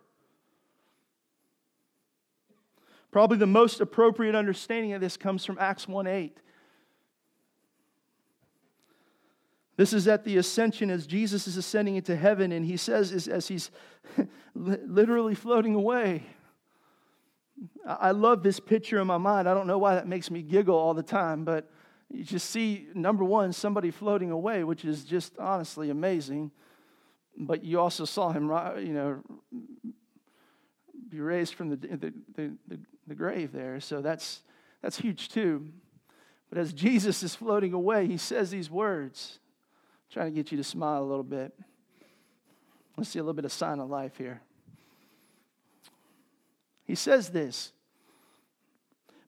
Probably 3.11 3.39
the 3.39 3.47
most 3.47 3.81
appropriate 3.81 4.35
understanding 4.35 4.93
of 4.93 5.01
this 5.01 5.17
comes 5.17 5.45
from 5.45 5.59
Acts 5.59 5.89
1 5.89 6.07
8. 6.07 6.39
This 9.77 9.93
is 9.93 10.07
at 10.07 10.25
the 10.25 10.37
ascension 10.37 10.91
as 10.91 11.07
Jesus 11.07 11.49
is 11.49 11.57
ascending 11.57 11.97
into 11.97 12.15
heaven, 12.15 12.53
and 12.53 12.65
he 12.65 12.77
says, 12.77 13.27
as 13.27 13.49
he's 13.49 13.71
literally 14.55 15.35
floating 15.35 15.75
away. 15.75 16.23
I 17.87 18.13
love 18.13 18.43
this 18.43 18.61
picture 18.61 19.01
in 19.01 19.07
my 19.07 19.19
mind. 19.19 19.49
I 19.49 19.55
don't 19.55 19.67
know 19.67 19.79
why 19.79 19.97
that 19.97 20.07
makes 20.07 20.31
me 20.31 20.43
giggle 20.43 20.77
all 20.77 20.95
the 20.95 21.03
time, 21.03 21.45
but 21.45 21.71
you 22.11 22.25
just 22.25 22.51
see, 22.51 22.89
number 22.95 23.25
one, 23.25 23.53
somebody 23.53 23.91
floating 23.91 24.31
away, 24.31 24.65
which 24.65 24.85
is 24.85 25.05
just 25.05 25.39
honestly 25.39 25.91
amazing. 25.91 26.51
But 27.37 27.65
you 27.65 27.81
also 27.81 28.05
saw 28.05 28.31
him, 28.31 28.49
you 28.79 28.93
know, 28.93 29.23
be 31.09 31.21
raised 31.21 31.55
from 31.55 31.71
the, 31.71 31.77
the, 31.77 32.13
the, 32.37 32.79
the 33.07 33.15
grave 33.15 33.53
there. 33.53 33.81
So 33.81 34.01
that's, 34.01 34.43
that's 34.83 34.99
huge 34.99 35.29
too. 35.29 35.69
But 36.49 36.59
as 36.59 36.73
Jesus 36.73 37.23
is 37.23 37.35
floating 37.35 37.73
away, 37.73 38.07
he 38.07 38.17
says 38.17 38.51
these 38.51 38.71
words, 38.71 39.41
I'm 40.09 40.15
trying 40.15 40.27
to 40.27 40.35
get 40.35 40.53
you 40.53 40.59
to 40.59 40.65
smile 40.65 41.03
a 41.03 41.05
little 41.05 41.25
bit. 41.25 41.53
Let's 42.97 43.11
see 43.11 43.19
a 43.19 43.23
little 43.23 43.35
bit 43.35 43.45
of 43.45 43.53
sign 43.53 43.81
of 43.81 43.91
life 43.91 44.17
here. 44.17 44.41
He 46.85 46.95
says 46.95 47.31
this 47.31 47.73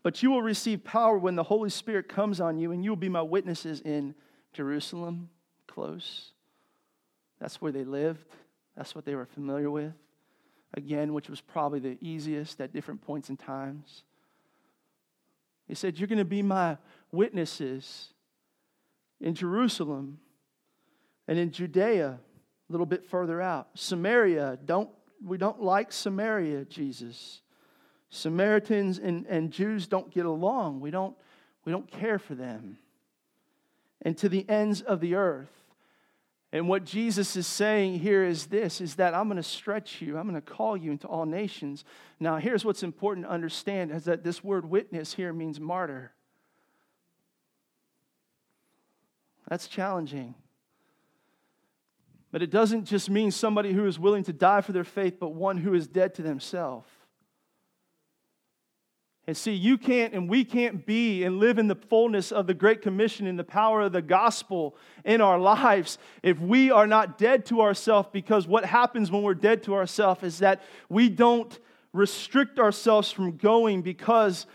but 0.07 0.23
you 0.23 0.31
will 0.31 0.41
receive 0.41 0.85
power 0.85 1.19
when 1.19 1.35
the 1.35 1.43
Holy 1.43 1.69
Spirit 1.69 2.09
comes 2.09 2.41
on 2.41 2.59
you, 2.59 2.71
and 2.71 2.85
you 2.85 2.93
will 2.93 2.97
be 2.97 3.09
my 3.09 3.23
witnesses 3.23 3.81
in 3.81 4.15
Jerusalem, 4.53 5.31
close. 5.67 6.31
That's 7.41 7.61
where 7.61 7.73
they 7.73 7.83
lived, 7.83 8.25
that's 8.77 8.95
what 8.95 9.05
they 9.05 9.17
were 9.17 9.27
familiar 9.27 9.69
with. 9.69 9.95
Again, 10.75 11.13
which 11.13 11.29
was 11.29 11.41
probably 11.41 11.81
the 11.81 11.99
easiest 12.01 12.61
at 12.61 12.73
different 12.73 13.03
points 13.03 13.31
in 13.31 13.37
times. 13.37 14.05
He 15.67 15.75
said, 15.75 15.99
You're 15.99 16.07
going 16.07 16.19
to 16.19 16.25
be 16.25 16.41
my 16.41 16.77
witnesses 17.11 18.11
in 19.21 19.35
Jerusalem 19.35 20.21
and 21.27 21.37
in 21.37 21.51
Judea, 21.51 22.11
a 22.11 22.73
little 22.73 22.87
bit 22.87 23.05
further 23.07 23.43
out. 23.43 23.71
Samaria, 23.75 24.57
don't, 24.65 24.89
we 25.21 25.37
don't 25.37 25.61
like 25.61 25.91
Samaria, 25.91 26.65
Jesus. 26.67 27.41
Samaritans 28.11 28.99
and, 28.99 29.27
and 29.27 29.51
Jews 29.51 29.87
don't 29.87 30.11
get 30.11 30.27
along. 30.27 30.81
We 30.81 30.91
don't, 30.91 31.17
we 31.65 31.73
don't 31.73 31.91
care 31.91 32.19
for 32.19 32.35
them. 32.35 32.79
And 34.03 34.17
to 34.19 34.29
the 34.29 34.49
ends 34.49 34.83
of 34.83 35.01
the 35.01 35.15
earth. 35.15 35.51
And 36.53 36.69
what 36.69 36.85
Jesus 36.85 37.37
is 37.37 37.47
saying 37.47 37.99
here 37.99 38.25
is 38.25 38.47
this 38.47 38.81
is 38.81 38.95
that 38.95 39.15
I'm 39.15 39.27
going 39.27 39.37
to 39.37 39.43
stretch 39.43 40.01
you. 40.01 40.17
I'm 40.17 40.29
going 40.29 40.41
to 40.41 40.41
call 40.41 40.77
you 40.77 40.93
into 40.93 41.07
all 41.07 41.27
nations. 41.27 41.85
Now, 42.21 42.37
here's 42.37 42.65
what's 42.65 42.83
important 42.83 43.27
to 43.27 43.33
understand 43.33 43.91
is 43.91 44.05
that 44.05 44.23
this 44.23 44.45
word 44.45 44.65
witness 44.65 45.15
here 45.15 45.33
means 45.33 45.59
martyr. 45.59 46.13
That's 49.49 49.69
challenging. 49.69 50.35
But 52.31 52.43
it 52.43 52.51
doesn't 52.51 52.85
just 52.85 53.11
mean 53.11 53.31
somebody 53.31 53.73
who 53.73 53.87
is 53.87 53.99
willing 53.99 54.25
to 54.25 54.33
die 54.33 54.61
for 54.61 54.73
their 54.73 54.85
faith, 54.85 55.19
but 55.19 55.31
one 55.31 55.59
who 55.59 55.75
is 55.75 55.87
dead 55.87 56.15
to 56.17 56.23
themselves. 56.23 56.89
And 59.27 59.37
see, 59.37 59.53
you 59.53 59.77
can't 59.77 60.15
and 60.15 60.29
we 60.29 60.45
can't 60.45 60.87
be 60.87 61.25
and 61.25 61.41
live 61.41 61.59
in 61.59 61.67
the 61.67 61.75
fullness 61.75 62.31
of 62.31 62.47
the 62.47 62.55
Great 62.55 62.81
Commission 62.81 63.27
in 63.27 63.37
the 63.37 63.45
power 63.45 63.83
of 63.83 63.93
the 63.93 64.03
gospel 64.03 64.77
in 65.05 65.21
our 65.21 65.39
lives 65.39 65.99
if 66.23 66.39
we 66.39 66.71
are 66.71 66.87
not 66.87 67.19
dead 67.19 67.45
to 67.47 67.61
ourselves. 67.61 68.09
Because 68.13 68.47
what 68.47 68.65
happens 68.65 69.11
when 69.11 69.23
we're 69.23 69.35
dead 69.35 69.65
to 69.65 69.75
ourselves 69.75 70.23
is 70.23 70.39
that 70.39 70.63
we 70.89 71.09
don't 71.09 71.59
restrict 71.93 72.61
ourselves 72.61 73.11
from 73.11 73.37
going 73.37 73.83
because 73.83 74.47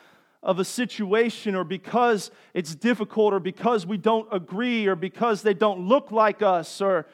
of 0.41 0.57
a 0.57 0.65
situation 0.65 1.53
or 1.53 1.65
because 1.65 2.32
it's 2.53 2.74
difficult 2.74 3.34
or 3.34 3.39
because 3.39 3.86
we 3.86 3.97
don't 3.97 4.28
agree 4.32 4.88
or 4.88 4.95
because 4.95 5.41
they 5.41 5.53
don't 5.53 5.88
look 5.88 6.11
like 6.11 6.41
us 6.41 6.82
or 6.82 7.07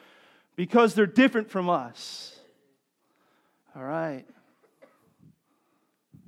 because 0.54 0.94
they're 0.94 1.06
different 1.06 1.50
from 1.50 1.68
us. 1.68 2.38
All 3.74 3.82
right. 3.82 4.24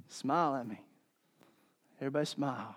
Smile 0.08 0.56
at 0.56 0.66
me. 0.66 0.80
Everybody 2.00 2.24
smile. 2.24 2.74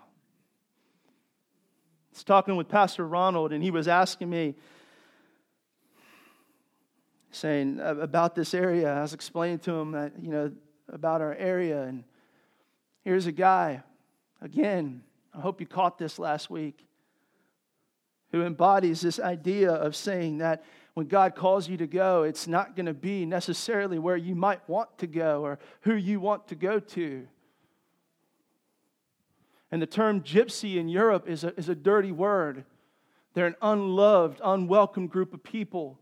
was 2.12 2.24
talking 2.24 2.56
with 2.56 2.68
Pastor 2.68 3.06
Ronald, 3.06 3.54
and 3.54 3.64
he 3.64 3.70
was 3.70 3.88
asking 3.88 4.28
me, 4.28 4.54
saying 7.30 7.80
about 7.80 8.34
this 8.34 8.52
area. 8.52 8.92
I 8.92 9.00
was 9.00 9.14
explaining 9.14 9.60
to 9.60 9.72
him 9.72 9.92
that, 9.92 10.12
you 10.20 10.30
know, 10.30 10.52
about 10.92 11.22
our 11.22 11.34
area. 11.34 11.84
And 11.84 12.04
here's 13.02 13.26
a 13.26 13.32
guy, 13.32 13.82
again, 14.42 15.02
I 15.34 15.40
hope 15.40 15.58
you 15.58 15.66
caught 15.66 15.96
this 15.96 16.18
last 16.18 16.50
week, 16.50 16.86
who 18.30 18.42
embodies 18.42 19.00
this 19.00 19.18
idea 19.18 19.72
of 19.72 19.96
saying 19.96 20.38
that 20.38 20.64
when 20.92 21.06
God 21.06 21.34
calls 21.34 21.66
you 21.66 21.78
to 21.78 21.86
go, 21.86 22.24
it's 22.24 22.46
not 22.46 22.76
going 22.76 22.86
to 22.86 22.94
be 22.94 23.24
necessarily 23.24 23.98
where 23.98 24.18
you 24.18 24.34
might 24.34 24.68
want 24.68 24.98
to 24.98 25.06
go 25.06 25.42
or 25.42 25.58
who 25.80 25.94
you 25.94 26.20
want 26.20 26.46
to 26.48 26.54
go 26.54 26.78
to. 26.78 27.26
And 29.74 29.82
the 29.82 29.88
term 29.88 30.20
gypsy 30.20 30.76
in 30.76 30.88
Europe 30.88 31.28
is 31.28 31.42
a, 31.42 31.52
is 31.58 31.68
a 31.68 31.74
dirty 31.74 32.12
word. 32.12 32.64
They're 33.32 33.48
an 33.48 33.56
unloved, 33.60 34.40
unwelcome 34.44 35.08
group 35.08 35.34
of 35.34 35.42
people. 35.42 35.98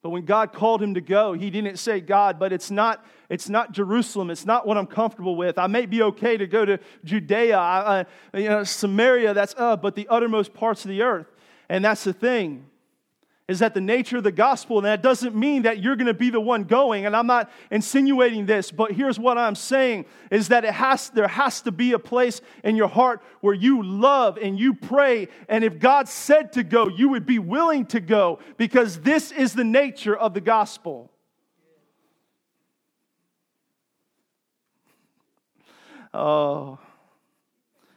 But 0.00 0.08
when 0.08 0.24
God 0.24 0.54
called 0.54 0.82
him 0.82 0.94
to 0.94 1.02
go, 1.02 1.34
he 1.34 1.50
didn't 1.50 1.76
say, 1.76 2.00
God, 2.00 2.38
but 2.38 2.54
it's 2.54 2.70
not, 2.70 3.04
it's 3.28 3.50
not 3.50 3.72
Jerusalem. 3.72 4.30
It's 4.30 4.46
not 4.46 4.66
what 4.66 4.78
I'm 4.78 4.86
comfortable 4.86 5.36
with. 5.36 5.58
I 5.58 5.66
may 5.66 5.84
be 5.84 6.00
okay 6.04 6.38
to 6.38 6.46
go 6.46 6.64
to 6.64 6.78
Judea, 7.04 7.58
I, 7.58 8.06
I, 8.32 8.38
you 8.38 8.48
know, 8.48 8.64
Samaria, 8.64 9.34
that's 9.34 9.54
uh, 9.58 9.76
but 9.76 9.96
the 9.96 10.08
uttermost 10.08 10.54
parts 10.54 10.86
of 10.86 10.88
the 10.88 11.02
earth. 11.02 11.26
And 11.68 11.84
that's 11.84 12.04
the 12.04 12.14
thing. 12.14 12.64
Is 13.46 13.58
that 13.58 13.74
the 13.74 13.80
nature 13.80 14.16
of 14.16 14.24
the 14.24 14.32
gospel, 14.32 14.78
and 14.78 14.86
that 14.86 15.02
doesn't 15.02 15.34
mean 15.34 15.62
that 15.62 15.82
you're 15.82 15.96
going 15.96 16.06
to 16.06 16.14
be 16.14 16.30
the 16.30 16.40
one 16.40 16.64
going, 16.64 17.04
and 17.04 17.14
I'm 17.14 17.26
not 17.26 17.50
insinuating 17.70 18.46
this, 18.46 18.70
but 18.70 18.92
here's 18.92 19.18
what 19.18 19.36
I'm 19.36 19.54
saying 19.54 20.06
is 20.30 20.48
that 20.48 20.64
it 20.64 20.72
has, 20.72 21.10
there 21.10 21.28
has 21.28 21.60
to 21.62 21.72
be 21.72 21.92
a 21.92 21.98
place 21.98 22.40
in 22.62 22.74
your 22.74 22.88
heart 22.88 23.22
where 23.42 23.52
you 23.52 23.82
love 23.82 24.38
and 24.38 24.58
you 24.58 24.72
pray, 24.72 25.28
and 25.46 25.62
if 25.62 25.78
God 25.78 26.08
said 26.08 26.54
to 26.54 26.62
go, 26.62 26.88
you 26.88 27.10
would 27.10 27.26
be 27.26 27.38
willing 27.38 27.84
to 27.86 28.00
go, 28.00 28.38
because 28.56 29.00
this 29.00 29.30
is 29.30 29.52
the 29.52 29.64
nature 29.64 30.16
of 30.16 30.32
the 30.32 30.40
gospel. 30.40 31.10
Oh, 36.14 36.78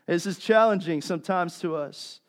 this 0.08 0.26
is 0.26 0.40
challenging 0.40 1.02
sometimes 1.02 1.60
to 1.60 1.78
us. 1.78 2.20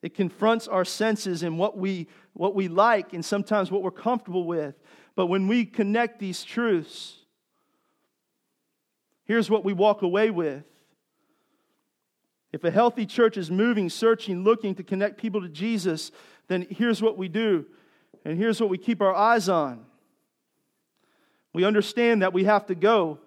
It 0.00 0.14
confronts 0.14 0.68
our 0.68 0.84
senses 0.84 1.42
and 1.42 1.58
what 1.58 1.76
we, 1.76 2.06
what 2.38 2.54
we 2.54 2.68
like 2.68 3.12
and 3.12 3.24
sometimes 3.24 3.68
what 3.68 3.82
we're 3.82 3.90
comfortable 3.90 4.44
with. 4.44 4.76
But 5.16 5.26
when 5.26 5.48
we 5.48 5.64
connect 5.64 6.20
these 6.20 6.44
truths, 6.44 7.16
here's 9.24 9.50
what 9.50 9.64
we 9.64 9.72
walk 9.72 10.02
away 10.02 10.30
with. 10.30 10.62
If 12.52 12.62
a 12.62 12.70
healthy 12.70 13.06
church 13.06 13.36
is 13.36 13.50
moving, 13.50 13.90
searching, 13.90 14.44
looking 14.44 14.76
to 14.76 14.84
connect 14.84 15.18
people 15.18 15.40
to 15.40 15.48
Jesus, 15.48 16.12
then 16.46 16.64
here's 16.70 17.02
what 17.02 17.18
we 17.18 17.26
do. 17.26 17.66
And 18.24 18.38
here's 18.38 18.60
what 18.60 18.70
we 18.70 18.78
keep 18.78 19.02
our 19.02 19.14
eyes 19.14 19.48
on. 19.48 19.84
We 21.52 21.64
understand 21.64 22.22
that 22.22 22.32
we 22.32 22.44
have 22.44 22.66
to 22.66 22.76
go 22.76 23.18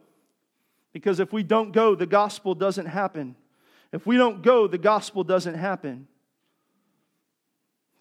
because 0.94 1.20
if 1.20 1.34
we 1.34 1.44
don't 1.44 1.74
go, 1.74 1.96
the 1.96 2.06
gospel 2.06 2.56
doesn't 2.56 2.86
happen. 2.86 3.36
If 3.92 4.06
we 4.06 4.16
don't 4.16 4.42
go, 4.42 4.68
the 4.68 4.78
gospel 4.78 5.26
doesn't 5.26 5.56
happen. 5.56 6.08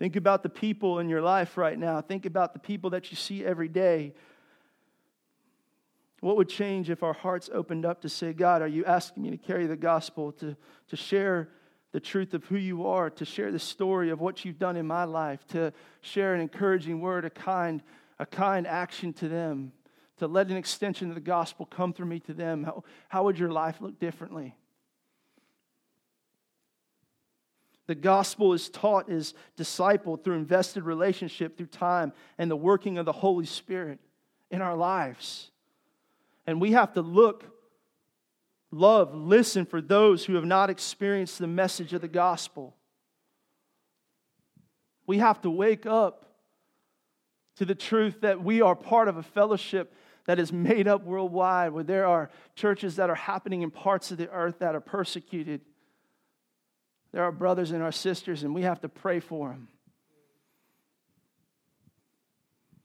Think 0.00 0.16
about 0.16 0.42
the 0.42 0.48
people 0.48 0.98
in 0.98 1.10
your 1.10 1.20
life 1.20 1.58
right 1.58 1.78
now. 1.78 2.00
Think 2.00 2.24
about 2.24 2.54
the 2.54 2.58
people 2.58 2.88
that 2.90 3.10
you 3.10 3.18
see 3.18 3.44
every 3.44 3.68
day. 3.68 4.14
What 6.20 6.38
would 6.38 6.48
change 6.48 6.88
if 6.88 7.02
our 7.02 7.12
hearts 7.12 7.50
opened 7.52 7.84
up 7.84 8.00
to 8.00 8.08
say, 8.08 8.32
God, 8.32 8.62
are 8.62 8.66
you 8.66 8.82
asking 8.86 9.22
me 9.22 9.30
to 9.30 9.36
carry 9.36 9.66
the 9.66 9.76
gospel, 9.76 10.32
to, 10.32 10.56
to 10.88 10.96
share 10.96 11.50
the 11.92 12.00
truth 12.00 12.32
of 12.32 12.46
who 12.46 12.56
you 12.56 12.86
are, 12.86 13.10
to 13.10 13.26
share 13.26 13.52
the 13.52 13.58
story 13.58 14.08
of 14.08 14.22
what 14.22 14.42
you've 14.42 14.58
done 14.58 14.78
in 14.78 14.86
my 14.86 15.04
life, 15.04 15.46
to 15.48 15.70
share 16.00 16.34
an 16.34 16.40
encouraging 16.40 17.02
word, 17.02 17.26
a 17.26 17.30
kind, 17.30 17.82
a 18.18 18.24
kind 18.24 18.66
action 18.66 19.12
to 19.12 19.28
them, 19.28 19.70
to 20.16 20.26
let 20.26 20.48
an 20.48 20.56
extension 20.56 21.10
of 21.10 21.14
the 21.14 21.20
gospel 21.20 21.66
come 21.66 21.92
through 21.92 22.06
me 22.06 22.20
to 22.20 22.32
them? 22.32 22.64
How, 22.64 22.84
how 23.10 23.24
would 23.24 23.38
your 23.38 23.52
life 23.52 23.82
look 23.82 24.00
differently? 24.00 24.54
The 27.90 27.96
gospel 27.96 28.52
is 28.52 28.68
taught, 28.68 29.08
is 29.10 29.34
discipled 29.56 30.22
through 30.22 30.36
invested 30.36 30.84
relationship, 30.84 31.56
through 31.56 31.66
time, 31.66 32.12
and 32.38 32.48
the 32.48 32.54
working 32.54 32.98
of 32.98 33.04
the 33.04 33.10
Holy 33.10 33.46
Spirit 33.46 33.98
in 34.48 34.62
our 34.62 34.76
lives. 34.76 35.50
And 36.46 36.60
we 36.60 36.70
have 36.70 36.92
to 36.92 37.02
look, 37.02 37.46
love, 38.70 39.12
listen 39.12 39.66
for 39.66 39.80
those 39.80 40.24
who 40.24 40.36
have 40.36 40.44
not 40.44 40.70
experienced 40.70 41.40
the 41.40 41.48
message 41.48 41.92
of 41.92 42.00
the 42.00 42.06
gospel. 42.06 42.76
We 45.08 45.18
have 45.18 45.40
to 45.40 45.50
wake 45.50 45.84
up 45.84 46.26
to 47.56 47.64
the 47.64 47.74
truth 47.74 48.20
that 48.20 48.40
we 48.40 48.62
are 48.62 48.76
part 48.76 49.08
of 49.08 49.16
a 49.16 49.24
fellowship 49.24 49.92
that 50.26 50.38
is 50.38 50.52
made 50.52 50.86
up 50.86 51.02
worldwide, 51.02 51.72
where 51.72 51.82
there 51.82 52.06
are 52.06 52.30
churches 52.54 52.94
that 52.94 53.10
are 53.10 53.16
happening 53.16 53.62
in 53.62 53.72
parts 53.72 54.12
of 54.12 54.18
the 54.18 54.30
earth 54.30 54.60
that 54.60 54.76
are 54.76 54.80
persecuted 54.80 55.62
they're 57.12 57.24
our 57.24 57.32
brothers 57.32 57.72
and 57.72 57.82
our 57.82 57.92
sisters, 57.92 58.42
and 58.42 58.54
we 58.54 58.62
have 58.62 58.80
to 58.82 58.88
pray 58.88 59.20
for 59.20 59.48
them. 59.48 59.68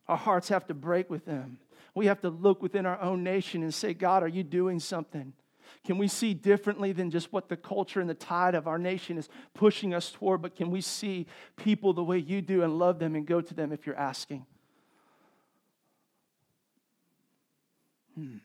Our 0.07 0.17
hearts 0.17 0.49
have 0.49 0.67
to 0.67 0.73
break 0.73 1.09
with 1.09 1.25
them. 1.25 1.59
We 1.93 2.07
have 2.07 2.21
to 2.21 2.29
look 2.29 2.61
within 2.61 2.85
our 2.85 2.99
own 3.01 3.23
nation 3.23 3.63
and 3.63 3.73
say, 3.73 3.93
God, 3.93 4.23
are 4.23 4.27
you 4.27 4.43
doing 4.43 4.79
something? 4.79 5.33
Can 5.85 5.97
we 5.97 6.07
see 6.07 6.33
differently 6.33 6.91
than 6.91 7.11
just 7.11 7.31
what 7.31 7.47
the 7.47 7.57
culture 7.57 8.01
and 8.01 8.09
the 8.09 8.15
tide 8.15 8.55
of 8.55 8.67
our 8.67 8.77
nation 8.77 9.17
is 9.17 9.29
pushing 9.53 9.93
us 9.93 10.11
toward? 10.11 10.41
But 10.41 10.55
can 10.55 10.71
we 10.71 10.81
see 10.81 11.27
people 11.55 11.93
the 11.93 12.03
way 12.03 12.17
you 12.17 12.41
do 12.41 12.63
and 12.63 12.77
love 12.77 12.99
them 12.99 13.15
and 13.15 13.25
go 13.25 13.41
to 13.41 13.53
them 13.53 13.71
if 13.71 13.85
you're 13.85 13.95
asking? 13.95 14.45
Hmm. 18.15 18.37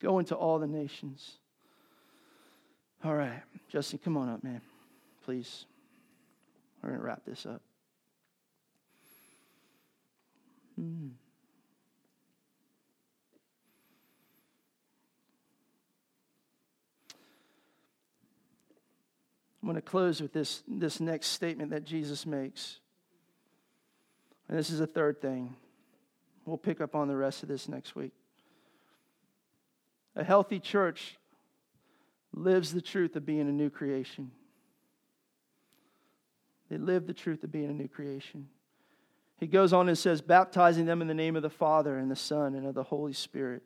Go 0.00 0.18
into 0.18 0.34
all 0.34 0.58
the 0.58 0.66
nations. 0.66 1.38
All 3.04 3.14
right, 3.14 3.42
Justin, 3.68 4.00
come 4.02 4.16
on 4.16 4.28
up, 4.28 4.42
man. 4.42 4.60
Please. 5.24 5.66
We're 6.82 6.90
going 6.90 7.00
to 7.00 7.06
wrap 7.06 7.22
this 7.26 7.46
up. 7.46 7.62
Hmm. 10.76 11.08
I'm 19.66 19.72
going 19.72 19.74
to 19.74 19.82
close 19.82 20.20
with 20.20 20.32
this, 20.32 20.62
this 20.68 21.00
next 21.00 21.28
statement 21.28 21.70
that 21.70 21.84
Jesus 21.84 22.24
makes. 22.24 22.78
And 24.48 24.56
this 24.56 24.70
is 24.70 24.78
the 24.78 24.86
third 24.86 25.20
thing. 25.20 25.56
We'll 26.44 26.56
pick 26.56 26.80
up 26.80 26.94
on 26.94 27.08
the 27.08 27.16
rest 27.16 27.42
of 27.42 27.48
this 27.48 27.68
next 27.68 27.96
week. 27.96 28.12
A 30.14 30.22
healthy 30.22 30.60
church 30.60 31.16
lives 32.36 32.72
the 32.72 32.82
truth 32.82 33.16
of 33.16 33.26
being 33.26 33.48
a 33.48 33.52
new 33.52 33.70
creation. 33.70 34.30
They 36.68 36.78
live 36.78 37.06
the 37.06 37.14
truth 37.14 37.42
of 37.42 37.50
being 37.50 37.70
a 37.70 37.72
new 37.72 37.88
creation. 37.88 38.48
He 39.38 39.46
goes 39.46 39.72
on 39.72 39.88
and 39.88 39.96
says, 39.96 40.20
baptizing 40.20 40.86
them 40.86 41.02
in 41.02 41.08
the 41.08 41.14
name 41.14 41.36
of 41.36 41.42
the 41.42 41.50
Father 41.50 41.98
and 41.98 42.10
the 42.10 42.16
Son 42.16 42.54
and 42.54 42.66
of 42.66 42.74
the 42.74 42.82
Holy 42.82 43.12
Spirit. 43.12 43.62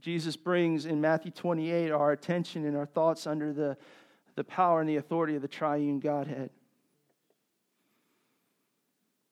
Jesus 0.00 0.36
brings 0.36 0.84
in 0.84 1.00
Matthew 1.00 1.30
28 1.30 1.90
our 1.90 2.12
attention 2.12 2.66
and 2.66 2.76
our 2.76 2.86
thoughts 2.86 3.26
under 3.26 3.52
the, 3.52 3.76
the 4.34 4.44
power 4.44 4.80
and 4.80 4.88
the 4.88 4.96
authority 4.96 5.34
of 5.34 5.42
the 5.42 5.48
triune 5.48 5.98
Godhead. 5.98 6.50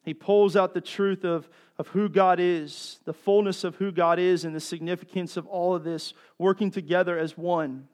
He 0.05 0.15
pulls 0.15 0.57
out 0.57 0.75
the 0.75 0.81
truth 0.81 1.25
of, 1.25 1.49
of 1.79 1.89
who 1.89 2.09
God 2.09 2.41
is, 2.41 2.99
the 3.05 3.13
fullness 3.13 3.65
of 3.65 3.77
who 3.77 3.93
God 3.93 4.19
is, 4.19 4.45
and 4.45 4.55
the 4.55 4.61
significance 4.61 5.37
of 5.37 5.47
all 5.47 5.75
of 5.75 5.85
this 5.85 6.13
working 6.39 6.71
together 6.71 7.19
as 7.19 7.39
one. 7.39 7.89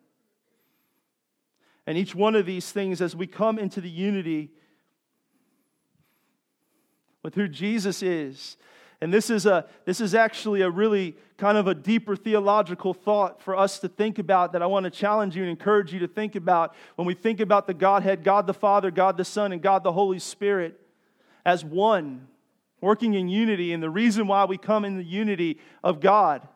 And 1.86 1.96
each 1.96 2.14
one 2.14 2.34
of 2.34 2.46
these 2.46 2.70
things, 2.70 3.00
as 3.00 3.14
we 3.14 3.26
come 3.26 3.58
into 3.58 3.80
the 3.80 3.90
unity 3.90 4.50
with 7.22 7.34
who 7.34 7.48
Jesus 7.48 8.02
is, 8.02 8.56
and 9.00 9.14
this 9.14 9.30
is, 9.30 9.46
a, 9.46 9.66
this 9.84 10.00
is 10.00 10.14
actually 10.14 10.62
a 10.62 10.70
really 10.70 11.14
kind 11.36 11.56
of 11.56 11.68
a 11.68 11.74
deeper 11.74 12.16
theological 12.16 12.92
thought 12.92 13.40
for 13.40 13.56
us 13.56 13.78
to 13.78 13.88
think 13.88 14.18
about 14.18 14.52
that 14.52 14.62
I 14.62 14.66
want 14.66 14.84
to 14.84 14.90
challenge 14.90 15.36
you 15.36 15.42
and 15.42 15.50
encourage 15.50 15.92
you 15.92 16.00
to 16.00 16.08
think 16.08 16.34
about 16.34 16.74
when 16.96 17.06
we 17.06 17.14
think 17.14 17.38
about 17.38 17.66
the 17.68 17.74
Godhead 17.74 18.24
God 18.24 18.46
the 18.46 18.54
Father, 18.54 18.90
God 18.90 19.16
the 19.16 19.24
Son, 19.24 19.52
and 19.52 19.62
God 19.62 19.84
the 19.84 19.92
Holy 19.92 20.18
Spirit 20.18 20.80
as 21.48 21.64
one, 21.64 22.28
working 22.82 23.14
in 23.14 23.26
unity, 23.26 23.72
and 23.72 23.82
the 23.82 23.88
reason 23.88 24.26
why 24.26 24.44
we 24.44 24.58
come 24.58 24.84
in 24.84 24.98
the 24.98 25.02
unity 25.02 25.58
of 25.82 25.98
God. 25.98 26.46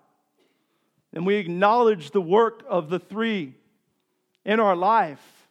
And 1.15 1.25
we 1.25 1.37
acknowledge 1.37 2.11
the 2.11 2.21
work 2.21 2.63
of 2.69 2.91
the 2.91 2.99
three 2.99 3.55
in 4.45 4.61
our 4.61 4.77
life. 4.77 5.49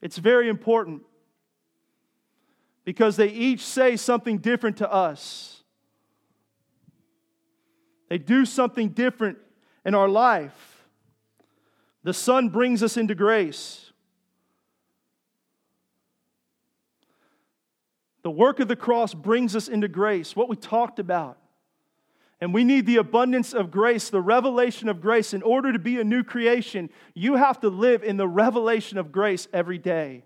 It's 0.00 0.18
very 0.18 0.48
important 0.48 1.02
because 2.84 3.16
they 3.16 3.26
each 3.26 3.60
say 3.60 3.96
something 3.96 4.38
different 4.38 4.76
to 4.76 4.92
us. 4.92 5.64
They 8.08 8.18
do 8.18 8.44
something 8.44 8.90
different 8.90 9.38
in 9.84 9.96
our 9.96 10.08
life. 10.08 10.86
The 12.04 12.14
Son 12.14 12.50
brings 12.50 12.84
us 12.84 12.96
into 12.96 13.16
grace. 13.16 13.83
The 18.24 18.30
work 18.30 18.58
of 18.58 18.68
the 18.68 18.74
cross 18.74 19.12
brings 19.12 19.54
us 19.54 19.68
into 19.68 19.86
grace, 19.86 20.34
what 20.34 20.48
we 20.48 20.56
talked 20.56 20.98
about. 20.98 21.38
And 22.40 22.54
we 22.54 22.64
need 22.64 22.86
the 22.86 22.96
abundance 22.96 23.52
of 23.52 23.70
grace, 23.70 24.08
the 24.08 24.20
revelation 24.20 24.88
of 24.88 25.00
grace. 25.00 25.34
In 25.34 25.42
order 25.42 25.72
to 25.72 25.78
be 25.78 26.00
a 26.00 26.04
new 26.04 26.24
creation, 26.24 26.88
you 27.14 27.36
have 27.36 27.60
to 27.60 27.68
live 27.68 28.02
in 28.02 28.16
the 28.16 28.26
revelation 28.26 28.96
of 28.96 29.12
grace 29.12 29.46
every 29.52 29.76
day. 29.76 30.24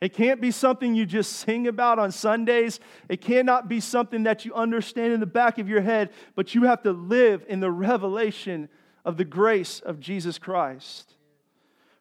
It 0.00 0.14
can't 0.14 0.40
be 0.40 0.50
something 0.50 0.96
you 0.96 1.06
just 1.06 1.32
sing 1.32 1.68
about 1.68 2.00
on 2.00 2.10
Sundays. 2.10 2.80
It 3.08 3.20
cannot 3.20 3.68
be 3.68 3.78
something 3.78 4.24
that 4.24 4.44
you 4.44 4.52
understand 4.52 5.12
in 5.12 5.20
the 5.20 5.26
back 5.26 5.58
of 5.58 5.68
your 5.68 5.80
head, 5.80 6.10
but 6.34 6.56
you 6.56 6.64
have 6.64 6.82
to 6.82 6.92
live 6.92 7.44
in 7.48 7.60
the 7.60 7.70
revelation 7.70 8.68
of 9.04 9.16
the 9.16 9.24
grace 9.24 9.78
of 9.78 10.00
Jesus 10.00 10.40
Christ. 10.40 11.14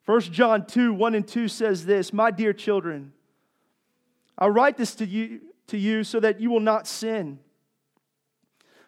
1 0.05 0.19
John 0.21 0.65
2 0.65 0.95
1 0.95 1.13
and 1.13 1.27
2 1.27 1.47
says 1.47 1.85
this 1.85 2.11
My 2.11 2.31
dear 2.31 2.53
children, 2.53 3.13
I 4.41 4.47
write 4.47 4.75
this 4.75 4.95
to 4.95 5.05
you, 5.05 5.39
to 5.67 5.77
you 5.77 6.03
so 6.03 6.19
that 6.19 6.41
you 6.41 6.49
will 6.49 6.59
not 6.59 6.87
sin. 6.87 7.37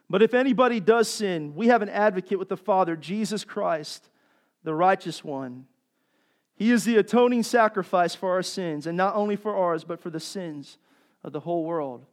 But 0.09 0.23
if 0.23 0.33
anybody 0.33 0.79
does 0.79 1.07
sin, 1.07 1.53
we 1.55 1.67
have 1.67 1.83
an 1.83 1.89
advocate 1.89 2.39
with 2.39 2.49
the 2.49 2.57
Father, 2.57 2.95
Jesus 2.95 3.45
Christ, 3.45 4.09
the 4.63 4.73
righteous 4.73 5.23
one. 5.23 5.67
He 6.55 6.71
is 6.71 6.85
the 6.85 6.97
atoning 6.97 7.43
sacrifice 7.43 8.15
for 8.15 8.31
our 8.31 8.41
sins, 8.41 8.87
and 8.87 8.97
not 8.97 9.15
only 9.15 9.35
for 9.35 9.55
ours, 9.55 9.83
but 9.83 9.99
for 9.99 10.09
the 10.09 10.19
sins 10.19 10.79
of 11.23 11.33
the 11.33 11.39
whole 11.41 11.63
world. 11.63 12.03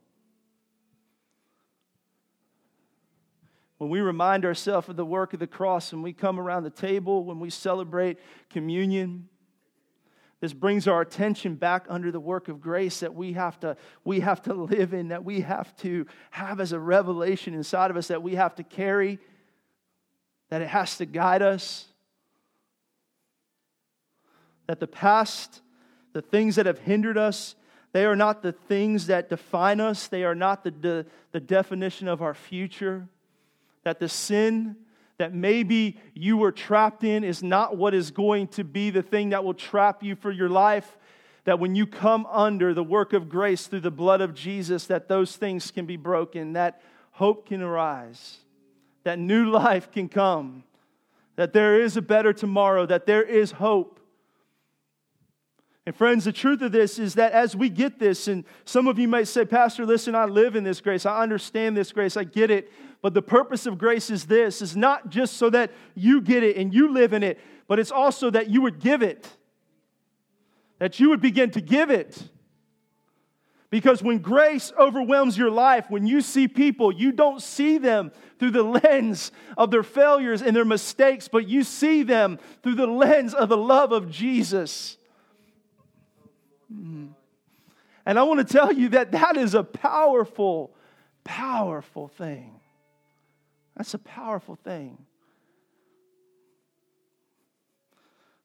When 3.79 3.89
we 3.89 4.01
remind 4.01 4.45
ourselves 4.45 4.91
of 4.91 4.97
the 4.97 5.07
work 5.07 5.33
of 5.33 5.41
the 5.41 5.47
cross, 5.47 5.93
when 5.93 6.03
we 6.03 6.13
come 6.13 6.39
around 6.39 6.65
the 6.65 6.71
table, 6.71 7.25
when 7.25 7.41
we 7.41 7.49
celebrate 7.49 8.19
communion, 8.51 9.31
this 10.41 10.53
brings 10.55 10.89
our 10.89 11.03
attention 11.03 11.55
back 11.55 11.85
under 11.89 12.11
the 12.11 12.21
work 12.21 12.49
of 12.49 12.61
grace 12.61 13.01
that 13.01 13.15
we 13.15 13.35
have 13.35 13.61
to 13.61 13.77
we 14.05 14.21
have 14.21 14.43
to 14.43 14.55
live 14.55 14.95
in 14.95 15.09
that 15.09 15.25
we 15.25 15.41
have 15.43 15.77
to 15.79 16.07
have 16.31 16.61
as 16.61 16.73
a 16.73 16.79
revelation 16.79 17.55
inside 17.55 17.91
of 17.91 17.97
us 17.97 18.09
that 18.09 18.23
we 18.23 18.37
have 18.37 18.55
to 18.55 18.63
carry 18.63 19.19
that 20.49 20.63
it 20.63 20.69
has 20.69 20.97
to 20.97 21.07
guide 21.07 21.43
us. 21.43 21.87
That 24.67 24.81
the 24.81 24.87
past 24.87 25.61
the 26.13 26.23
things 26.23 26.57
that 26.57 26.67
have 26.67 26.79
hindered 26.79 27.19
us 27.19 27.55
they 27.93 28.05
are 28.05 28.17
not 28.17 28.43
the 28.43 28.53
things 28.53 29.07
that 29.09 29.29
define 29.29 29.81
us. 29.81 30.07
They 30.07 30.23
are 30.25 30.35
not 30.35 30.63
the, 30.63 30.71
the, 30.71 31.07
the 31.33 31.41
definition 31.41 32.07
of 32.07 32.23
our 32.23 32.35
future. 32.35 33.09
That 33.83 33.99
the 33.99 34.09
sin 34.09 34.77
that 35.21 35.35
maybe 35.35 35.99
you 36.15 36.39
were 36.39 36.51
trapped 36.51 37.05
in 37.05 37.25
is 37.25 37.43
not 37.43 37.77
what 37.77 37.93
is 37.93 38.11
going 38.11 38.49
to 38.49 38.65
be 38.65 38.89
the 38.89 39.03
thing 39.03 39.29
that 39.29 39.45
will 39.45 39.53
trap 39.53 40.03
you 40.03 40.17
for 40.17 40.31
your 40.31 40.49
life 40.49 40.97
that 41.45 41.59
when 41.59 41.75
you 41.75 41.87
come 41.87 42.25
under 42.31 42.73
the 42.73 42.83
work 42.83 43.13
of 43.13 43.29
grace 43.29 43.67
through 43.67 43.81
the 43.81 43.91
blood 43.91 44.23
of 44.23 44.33
Jesus 44.33 44.87
that 44.87 45.09
those 45.09 45.37
things 45.37 45.71
can 45.71 45.85
be 45.85 45.99
broken 45.99 46.55
that 46.55 46.81
hope 47.11 47.47
can 47.47 47.61
arise 47.61 48.39
that 49.05 49.19
new 49.19 49.45
life 49.51 49.93
can 49.93 50.09
come 50.09 50.65
that 51.37 51.53
there 51.53 51.79
is 51.79 51.99
a 51.99 52.03
better 52.03 52.33
tomorrow 52.33 52.87
that 52.87 53.05
there 53.05 53.23
is 53.23 53.53
hope 53.53 54.01
and 55.87 55.97
friends, 55.97 56.25
the 56.25 56.33
truth 56.33 56.63
of 56.63 56.73
this 56.73 56.99
is 56.99 57.15
that 57.15 57.33
as 57.33 57.57
we 57.57 57.69
get 57.69 57.99
this, 57.99 58.29
and 58.29 58.45
some 58.65 58.87
of 58.87 58.99
you 58.99 59.09
might 59.09 59.27
say, 59.27 59.45
Pastor, 59.45 59.87
listen, 59.87 60.15
I 60.15 60.27
live 60.27 60.55
in 60.55 60.63
this 60.63 60.81
grace. 60.81 61.07
I 61.07 61.23
understand 61.23 61.77
this 61.77 61.91
grace. 61.91 62.17
I 62.17 62.23
get 62.23 62.51
it. 62.51 62.71
But 63.03 63.15
the 63.15 63.23
purpose 63.23 63.67
of 63.67 63.79
grace 63.79 64.11
is 64.11 64.27
this 64.27 64.61
is 64.61 64.77
not 64.77 65.09
just 65.09 65.37
so 65.37 65.51
that 65.51 65.71
you 65.95 66.21
get 66.21 66.43
it 66.43 66.57
and 66.57 66.73
you 66.75 66.93
live 66.93 67.13
in 67.13 67.23
it, 67.23 67.41
but 67.67 67.79
it's 67.79 67.91
also 67.91 68.31
that 68.31 68.51
you 68.51 68.63
would 68.63 68.79
give 68.79 69.03
it. 69.03 69.29
That 70.79 71.01
you 71.01 71.11
would 71.11 71.21
begin 71.21 71.51
to 71.53 71.61
give 71.61 71.91
it. 71.91 72.23
Because 73.71 74.03
when 74.03 74.19
grace 74.19 74.73
overwhelms 74.79 75.39
your 75.39 75.51
life, 75.51 75.87
when 75.89 76.07
you 76.07 76.21
see 76.21 76.49
people, 76.49 76.93
you 76.93 77.13
don't 77.13 77.41
see 77.41 77.79
them 77.79 78.11
through 78.39 78.51
the 78.51 78.63
lens 78.85 79.31
of 79.57 79.71
their 79.71 79.85
failures 79.85 80.43
and 80.43 80.55
their 80.55 80.65
mistakes, 80.65 81.29
but 81.29 81.49
you 81.49 81.63
see 81.63 82.03
them 82.03 82.39
through 82.63 82.75
the 82.75 82.87
lens 82.87 83.33
of 83.33 83.49
the 83.49 83.57
love 83.57 83.93
of 83.93 84.11
Jesus. 84.11 84.97
Mm. 86.73 87.11
And 88.05 88.19
I 88.19 88.25
want 88.25 88.47
to 88.47 88.53
tell 88.53 88.73
you 88.73 88.89
that 88.91 89.13
that 89.13 89.37
is 89.37 89.55
a 89.55 89.63
powerful, 89.63 90.75
powerful 91.23 92.09
thing. 92.09 92.60
That's 93.81 93.95
a 93.95 93.99
powerful 93.99 94.57
thing. 94.57 94.99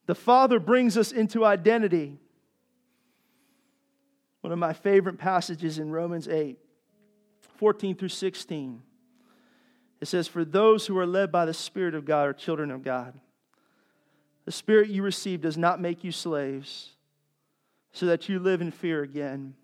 The 0.06 0.16
Father 0.16 0.62
brings 0.62 0.98
us 0.98 1.12
into 1.12 1.44
identity. 1.44 2.18
One 4.40 4.54
of 4.54 4.60
my 4.60 4.72
favorite 4.72 5.18
passages 5.18 5.78
in 5.78 5.92
Romans 5.92 6.30
8, 6.30 6.58
14 7.58 7.96
through 7.98 8.08
16. 8.08 8.82
It 10.00 10.06
says, 10.06 10.30
For 10.30 10.46
those 10.46 10.88
who 10.88 10.98
are 10.98 11.06
led 11.06 11.34
by 11.34 11.44
the 11.44 11.54
Spirit 11.54 11.96
of 11.96 12.06
God 12.06 12.30
are 12.30 12.34
children 12.34 12.72
of 12.72 12.82
God. 12.82 13.14
The 14.46 14.54
Spirit 14.54 14.88
you 14.88 15.04
receive 15.04 15.42
does 15.42 15.58
not 15.58 15.82
make 15.82 16.02
you 16.06 16.14
slaves 16.14 16.92
so 17.92 18.06
that 18.06 18.30
you 18.30 18.40
live 18.40 18.62
in 18.62 18.72
fear 18.72 19.04
again. 19.04 19.56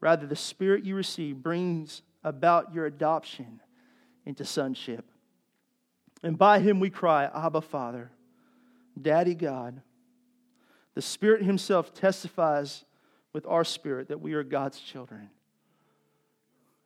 Rather, 0.00 0.26
the 0.26 0.34
Spirit 0.34 0.82
you 0.82 0.94
receive 0.94 1.42
brings 1.42 2.00
about 2.24 2.72
your 2.72 2.86
adoption 2.86 3.60
into 4.24 4.44
sonship. 4.44 5.04
And 6.22 6.38
by 6.38 6.60
him 6.60 6.80
we 6.80 6.90
cry, 6.90 7.24
Abba, 7.34 7.60
Father, 7.60 8.10
Daddy 9.00 9.34
God. 9.34 9.80
The 10.94 11.02
Spirit 11.02 11.42
Himself 11.42 11.94
testifies 11.94 12.84
with 13.32 13.46
our 13.46 13.64
spirit 13.64 14.08
that 14.08 14.20
we 14.20 14.34
are 14.34 14.42
God's 14.42 14.78
children. 14.78 15.30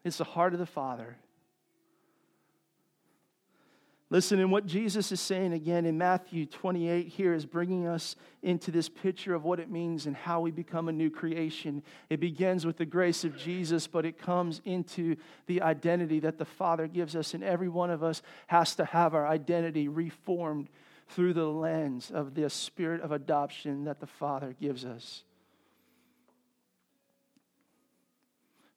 It's 0.04 0.18
the 0.18 0.24
heart 0.24 0.52
of 0.52 0.60
the 0.60 0.66
Father 0.66 1.16
Listen, 4.08 4.38
and 4.38 4.52
what 4.52 4.66
Jesus 4.66 5.10
is 5.10 5.20
saying 5.20 5.52
again 5.52 5.84
in 5.84 5.98
Matthew 5.98 6.46
28 6.46 7.08
here 7.08 7.34
is 7.34 7.44
bringing 7.44 7.88
us 7.88 8.14
into 8.40 8.70
this 8.70 8.88
picture 8.88 9.34
of 9.34 9.42
what 9.42 9.58
it 9.58 9.68
means 9.68 10.06
and 10.06 10.14
how 10.14 10.40
we 10.40 10.52
become 10.52 10.88
a 10.88 10.92
new 10.92 11.10
creation. 11.10 11.82
It 12.08 12.20
begins 12.20 12.64
with 12.64 12.76
the 12.76 12.86
grace 12.86 13.24
of 13.24 13.36
Jesus, 13.36 13.88
but 13.88 14.06
it 14.06 14.16
comes 14.16 14.60
into 14.64 15.16
the 15.46 15.60
identity 15.60 16.20
that 16.20 16.38
the 16.38 16.44
Father 16.44 16.86
gives 16.86 17.16
us, 17.16 17.34
and 17.34 17.42
every 17.42 17.68
one 17.68 17.90
of 17.90 18.04
us 18.04 18.22
has 18.46 18.76
to 18.76 18.84
have 18.84 19.12
our 19.12 19.26
identity 19.26 19.88
reformed 19.88 20.68
through 21.08 21.34
the 21.34 21.46
lens 21.46 22.12
of 22.14 22.34
the 22.34 22.48
spirit 22.48 23.00
of 23.00 23.10
adoption 23.10 23.84
that 23.84 23.98
the 23.98 24.06
Father 24.06 24.54
gives 24.60 24.84
us. 24.84 25.24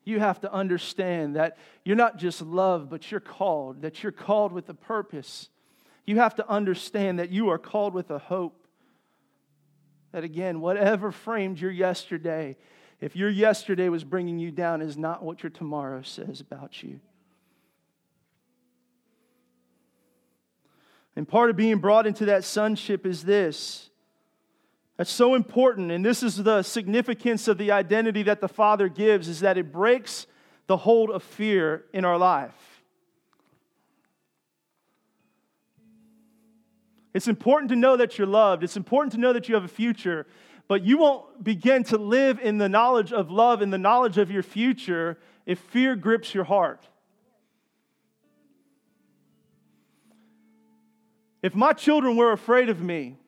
You 0.10 0.20
have 0.20 0.42
to 0.42 0.52
understand 0.52 1.36
that 1.36 1.58
you're 1.86 1.96
not 1.96 2.18
just 2.18 2.42
loved, 2.42 2.90
but 2.90 3.10
you're 3.12 3.20
called, 3.20 3.84
that 3.84 4.04
you're 4.04 4.12
called 4.12 4.52
with 4.52 4.68
a 4.70 4.74
purpose. 4.74 5.50
You 6.06 6.18
have 6.18 6.36
to 6.36 6.50
understand 6.50 7.20
that 7.20 7.30
you 7.30 7.50
are 7.50 7.58
called 7.58 7.94
with 7.94 8.10
a 8.12 8.20
hope. 8.20 8.66
That 10.12 10.24
again, 10.24 10.60
whatever 10.60 11.12
framed 11.12 11.60
your 11.60 11.72
yesterday, 11.72 12.58
if 13.00 13.16
your 13.16 13.30
yesterday 13.30 13.90
was 13.90 14.04
bringing 14.04 14.40
you 14.40 14.52
down, 14.52 14.82
is 14.82 14.98
not 14.98 15.24
what 15.24 15.44
your 15.44 15.52
tomorrow 15.52 16.02
says 16.02 16.42
about 16.42 16.84
you. 16.84 17.00
And 21.16 21.28
part 21.28 21.50
of 21.50 21.56
being 21.56 21.80
brought 21.80 22.08
into 22.08 22.26
that 22.26 22.44
sonship 22.44 23.06
is 23.06 23.24
this 23.24 23.89
that's 25.00 25.14
so 25.14 25.34
important. 25.34 25.94
And 25.94 26.04
this 26.04 26.24
is 26.24 26.36
the 26.44 26.62
significance 26.62 27.48
of 27.48 27.58
the 27.58 27.72
identity 27.72 28.24
that 28.24 28.42
the 28.42 28.50
Father 28.50 28.90
gives 28.90 29.30
is 29.30 29.40
that 29.40 29.58
it 29.58 29.72
breaks 29.72 30.28
the 30.68 30.76
hold 30.76 31.10
of 31.10 31.24
fear 31.24 31.86
in 31.94 32.04
our 32.04 32.18
life. 32.18 32.84
It's 37.14 37.30
important 37.30 37.70
to 37.70 37.78
know 37.78 37.96
that 37.96 38.18
you're 38.18 38.28
loved. 38.28 38.62
It's 38.62 38.76
important 38.76 39.14
to 39.14 39.20
know 39.22 39.32
that 39.32 39.48
you 39.48 39.56
have 39.56 39.64
a 39.64 39.70
future, 39.70 40.28
but 40.68 40.84
you 40.84 40.98
won't 40.98 41.46
begin 41.46 41.86
to 41.86 41.98
live 41.98 42.38
in 42.38 42.58
the 42.58 42.68
knowledge 42.68 43.14
of 43.14 43.32
love 43.32 43.62
and 43.62 43.72
the 43.72 43.78
knowledge 43.78 44.18
of 44.18 44.30
your 44.30 44.44
future 44.44 45.18
if 45.46 45.60
fear 45.60 45.96
grips 45.96 46.34
your 46.36 46.44
heart. 46.44 46.86
If 51.42 51.56
my 51.56 51.72
children 51.72 52.18
were 52.18 52.34
afraid 52.34 52.68
of 52.68 52.82
me, 52.82 53.19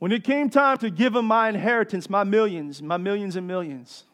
when 0.00 0.12
it 0.12 0.24
came 0.24 0.48
time 0.48 0.78
to 0.78 0.90
give 0.90 1.14
him 1.14 1.26
my 1.26 1.50
inheritance, 1.50 2.08
my 2.08 2.24
millions, 2.24 2.82
my 2.82 2.96
millions 2.96 3.36
and 3.36 3.46
millions. 3.46 4.04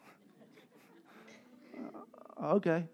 Uh, 2.43 2.55
okay. 2.55 2.85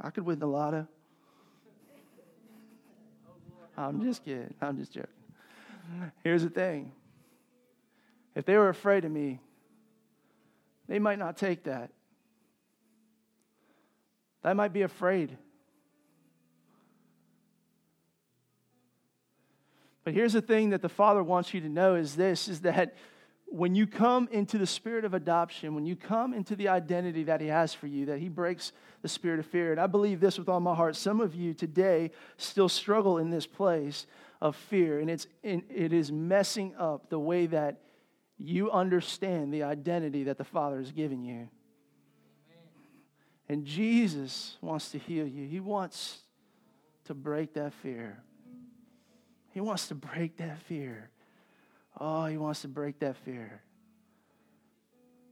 I 0.00 0.08
could 0.08 0.24
win 0.24 0.38
the 0.38 0.46
lotto. 0.46 0.88
I'm 3.76 4.02
just 4.02 4.24
kidding. 4.24 4.54
I'm 4.60 4.78
just 4.78 4.92
joking. 4.92 5.10
Here's 6.24 6.42
the 6.42 6.50
thing 6.50 6.92
if 8.34 8.46
they 8.46 8.56
were 8.56 8.70
afraid 8.70 9.04
of 9.04 9.12
me, 9.12 9.38
they 10.88 10.98
might 10.98 11.18
not 11.18 11.36
take 11.36 11.64
that. 11.64 11.90
They 14.42 14.54
might 14.54 14.72
be 14.72 14.82
afraid. 14.82 15.36
But 20.04 20.14
here's 20.14 20.32
the 20.32 20.42
thing 20.42 20.70
that 20.70 20.82
the 20.82 20.88
Father 20.88 21.22
wants 21.22 21.52
you 21.52 21.60
to 21.60 21.68
know 21.68 21.94
is 21.94 22.16
this 22.16 22.48
is 22.48 22.60
that 22.60 22.94
when 23.46 23.74
you 23.74 23.86
come 23.86 24.28
into 24.30 24.58
the 24.58 24.66
spirit 24.66 25.04
of 25.04 25.12
adoption, 25.12 25.74
when 25.74 25.84
you 25.84 25.96
come 25.96 26.32
into 26.32 26.54
the 26.54 26.68
identity 26.68 27.24
that 27.24 27.40
He 27.40 27.48
has 27.48 27.74
for 27.74 27.88
you, 27.88 28.06
that 28.06 28.18
He 28.20 28.28
breaks 28.28 28.72
the 29.02 29.08
spirit 29.08 29.40
of 29.40 29.46
fear. 29.46 29.72
And 29.72 29.80
I 29.80 29.88
believe 29.88 30.20
this 30.20 30.38
with 30.38 30.48
all 30.48 30.60
my 30.60 30.74
heart. 30.74 30.94
Some 30.94 31.20
of 31.20 31.34
you 31.34 31.52
today 31.52 32.12
still 32.36 32.68
struggle 32.68 33.18
in 33.18 33.30
this 33.30 33.46
place 33.46 34.06
of 34.40 34.54
fear, 34.54 35.00
and 35.00 35.10
it's, 35.10 35.26
it 35.42 35.92
is 35.92 36.10
messing 36.12 36.74
up 36.76 37.10
the 37.10 37.18
way 37.18 37.46
that 37.46 37.80
you 38.38 38.70
understand 38.70 39.52
the 39.52 39.64
identity 39.64 40.24
that 40.24 40.38
the 40.38 40.44
Father 40.44 40.78
has 40.78 40.92
given 40.92 41.24
you. 41.24 41.48
And 43.48 43.64
Jesus 43.64 44.56
wants 44.60 44.92
to 44.92 44.98
heal 44.98 45.26
you, 45.26 45.46
He 45.46 45.58
wants 45.58 46.20
to 47.06 47.14
break 47.14 47.54
that 47.54 47.74
fear. 47.74 48.22
He 49.52 49.60
wants 49.60 49.88
to 49.88 49.94
break 49.94 50.36
that 50.38 50.60
fear. 50.62 51.10
Oh, 51.98 52.26
he 52.26 52.36
wants 52.36 52.62
to 52.62 52.68
break 52.68 53.00
that 53.00 53.16
fear. 53.18 53.62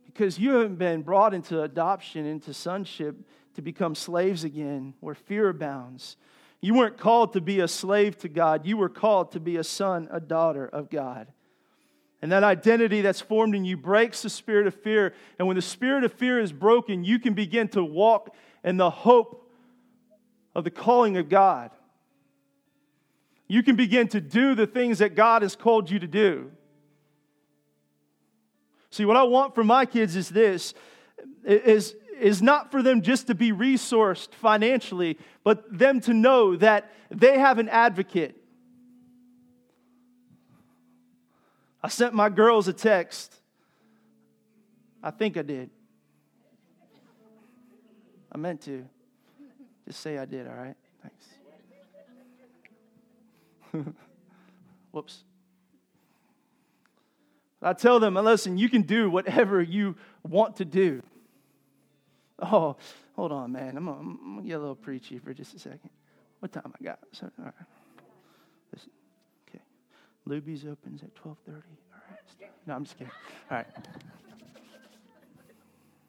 Because 0.06 0.38
you 0.38 0.54
haven't 0.54 0.76
been 0.76 1.02
brought 1.02 1.34
into 1.34 1.62
adoption, 1.62 2.26
into 2.26 2.52
sonship, 2.52 3.16
to 3.54 3.62
become 3.62 3.94
slaves 3.94 4.44
again, 4.44 4.94
where 5.00 5.14
fear 5.14 5.48
abounds. 5.48 6.16
You 6.60 6.74
weren't 6.74 6.98
called 6.98 7.34
to 7.34 7.40
be 7.40 7.60
a 7.60 7.68
slave 7.68 8.18
to 8.18 8.28
God. 8.28 8.66
You 8.66 8.76
were 8.76 8.88
called 8.88 9.32
to 9.32 9.40
be 9.40 9.56
a 9.56 9.64
son, 9.64 10.08
a 10.10 10.20
daughter 10.20 10.66
of 10.66 10.90
God. 10.90 11.28
And 12.20 12.32
that 12.32 12.42
identity 12.42 13.00
that's 13.00 13.20
formed 13.20 13.54
in 13.54 13.64
you 13.64 13.76
breaks 13.76 14.22
the 14.22 14.30
spirit 14.30 14.66
of 14.66 14.74
fear. 14.74 15.14
And 15.38 15.46
when 15.46 15.54
the 15.54 15.62
spirit 15.62 16.02
of 16.02 16.12
fear 16.12 16.40
is 16.40 16.52
broken, 16.52 17.04
you 17.04 17.20
can 17.20 17.34
begin 17.34 17.68
to 17.68 17.84
walk 17.84 18.34
in 18.64 18.76
the 18.76 18.90
hope 18.90 19.48
of 20.54 20.64
the 20.64 20.70
calling 20.70 21.16
of 21.16 21.28
God. 21.28 21.70
You 23.48 23.62
can 23.62 23.76
begin 23.76 24.08
to 24.08 24.20
do 24.20 24.54
the 24.54 24.66
things 24.66 24.98
that 24.98 25.14
God 25.14 25.42
has 25.42 25.56
called 25.56 25.90
you 25.90 25.98
to 25.98 26.06
do. 26.06 26.52
See, 28.90 29.04
what 29.04 29.16
I 29.16 29.22
want 29.22 29.54
for 29.54 29.64
my 29.64 29.86
kids 29.86 30.16
is 30.16 30.28
this 30.28 30.74
is, 31.44 31.94
is 32.20 32.42
not 32.42 32.70
for 32.70 32.82
them 32.82 33.02
just 33.02 33.26
to 33.28 33.34
be 33.34 33.52
resourced 33.52 34.34
financially, 34.34 35.18
but 35.44 35.64
them 35.76 36.00
to 36.02 36.12
know 36.12 36.56
that 36.56 36.90
they 37.10 37.38
have 37.38 37.58
an 37.58 37.68
advocate. 37.68 38.36
I 41.82 41.88
sent 41.88 42.12
my 42.12 42.28
girls 42.28 42.68
a 42.68 42.72
text. 42.72 43.34
I 45.02 45.10
think 45.10 45.36
I 45.36 45.42
did. 45.42 45.70
I 48.30 48.36
meant 48.36 48.60
to. 48.62 48.84
Just 49.86 50.00
say 50.00 50.18
I 50.18 50.26
did, 50.26 50.46
all 50.46 50.54
right? 50.54 50.76
Whoops. 54.92 55.24
I 57.60 57.72
tell 57.72 57.98
them, 57.98 58.14
listen, 58.14 58.56
you 58.56 58.68
can 58.68 58.82
do 58.82 59.10
whatever 59.10 59.60
you 59.60 59.96
want 60.22 60.56
to 60.56 60.64
do. 60.64 61.02
Oh, 62.40 62.76
hold 63.16 63.32
on, 63.32 63.52
man. 63.52 63.76
I'm 63.76 63.84
gonna 63.86 64.42
get 64.46 64.54
a 64.54 64.58
little 64.58 64.76
preachy 64.76 65.18
for 65.18 65.34
just 65.34 65.54
a 65.54 65.58
second. 65.58 65.90
What 66.38 66.52
time 66.52 66.72
I 66.80 66.84
got? 66.84 67.00
So, 67.12 67.28
all 67.38 67.46
right. 67.46 67.54
Listen. 68.72 68.90
Okay. 69.48 69.60
Luby's 70.28 70.64
opens 70.64 71.02
at 71.02 71.14
12:30. 71.16 71.26
All 71.48 71.54
right. 72.08 72.50
No, 72.66 72.74
I'm 72.74 72.84
just 72.84 72.96
kidding. 72.96 73.12
All 73.50 73.56
right. 73.56 73.66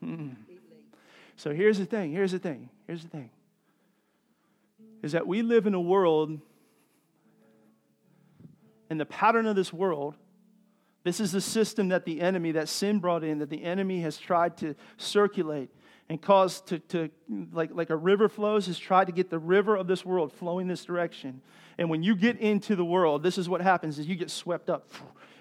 Mm. 0.04 0.36
So 1.36 1.54
here's 1.54 1.80
the 1.80 1.86
thing. 1.86 2.12
Here's 2.12 2.32
the 2.32 2.40
thing. 2.40 2.70
Here's 2.86 3.04
the 3.04 3.10
thing. 3.10 3.32
Is 5.02 5.14
that 5.14 5.26
we 5.26 5.42
live 5.42 5.66
in 5.66 5.74
a 5.74 5.80
world, 5.80 6.40
and 8.90 9.00
the 9.00 9.06
pattern 9.06 9.46
of 9.46 9.56
this 9.56 9.72
world 9.72 10.16
this 11.04 11.20
is 11.20 11.32
the 11.32 11.42
system 11.42 11.90
that 11.90 12.06
the 12.06 12.22
enemy, 12.22 12.52
that 12.54 12.68
sin 12.68 13.00
brought 13.00 13.24
in, 13.24 13.40
that 13.40 13.50
the 13.50 13.64
enemy 13.64 14.02
has 14.02 14.18
tried 14.18 14.58
to 14.58 14.76
circulate 14.98 15.70
and 16.10 16.22
cause 16.22 16.62
to, 16.62 16.80
to 16.80 17.10
like, 17.54 17.70
like 17.74 17.90
a 17.90 17.96
river 17.96 18.28
flows, 18.28 18.68
has 18.68 18.78
tried 18.78 19.06
to 19.06 19.14
get 19.14 19.30
the 19.30 19.40
river 19.40 19.76
of 19.76 19.88
this 19.88 20.04
world 20.04 20.34
flowing 20.34 20.68
this 20.68 20.84
direction. 20.84 21.42
And 21.78 21.90
when 21.90 22.04
you 22.04 22.16
get 22.16 22.38
into 22.40 22.76
the 22.76 22.84
world, 22.84 23.24
this 23.24 23.38
is 23.38 23.48
what 23.48 23.62
happens 23.62 23.98
is 23.98 24.08
you 24.08 24.16
get 24.16 24.30
swept 24.30 24.70
up. 24.70 24.92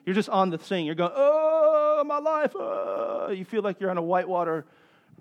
You're 0.07 0.15
just 0.15 0.29
on 0.29 0.51
the 0.51 0.59
thing. 0.59 0.87
You're 0.87 0.95
going, 0.95 1.13
oh, 1.15 2.05
my 2.07 2.19
life. 2.19 2.53
Oh. 2.55 3.31
You 3.31 3.45
feel 3.45 3.63
like 3.63 3.81
you're 3.81 3.91
on 3.91 3.99
a 3.99 4.03
whitewater 4.03 4.65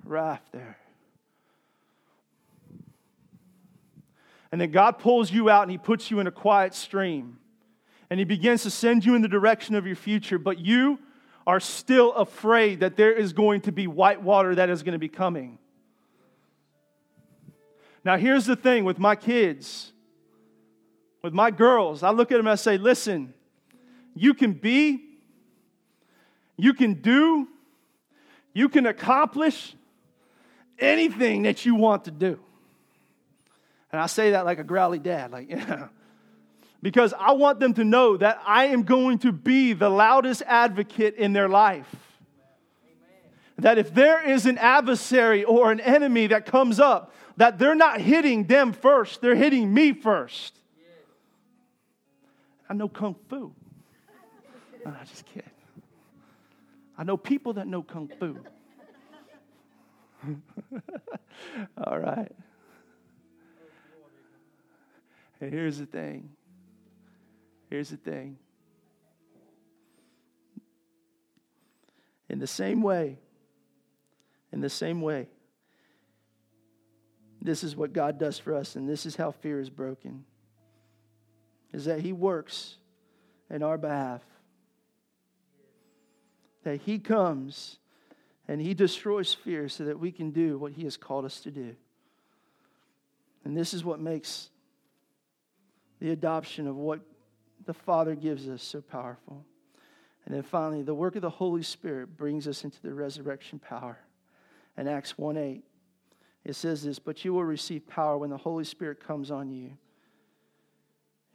raft 0.05 0.51
there. 0.51 0.77
And 4.51 4.61
then 4.61 4.71
God 4.71 4.99
pulls 4.99 5.31
you 5.31 5.49
out 5.49 5.63
and 5.63 5.71
he 5.71 5.77
puts 5.77 6.09
you 6.09 6.19
in 6.19 6.27
a 6.27 6.31
quiet 6.31 6.73
stream 6.73 7.39
and 8.09 8.19
He 8.19 8.25
begins 8.25 8.63
to 8.63 8.71
send 8.71 9.05
you 9.05 9.15
in 9.15 9.21
the 9.21 9.27
direction 9.27 9.75
of 9.75 9.85
your 9.85 9.95
future, 9.95 10.37
but 10.37 10.59
you 10.59 10.99
are 11.45 11.59
still 11.59 12.13
afraid 12.13 12.81
that 12.81 12.97
there 12.97 13.13
is 13.13 13.33
going 13.33 13.61
to 13.61 13.71
be 13.71 13.87
white 13.87 14.21
water 14.21 14.55
that 14.55 14.69
is 14.69 14.83
going 14.83 14.93
to 14.93 14.99
be 14.99 15.09
coming. 15.09 15.57
Now, 18.03 18.17
here's 18.17 18.45
the 18.45 18.55
thing 18.55 18.85
with 18.85 18.99
my 18.99 19.15
kids, 19.15 19.91
with 21.21 21.33
my 21.33 21.51
girls, 21.51 22.03
I 22.03 22.11
look 22.11 22.31
at 22.31 22.37
them 22.37 22.47
and 22.47 22.53
I 22.53 22.55
say, 22.55 22.77
listen, 22.77 23.33
you 24.13 24.33
can 24.33 24.53
be, 24.53 25.03
you 26.57 26.73
can 26.73 26.95
do, 26.95 27.47
you 28.53 28.69
can 28.69 28.85
accomplish 28.85 29.75
anything 30.79 31.43
that 31.43 31.65
you 31.65 31.75
want 31.75 32.05
to 32.05 32.11
do. 32.11 32.39
And 33.91 34.01
I 34.01 34.07
say 34.07 34.31
that 34.31 34.45
like 34.45 34.59
a 34.59 34.63
growly 34.63 34.99
dad, 34.99 35.31
like, 35.31 35.49
yeah 35.49 35.87
because 36.81 37.13
I 37.17 37.31
want 37.31 37.59
them 37.59 37.73
to 37.75 37.83
know 37.83 38.17
that 38.17 38.41
I 38.45 38.65
am 38.65 38.83
going 38.83 39.19
to 39.19 39.31
be 39.31 39.73
the 39.73 39.89
loudest 39.89 40.43
advocate 40.45 41.15
in 41.15 41.33
their 41.33 41.49
life. 41.49 41.93
That 43.59 43.77
if 43.79 43.93
there 43.93 44.27
is 44.27 44.45
an 44.45 44.57
adversary 44.59 45.43
or 45.43 45.71
an 45.71 45.79
enemy 45.79 46.27
that 46.27 46.45
comes 46.45 46.79
up, 46.79 47.13
that 47.37 47.57
they're 47.57 47.75
not 47.75 47.99
hitting 48.01 48.45
them 48.45 48.73
first, 48.73 49.21
they're 49.21 49.35
hitting 49.35 49.73
me 49.73 49.93
first. 49.93 50.59
I 52.69 52.73
know 52.73 52.89
Kung 52.89 53.15
Fu. 53.29 53.53
No, 54.85 54.91
I 54.99 55.03
just 55.05 55.25
kidding. 55.25 55.49
I 56.97 57.03
know 57.03 57.17
people 57.17 57.53
that 57.53 57.67
know 57.67 57.81
Kung 57.81 58.11
Fu. 58.19 58.37
All 61.83 61.99
right. 61.99 62.31
Here's 65.39 65.77
the 65.77 65.85
thing 65.85 66.29
Here's 67.69 67.89
the 67.89 67.97
thing. 67.97 68.37
In 72.29 72.39
the 72.39 72.47
same 72.47 72.81
way, 72.81 73.19
in 74.51 74.61
the 74.61 74.69
same 74.69 75.01
way, 75.01 75.27
this 77.41 77.63
is 77.63 77.75
what 77.75 77.93
God 77.93 78.19
does 78.19 78.37
for 78.37 78.53
us, 78.53 78.75
and 78.75 78.89
this 78.89 79.05
is 79.05 79.15
how 79.15 79.31
fear 79.31 79.59
is 79.59 79.69
broken. 79.69 80.25
Is 81.73 81.85
that 81.85 82.01
He 82.01 82.11
works 82.11 82.77
in 83.49 83.63
our 83.63 83.77
behalf. 83.77 84.21
That 86.63 86.81
He 86.81 86.99
comes 86.99 87.79
and 88.47 88.59
He 88.59 88.73
destroys 88.73 89.33
fear 89.33 89.69
so 89.69 89.85
that 89.85 89.99
we 89.99 90.11
can 90.11 90.31
do 90.31 90.57
what 90.57 90.73
He 90.73 90.83
has 90.83 90.97
called 90.97 91.25
us 91.25 91.39
to 91.41 91.51
do. 91.51 91.75
And 93.45 93.55
this 93.55 93.73
is 93.73 93.83
what 93.85 93.99
makes 93.99 94.49
the 95.99 96.11
adoption 96.11 96.67
of 96.67 96.75
what 96.75 96.99
the 97.67 97.73
Father 97.73 98.15
gives 98.15 98.47
us 98.49 98.63
so 98.63 98.81
powerful. 98.81 99.45
And 100.25 100.33
then 100.33 100.43
finally, 100.43 100.81
the 100.81 100.95
work 100.95 101.15
of 101.15 101.21
the 101.21 101.29
Holy 101.29 101.63
Spirit 101.63 102.17
brings 102.17 102.47
us 102.47 102.63
into 102.63 102.81
the 102.81 102.93
resurrection 102.93 103.59
power. 103.59 103.99
In 104.77 104.87
Acts 104.87 105.17
1 105.17 105.37
8, 105.37 105.63
it 106.43 106.55
says 106.55 106.83
this, 106.83 106.97
But 106.99 107.23
you 107.23 107.33
will 107.33 107.43
receive 107.43 107.87
power 107.87 108.17
when 108.17 108.29
the 108.29 108.37
Holy 108.37 108.63
Spirit 108.63 109.05
comes 109.05 109.31
on 109.31 109.51
you. 109.51 109.77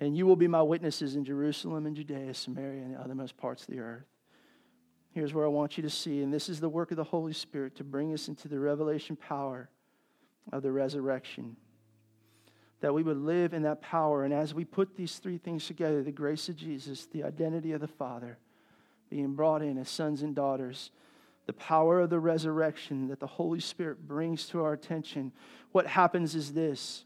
And 0.01 0.17
you 0.17 0.27
will 0.27 0.37
be 0.37 0.49
my 0.49 0.63
witnesses 0.63 1.15
in 1.15 1.25
Jerusalem 1.25 1.87
and 1.87 1.95
Judea, 1.95 2.35
Samaria, 2.35 2.83
and 2.83 2.95
the 2.95 2.99
othermost 2.99 3.37
parts 3.37 3.63
of 3.63 3.69
the 3.69 3.81
earth. 3.81 4.05
Here's 5.13 5.33
where 5.33 5.45
I 5.45 5.49
want 5.49 5.77
you 5.77 5.83
to 5.83 5.91
see, 5.91 6.23
and 6.23 6.33
this 6.33 6.49
is 6.49 6.59
the 6.59 6.69
work 6.69 6.91
of 6.91 6.97
the 6.97 7.05
Holy 7.05 7.35
Spirit 7.35 7.77
to 7.77 7.85
bring 7.85 8.13
us 8.13 8.29
into 8.29 8.49
the 8.49 8.59
revelation 8.59 9.15
power 9.17 9.69
of 10.51 10.63
the 10.63 10.73
resurrection 10.73 11.57
that 12.83 12.93
we 12.93 13.05
would 13.05 13.17
live 13.17 13.55
in 13.55 13.63
that 13.63 13.81
power. 13.81 14.25
And 14.25 14.35
as 14.35 14.53
we 14.53 14.65
put 14.65 14.97
these 14.97 15.19
three 15.19 15.39
things 15.39 15.67
together 15.67 16.03
the 16.03 16.11
grace 16.11 16.49
of 16.49 16.57
Jesus, 16.57 17.07
the 17.07 17.23
identity 17.23 17.73
of 17.73 17.81
the 17.81 17.87
Father, 17.89 18.39
being 19.09 19.35
brought 19.35 19.63
in 19.63 19.79
as 19.79 19.89
sons 19.89 20.23
and 20.23 20.35
daughters, 20.35 20.91
the 21.47 21.53
power 21.53 22.01
of 22.01 22.11
the 22.11 22.19
resurrection 22.19 23.09
that 23.09 23.21
the 23.21 23.27
Holy 23.27 23.61
Spirit 23.61 24.07
brings 24.07 24.47
to 24.49 24.63
our 24.63 24.73
attention, 24.73 25.33
what 25.71 25.87
happens 25.87 26.35
is 26.35 26.53
this 26.53 27.05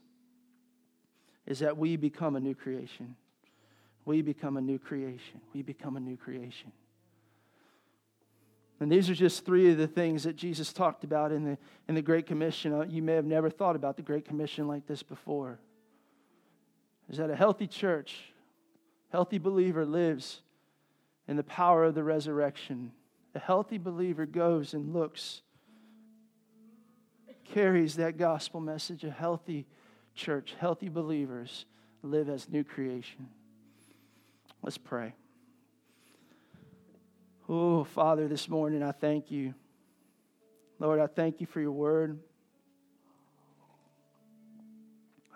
is 1.47 1.61
that 1.61 1.77
we 1.79 1.97
become 1.97 2.35
a 2.35 2.41
new 2.41 2.57
creation. 2.57 3.14
We 4.05 4.20
become 4.20 4.57
a 4.57 4.61
new 4.61 4.81
creation. 4.81 5.41
We 5.55 5.62
become 5.62 5.97
a 5.97 6.01
new 6.01 6.16
creation. 6.16 6.72
And 8.81 8.91
these 8.91 9.09
are 9.09 9.14
just 9.14 9.45
three 9.45 9.70
of 9.70 9.79
the 9.79 9.87
things 9.87 10.24
that 10.24 10.37
Jesus 10.37 10.72
talked 10.72 11.05
about 11.05 11.31
in 11.31 11.45
the, 11.45 11.59
in 11.87 11.95
the 11.95 12.03
Great 12.03 12.27
Commission. 12.27 12.72
Uh, 12.72 12.85
you 12.89 13.01
may 13.01 13.14
have 13.14 13.24
never 13.24 13.49
thought 13.49 13.77
about 13.77 13.97
the 13.97 14.03
Great 14.03 14.24
Commission 14.24 14.66
like 14.66 14.87
this 14.87 15.05
before. 15.05 15.61
Is 17.09 17.18
that 17.18 17.30
a 17.30 17.36
healthy 17.36 17.66
church, 17.66 18.32
healthy 19.11 19.38
believer 19.38 19.84
lives 19.84 20.42
in 21.28 21.36
the 21.36 21.44
power 21.44 21.84
of 21.84 21.94
the 21.94 22.02
resurrection. 22.02 22.92
A 23.34 23.38
healthy 23.38 23.78
believer 23.78 24.26
goes 24.26 24.74
and 24.74 24.92
looks, 24.92 25.42
carries 27.44 27.96
that 27.96 28.16
gospel 28.16 28.61
message. 28.61 29.04
A 29.04 29.11
healthy 29.11 29.66
church, 30.14 30.54
healthy 30.59 30.88
believers 30.88 31.66
live 32.02 32.28
as 32.28 32.48
new 32.48 32.64
creation. 32.64 33.28
Let's 34.62 34.78
pray. 34.78 35.14
Oh, 37.48 37.84
Father, 37.84 38.26
this 38.26 38.48
morning 38.48 38.82
I 38.82 38.90
thank 38.90 39.30
you. 39.30 39.54
Lord, 40.80 40.98
I 40.98 41.07
thank 41.07 41.40
you 41.40 41.46
for 41.46 41.61
your 41.61 41.72
word. 41.72 42.18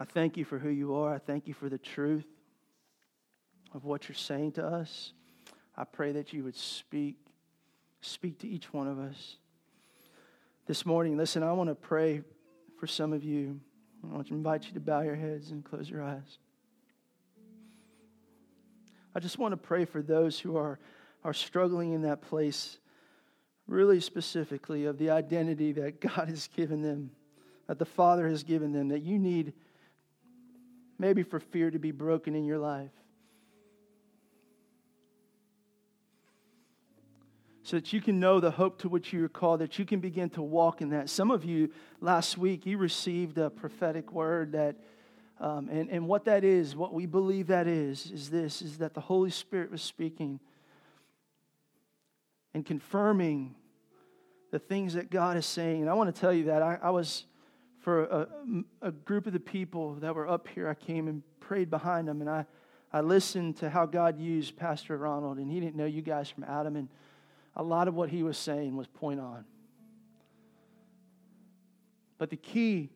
I 0.01 0.05
thank 0.05 0.37
you 0.37 0.45
for 0.45 0.59
who 0.59 0.71
you 0.71 0.95
are. 0.95 1.15
I 1.15 1.19
thank 1.19 1.47
you 1.47 1.55
for 1.55 1.69
the 1.69 1.79
truth 1.79 2.27
of 3.73 3.85
what 3.85 4.09
you're 4.09 4.17
saying 4.17 4.53
to 4.53 4.67
us. 4.67 5.13
I 5.77 5.85
pray 5.85 6.13
that 6.13 6.33
you 6.33 6.43
would 6.43 6.57
speak, 6.57 7.17
speak 8.01 8.41
to 8.41 8.49
each 8.49 8.73
one 8.73 8.89
of 8.89 8.99
us. 8.99 9.37
This 10.67 10.85
morning, 10.85 11.17
listen, 11.17 11.45
I 11.45 11.53
want 11.53 11.69
to 11.69 11.77
pray 11.77 12.23
for 12.79 12.89
some 12.89 13.13
of 13.13 13.23
you 13.23 13.61
I 14.03 14.15
want 14.15 14.29
to 14.29 14.35
invite 14.35 14.67
you 14.67 14.73
to 14.73 14.81
bow 14.81 15.01
your 15.01 15.15
heads 15.15 15.51
and 15.51 15.65
close 15.65 15.89
your 15.89 16.03
eyes. 16.03 16.39
I 19.15 19.21
just 19.21 19.39
want 19.39 19.53
to 19.53 19.57
pray 19.57 19.85
for 19.85 20.03
those 20.03 20.39
who 20.39 20.57
are, 20.57 20.79
are 21.25 21.35
struggling 21.35 21.93
in 21.93 22.03
that 22.03 22.23
place, 22.23 22.79
really 23.67 24.01
specifically, 24.01 24.87
of 24.87 24.99
the 24.99 25.11
identity 25.11 25.73
that 25.73 26.01
God 26.17 26.29
has 26.29 26.49
given 26.49 26.83
them, 26.83 27.11
that 27.67 27.79
the 27.79 27.85
Father 27.85 28.29
has 28.29 28.43
given 28.43 28.73
them, 28.73 28.89
that 28.89 29.03
you 29.03 29.19
need 29.19 29.53
maybe 31.01 31.23
for 31.23 31.41
fear 31.41 31.71
to 31.71 31.79
be 31.79 31.91
broken 31.91 32.35
in 32.35 32.45
your 32.45 32.59
life. 32.59 32.91
so 37.63 37.77
that 37.77 37.93
you 37.93 38.01
can 38.01 38.19
know 38.19 38.41
the 38.41 38.51
hope 38.51 38.79
to 38.79 38.89
which 38.89 39.13
you 39.13 39.25
are 39.25 39.29
called, 39.29 39.61
that 39.61 39.79
you 39.79 39.85
can 39.85 40.01
begin 40.01 40.29
to 40.29 40.43
walk 40.43 40.81
in 40.81 40.91
that. 40.91 41.09
Some 41.09 41.31
of 41.31 41.45
you 41.45 41.71
last 42.01 42.37
week, 42.37 42.67
you 42.67 42.77
received 42.79 43.39
a 43.39 43.49
prophetic 43.49 44.11
word 44.11 44.51
that, 44.53 44.75
um, 45.39 45.69
and, 45.69 45.89
and 45.89 46.09
what 46.09 46.25
that 46.25 46.43
is, 46.43 46.75
what 46.75 46.93
we 46.93 47.07
believe 47.07 47.47
that 47.47 47.69
is, 47.69 48.11
is 48.11 48.29
this, 48.29 48.61
is 48.61 48.79
that 48.79 48.95
the 48.95 49.01
Holy 49.01 49.31
Spirit 49.31 49.71
was 49.71 49.83
speaking 49.83 50.41
and 52.55 52.67
confirming 52.67 53.55
the 54.51 54.59
things 54.59 54.95
that 54.95 55.09
God 55.09 55.37
is 55.37 55.47
saying. 55.47 55.83
And 55.83 55.89
I 55.89 55.95
want 55.95 56.13
to 56.13 56.21
tell 56.21 56.33
you 56.33 56.47
that 56.47 56.63
I, 56.63 56.77
I 56.83 56.91
was, 56.91 57.25
for 57.81 58.05
a, 58.05 58.29
a 58.83 58.93
group 58.93 59.27
of 59.27 59.33
the 59.33 59.41
people 59.41 59.95
that 59.97 60.15
were 60.15 60.29
up 60.29 60.49
here, 60.49 60.69
I 60.69 60.75
came 60.75 61.09
and 61.09 61.23
prayed 61.41 61.71
behind 61.71 62.07
them, 62.07 62.21
and 62.21 62.29
I, 62.29 62.45
I 62.93 63.01
listened 63.01 63.57
to 63.59 63.71
how 63.71 63.87
God 63.87 64.19
used 64.19 64.57
Pastor 64.57 64.97
Ronald, 64.97 65.39
and 65.39 65.51
he 65.51 65.61
didn't 65.61 65.77
know 65.77 65.87
you 65.87 66.03
guys 66.03 66.29
from 66.29 66.45
Adam, 66.45 66.77
and 66.77 66.89
a 67.57 67.63
lot 67.63 67.89
of 67.89 67.95
what 67.95 68.11
he 68.11 68.23
was 68.23 68.37
saying 68.37 68.77
was 68.77 68.87
point 68.87 69.19
on. 69.19 69.45
But 72.19 72.29
the 72.29 72.37
key, 72.37 72.91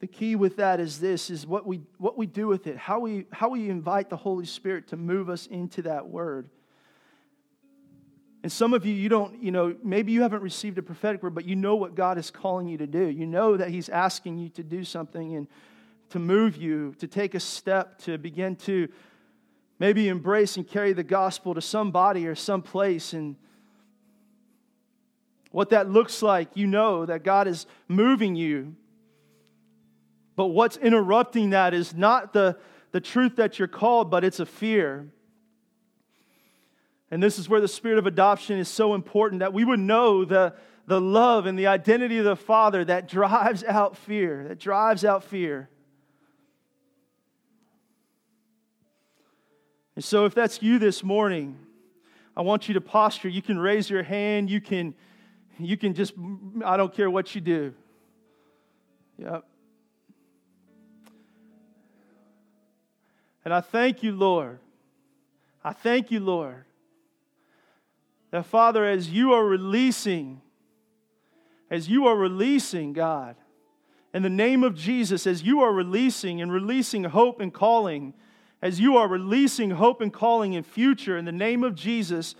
the 0.00 0.06
key 0.06 0.36
with 0.36 0.56
that 0.56 0.80
is 0.80 0.98
this 0.98 1.28
is 1.28 1.46
what 1.46 1.66
we 1.66 1.82
what 1.98 2.16
we 2.16 2.26
do 2.26 2.46
with 2.46 2.66
it, 2.66 2.78
how 2.78 3.00
we 3.00 3.26
how 3.30 3.50
we 3.50 3.68
invite 3.68 4.08
the 4.08 4.16
Holy 4.16 4.46
Spirit 4.46 4.88
to 4.88 4.96
move 4.96 5.28
us 5.28 5.46
into 5.46 5.82
that 5.82 6.08
word. 6.08 6.48
And 8.44 8.52
some 8.52 8.74
of 8.74 8.84
you, 8.84 8.92
you 8.92 9.08
don't, 9.08 9.42
you 9.42 9.50
know, 9.50 9.74
maybe 9.82 10.12
you 10.12 10.20
haven't 10.20 10.42
received 10.42 10.76
a 10.76 10.82
prophetic 10.82 11.22
word, 11.22 11.34
but 11.34 11.46
you 11.46 11.56
know 11.56 11.76
what 11.76 11.94
God 11.94 12.18
is 12.18 12.30
calling 12.30 12.68
you 12.68 12.76
to 12.76 12.86
do. 12.86 13.08
You 13.08 13.24
know 13.24 13.56
that 13.56 13.70
He's 13.70 13.88
asking 13.88 14.36
you 14.36 14.50
to 14.50 14.62
do 14.62 14.84
something 14.84 15.34
and 15.34 15.48
to 16.10 16.18
move 16.18 16.58
you, 16.58 16.94
to 16.98 17.06
take 17.06 17.34
a 17.34 17.40
step, 17.40 17.96
to 18.00 18.18
begin 18.18 18.56
to 18.56 18.88
maybe 19.78 20.08
embrace 20.08 20.58
and 20.58 20.68
carry 20.68 20.92
the 20.92 21.02
gospel 21.02 21.54
to 21.54 21.62
somebody 21.62 22.26
or 22.26 22.34
some 22.34 22.60
place. 22.60 23.14
And 23.14 23.36
what 25.50 25.70
that 25.70 25.88
looks 25.88 26.20
like, 26.20 26.50
you 26.52 26.66
know 26.66 27.06
that 27.06 27.24
God 27.24 27.48
is 27.48 27.64
moving 27.88 28.36
you. 28.36 28.76
But 30.36 30.48
what's 30.48 30.76
interrupting 30.76 31.48
that 31.50 31.72
is 31.72 31.94
not 31.94 32.34
the, 32.34 32.58
the 32.90 33.00
truth 33.00 33.36
that 33.36 33.58
you're 33.58 33.68
called, 33.68 34.10
but 34.10 34.22
it's 34.22 34.38
a 34.38 34.44
fear. 34.44 35.08
And 37.14 37.22
this 37.22 37.38
is 37.38 37.48
where 37.48 37.60
the 37.60 37.68
spirit 37.68 37.98
of 37.98 38.08
adoption 38.08 38.58
is 38.58 38.66
so 38.66 38.92
important 38.92 39.38
that 39.38 39.52
we 39.52 39.64
would 39.64 39.78
know 39.78 40.24
the, 40.24 40.52
the 40.88 41.00
love 41.00 41.46
and 41.46 41.56
the 41.56 41.68
identity 41.68 42.18
of 42.18 42.24
the 42.24 42.34
Father 42.34 42.84
that 42.86 43.06
drives 43.06 43.62
out 43.68 43.96
fear, 43.96 44.48
that 44.48 44.58
drives 44.58 45.04
out 45.04 45.22
fear. 45.22 45.68
And 49.94 50.04
so, 50.04 50.24
if 50.24 50.34
that's 50.34 50.60
you 50.60 50.80
this 50.80 51.04
morning, 51.04 51.56
I 52.36 52.42
want 52.42 52.66
you 52.66 52.74
to 52.74 52.80
posture. 52.80 53.28
You 53.28 53.42
can 53.42 53.60
raise 53.60 53.88
your 53.88 54.02
hand. 54.02 54.50
You 54.50 54.60
can 54.60 54.92
you 55.56 55.76
can 55.76 55.94
just, 55.94 56.14
I 56.64 56.76
don't 56.76 56.92
care 56.92 57.08
what 57.08 57.32
you 57.32 57.40
do. 57.40 57.74
Yep. 59.18 59.44
And 63.44 63.54
I 63.54 63.60
thank 63.60 64.02
you, 64.02 64.10
Lord. 64.10 64.58
I 65.62 65.72
thank 65.72 66.10
you, 66.10 66.18
Lord. 66.18 66.64
That, 68.34 68.46
Father, 68.46 68.84
as 68.84 69.10
you 69.10 69.32
are 69.32 69.44
releasing, 69.44 70.40
as 71.70 71.88
you 71.88 72.08
are 72.08 72.16
releasing, 72.16 72.92
God, 72.92 73.36
in 74.12 74.24
the 74.24 74.28
name 74.28 74.64
of 74.64 74.74
Jesus, 74.74 75.24
as 75.24 75.44
you 75.44 75.60
are 75.60 75.72
releasing 75.72 76.42
and 76.42 76.52
releasing 76.52 77.04
hope 77.04 77.40
and 77.40 77.54
calling, 77.54 78.12
as 78.60 78.80
you 78.80 78.96
are 78.96 79.06
releasing 79.06 79.70
hope 79.70 80.00
and 80.00 80.12
calling 80.12 80.54
in 80.54 80.64
future, 80.64 81.16
in 81.16 81.26
the 81.26 81.30
name 81.30 81.62
of 81.62 81.76
Jesus, 81.76 82.34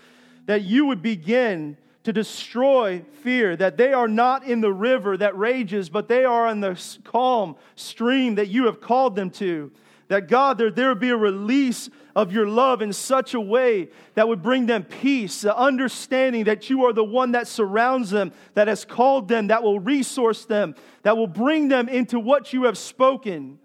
that 0.47 0.63
you 0.63 0.85
would 0.85 1.01
begin 1.01 1.77
to 2.03 2.11
destroy 2.11 3.01
fear, 3.23 3.55
that 3.55 3.77
they 3.77 3.93
are 3.93 4.09
not 4.09 4.43
in 4.43 4.59
the 4.59 4.73
river 4.73 5.15
that 5.15 5.37
rages, 5.37 5.89
but 5.89 6.09
they 6.09 6.25
are 6.25 6.49
in 6.49 6.59
the 6.59 6.77
calm 7.05 7.55
stream 7.77 8.35
that 8.35 8.49
you 8.49 8.65
have 8.65 8.81
called 8.81 9.15
them 9.15 9.29
to. 9.29 9.71
That 10.07 10.27
God, 10.27 10.57
there, 10.57 10.69
there 10.69 10.89
would 10.89 10.99
be 10.99 11.09
a 11.09 11.17
release 11.17 11.89
of 12.15 12.31
your 12.31 12.47
love 12.47 12.81
in 12.81 12.93
such 12.93 13.33
a 13.33 13.39
way 13.39 13.89
that 14.13 14.27
would 14.27 14.41
bring 14.41 14.67
them 14.67 14.83
peace, 14.83 15.41
the 15.41 15.57
understanding 15.57 16.45
that 16.45 16.69
you 16.69 16.85
are 16.85 16.93
the 16.93 17.03
one 17.03 17.31
that 17.31 17.47
surrounds 17.47 18.11
them, 18.11 18.31
that 18.53 18.67
has 18.67 18.85
called 18.85 19.27
them, 19.27 19.47
that 19.47 19.63
will 19.63 19.79
resource 19.79 20.45
them, 20.45 20.75
that 21.01 21.17
will 21.17 21.27
bring 21.27 21.67
them 21.67 21.89
into 21.89 22.19
what 22.19 22.53
you 22.53 22.63
have 22.63 22.77
spoken. 22.77 23.59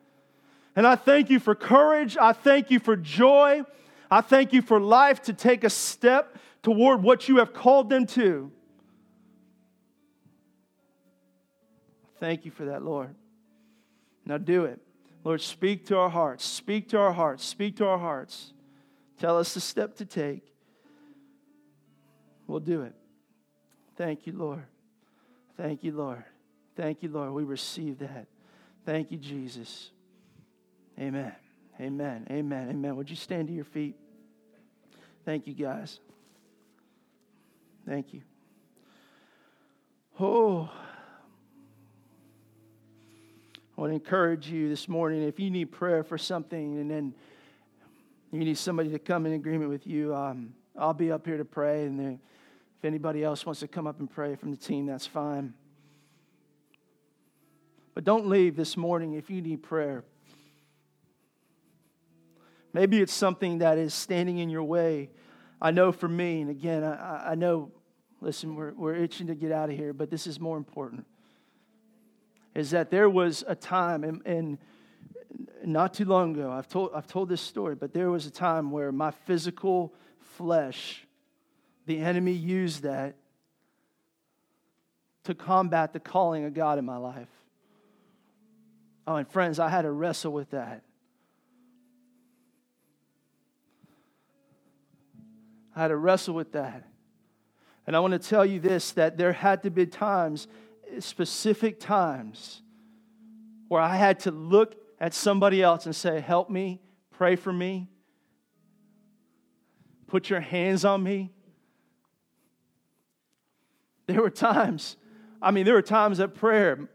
And 0.75 0.87
I 0.87 0.97
thank 0.97 1.31
you 1.31 1.39
for 1.39 1.55
courage. 1.55 2.17
I 2.17 2.33
thank 2.33 2.71
you 2.71 2.81
for 2.81 2.97
joy. 2.97 3.63
I 4.11 4.21
thank 4.23 4.53
you 4.53 4.63
for 4.63 4.81
life 4.81 5.23
to 5.23 5.33
take 5.33 5.63
a 5.63 5.71
step 5.71 6.37
toward 6.63 7.03
what 7.03 7.29
you 7.29 7.37
have 7.37 7.53
called 7.53 7.91
them 7.91 8.07
to. 8.07 8.51
Thank 12.19 12.45
you 12.45 12.51
for 12.51 12.67
that, 12.67 12.83
Lord. 12.83 13.15
Now 14.27 14.39
do 14.39 14.65
it. 14.65 14.81
Lord, 15.23 15.41
speak 15.41 15.87
to 15.87 15.97
our 15.99 16.09
hearts. 16.09 16.45
Speak 16.45 16.89
to 16.91 16.99
our 16.99 17.13
hearts. 17.13 17.45
Speak 17.45 17.77
to 17.77 17.87
our 17.87 17.99
hearts. 17.99 18.53
Tell 19.19 19.39
us 19.39 19.55
the 19.55 19.61
step 19.61 19.97
to 19.97 20.07
take. 20.07 20.43
We'll 22.47 22.61
do 22.61 22.83
it. 22.83 22.95
Thank 23.97 24.27
you, 24.27 24.33
Lord. 24.33 24.65
Thank 25.57 25.85
you, 25.85 25.93
Lord. 25.93 26.25
Thank 26.75 27.03
you, 27.03 27.11
Lord. 27.11 27.33
We 27.33 27.45
receive 27.45 27.99
that. 27.99 28.27
Thank 28.87 29.11
you, 29.11 29.19
Jesus. 29.19 29.91
Amen. 30.99 31.33
Amen. 31.79 32.27
Amen. 32.31 32.69
Amen. 32.71 32.97
Would 32.97 33.11
you 33.11 33.17
stand 33.17 33.49
to 33.49 33.55
your 33.55 33.65
feet? 33.65 33.97
Thank 35.25 35.47
you, 35.47 35.55
guys. 35.55 36.01
Thank 37.87 38.15
you. 38.15 38.23
Oh, 40.19 40.71
I 43.81 43.83
want 43.85 43.93
to 43.93 43.95
encourage 43.95 44.47
you 44.51 44.69
this 44.69 44.89
morning 44.89 45.23
if 45.23 45.41
you 45.41 45.51
need 45.51 45.73
prayer 45.73 46.05
for 46.05 46.19
something 46.19 46.79
and 46.79 46.91
then 46.91 47.15
you 48.31 48.41
need 48.41 48.59
somebody 48.59 48.91
to 48.91 48.99
come 48.99 49.25
in 49.25 49.33
agreement 49.33 49.71
with 49.71 49.87
you, 49.87 50.15
um, 50.15 50.53
I'll 50.79 50.93
be 50.93 51.11
up 51.11 51.25
here 51.25 51.39
to 51.39 51.47
pray. 51.47 51.87
And 51.87 51.99
then 51.99 52.21
if 52.79 52.85
anybody 52.85 53.25
else 53.25 53.47
wants 53.47 53.61
to 53.61 53.69
come 53.69 53.87
up 53.87 53.99
and 53.99 54.11
pray 54.11 54.37
from 54.37 54.51
the 54.51 54.59
team, 54.59 54.85
that's 54.85 55.07
fine. 55.07 55.55
But 57.95 58.05
don't 58.05 58.27
leave 58.27 58.55
this 58.55 58.77
morning 58.77 59.15
if 59.15 59.31
you 59.31 59.41
need 59.41 59.63
prayer. 59.63 60.05
Maybe 62.75 63.01
it's 63.01 63.15
something 63.15 63.61
that 63.61 63.79
is 63.79 63.95
standing 63.95 64.37
in 64.37 64.51
your 64.51 64.65
way. 64.65 65.09
I 65.59 65.71
know 65.71 65.91
for 65.91 66.07
me, 66.07 66.43
and 66.43 66.51
again, 66.51 66.85
I, 66.85 67.31
I 67.31 67.35
know 67.35 67.73
listen, 68.21 68.57
we're, 68.57 68.75
we're 68.75 68.97
itching 68.97 69.29
to 69.29 69.35
get 69.35 69.53
out 69.53 69.71
of 69.71 69.77
here, 69.79 69.95
but 69.95 70.11
this 70.11 70.27
is 70.27 70.39
more 70.39 70.59
important. 70.59 71.07
Is 72.55 72.71
that 72.71 72.91
there 72.91 73.09
was 73.09 73.45
a 73.47 73.55
time, 73.55 74.03
and, 74.05 74.23
and 74.27 74.59
not 75.65 75.95
too 75.95 76.05
long 76.05 76.35
ago, 76.35 76.51
I've 76.51 76.69
told, 76.69 76.91
I've 76.95 77.07
told 77.07 77.29
this 77.29 77.41
story, 77.41 77.75
but 77.75 77.93
there 77.93 78.11
was 78.11 78.27
a 78.27 78.31
time 78.31 78.71
where 78.71 78.91
my 78.93 79.11
physical 79.11 79.95
flesh, 80.37 81.07
the 81.87 81.99
enemy 81.99 82.33
used 82.33 82.83
that 82.83 83.15
to 85.25 85.35
combat 85.35 85.93
the 85.93 86.01
calling 86.01 86.45
of 86.45 86.55
God 86.55 86.79
in 86.79 86.85
my 86.85 86.97
life. 86.97 87.29
Oh, 89.07 89.17
and 89.17 89.29
friends, 89.29 89.59
I 89.59 89.69
had 89.69 89.83
to 89.83 89.91
wrestle 89.91 90.33
with 90.33 90.51
that. 90.51 90.83
I 95.75 95.83
had 95.83 95.89
to 95.89 95.97
wrestle 95.97 96.35
with 96.35 96.53
that. 96.53 96.87
And 97.87 97.97
I 97.97 98.01
want 98.01 98.13
to 98.13 98.19
tell 98.19 98.45
you 98.45 98.61
this 98.61 98.93
that 98.93 99.17
there 99.17 99.33
had 99.33 99.63
to 99.63 99.71
be 99.71 99.87
times, 99.87 100.47
specific 100.99 101.81
times, 101.81 102.63
where 103.69 103.81
I 103.81 103.97
had 103.97 104.21
to 104.21 104.31
look 104.31 104.77
at 104.99 105.15
somebody 105.15 105.63
else 105.63 105.87
and 105.87 105.95
say, 105.95 106.21
Help 106.21 106.51
me, 106.51 106.81
pray 107.11 107.37
for 107.37 107.53
me, 107.53 107.89
put 110.07 110.29
your 110.29 110.41
hands 110.41 110.85
on 110.85 111.03
me. 111.03 111.31
There 114.07 114.21
were 114.21 114.31
times, 114.31 114.97
I 115.41 115.53
mean, 115.53 115.65
there 115.65 115.75
were 115.75 115.83
times 115.83 116.19
at 116.19 116.35
prayer, 116.35 116.89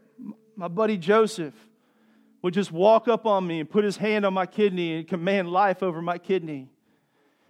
my 0.54 0.68
buddy 0.68 0.98
Joseph 0.98 1.54
would 2.42 2.54
just 2.54 2.70
walk 2.70 3.08
up 3.08 3.26
on 3.26 3.46
me 3.46 3.60
and 3.60 3.68
put 3.68 3.84
his 3.84 3.96
hand 3.96 4.24
on 4.24 4.34
my 4.34 4.46
kidney 4.46 4.98
and 4.98 5.08
command 5.08 5.50
life 5.50 5.82
over 5.82 6.00
my 6.00 6.18
kidney. 6.18 6.68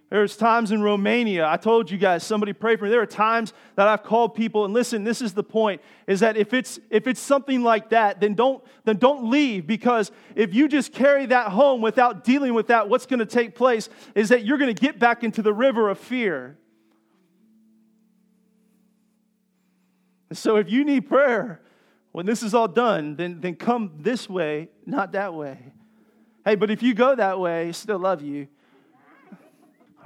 There's 0.09 0.37
times 0.37 0.71
in 0.71 0.83
Romania, 0.83 1.49
I 1.49 1.57
told 1.57 1.91
you 1.91 1.99
guys, 1.99 2.23
somebody 2.23 2.53
pray 2.53 2.77
for 2.77 2.85
me. 2.85 2.91
There 2.91 3.01
are 3.01 3.07
times 3.07 3.53
that 3.75 3.89
I've 3.89 4.05
called 4.05 4.37
people, 4.37 4.65
and 4.65 4.73
listen, 4.73 5.03
this 5.03 5.21
is 5.21 5.35
the 5.35 5.43
point, 5.43 5.81
is 6.07 6.21
that 6.21 6.37
if 6.37 6.55
it's 6.55 6.79
if 6.91 7.09
it's 7.09 7.19
something 7.19 7.63
like 7.63 7.91
that, 7.91 8.21
then 8.21 8.35
don't 8.35 8.63
then 8.85 8.99
don't 8.99 9.29
leave 9.31 9.67
because 9.67 10.13
if 10.37 10.55
you 10.55 10.69
just 10.69 10.93
carry 10.93 11.27
that 11.27 11.49
home 11.49 11.81
without 11.81 12.23
dealing 12.23 12.55
with 12.55 12.69
that, 12.69 12.89
what's 12.89 13.07
going 13.07 13.19
to 13.19 13.27
take 13.27 13.57
place 13.57 13.89
is 14.15 14.29
that 14.29 14.45
you're 14.45 14.59
going 14.59 14.73
to 14.73 14.81
get 14.81 15.01
back 15.01 15.25
into 15.25 15.43
the 15.43 15.53
river 15.53 15.89
of 15.89 15.99
fear. 15.99 16.57
So 20.33 20.57
if 20.57 20.71
you 20.71 20.85
need 20.85 21.09
prayer 21.09 21.61
when 22.13 22.27
this 22.27 22.43
is 22.43 22.55
all 22.55 22.69
done, 22.69 23.17
then, 23.17 23.41
then 23.41 23.57
come 23.57 23.93
this 23.99 24.29
way, 24.29 24.69
not 24.87 25.13
that 25.13 25.35
way. 25.35 25.59
Hey, 26.45 26.55
but 26.55 26.71
if 26.71 26.83
you 26.83 26.95
go 26.95 27.15
that 27.15 27.39
way, 27.39 27.69
I 27.69 27.71
still 27.73 27.99
love 27.99 28.23
you. 28.23 28.49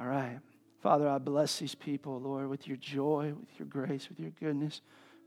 All 0.00 0.06
right. 0.06 0.38
Father, 0.82 1.06
I 1.06 1.18
bless 1.18 1.58
these 1.58 1.74
people, 1.74 2.18
Lord, 2.20 2.48
with 2.48 2.66
your 2.66 2.78
joy, 2.78 3.34
with 3.38 3.58
your 3.58 3.68
grace, 3.68 4.08
with 4.08 4.18
your 4.18 4.30
goodness, 4.40 4.80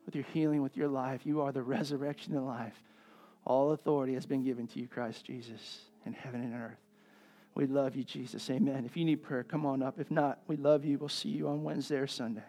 with 0.05 0.15
your 0.15 0.25
healing, 0.33 0.63
with 0.63 0.75
your 0.75 0.87
life. 0.87 1.21
You 1.25 1.41
are 1.41 1.51
the 1.51 1.61
resurrection 1.61 2.35
and 2.35 2.47
life. 2.47 2.81
All 3.45 3.71
authority 3.71 4.15
has 4.15 4.25
been 4.25 4.43
given 4.43 4.65
to 4.67 4.79
you, 4.79 4.87
Christ 4.87 5.25
Jesus, 5.25 5.81
in 6.07 6.13
heaven 6.13 6.41
and 6.41 6.55
earth. 6.55 6.79
We 7.53 7.67
love 7.67 7.95
you, 7.95 8.03
Jesus. 8.03 8.49
Amen. 8.49 8.83
If 8.83 8.97
you 8.97 9.05
need 9.05 9.21
prayer, 9.21 9.43
come 9.43 9.63
on 9.63 9.83
up. 9.83 9.99
If 9.99 10.09
not, 10.09 10.39
we 10.47 10.55
love 10.55 10.83
you. 10.85 10.97
We'll 10.97 11.07
see 11.09 11.29
you 11.29 11.47
on 11.49 11.63
Wednesday 11.63 11.97
or 11.97 12.07
Sunday. 12.07 12.41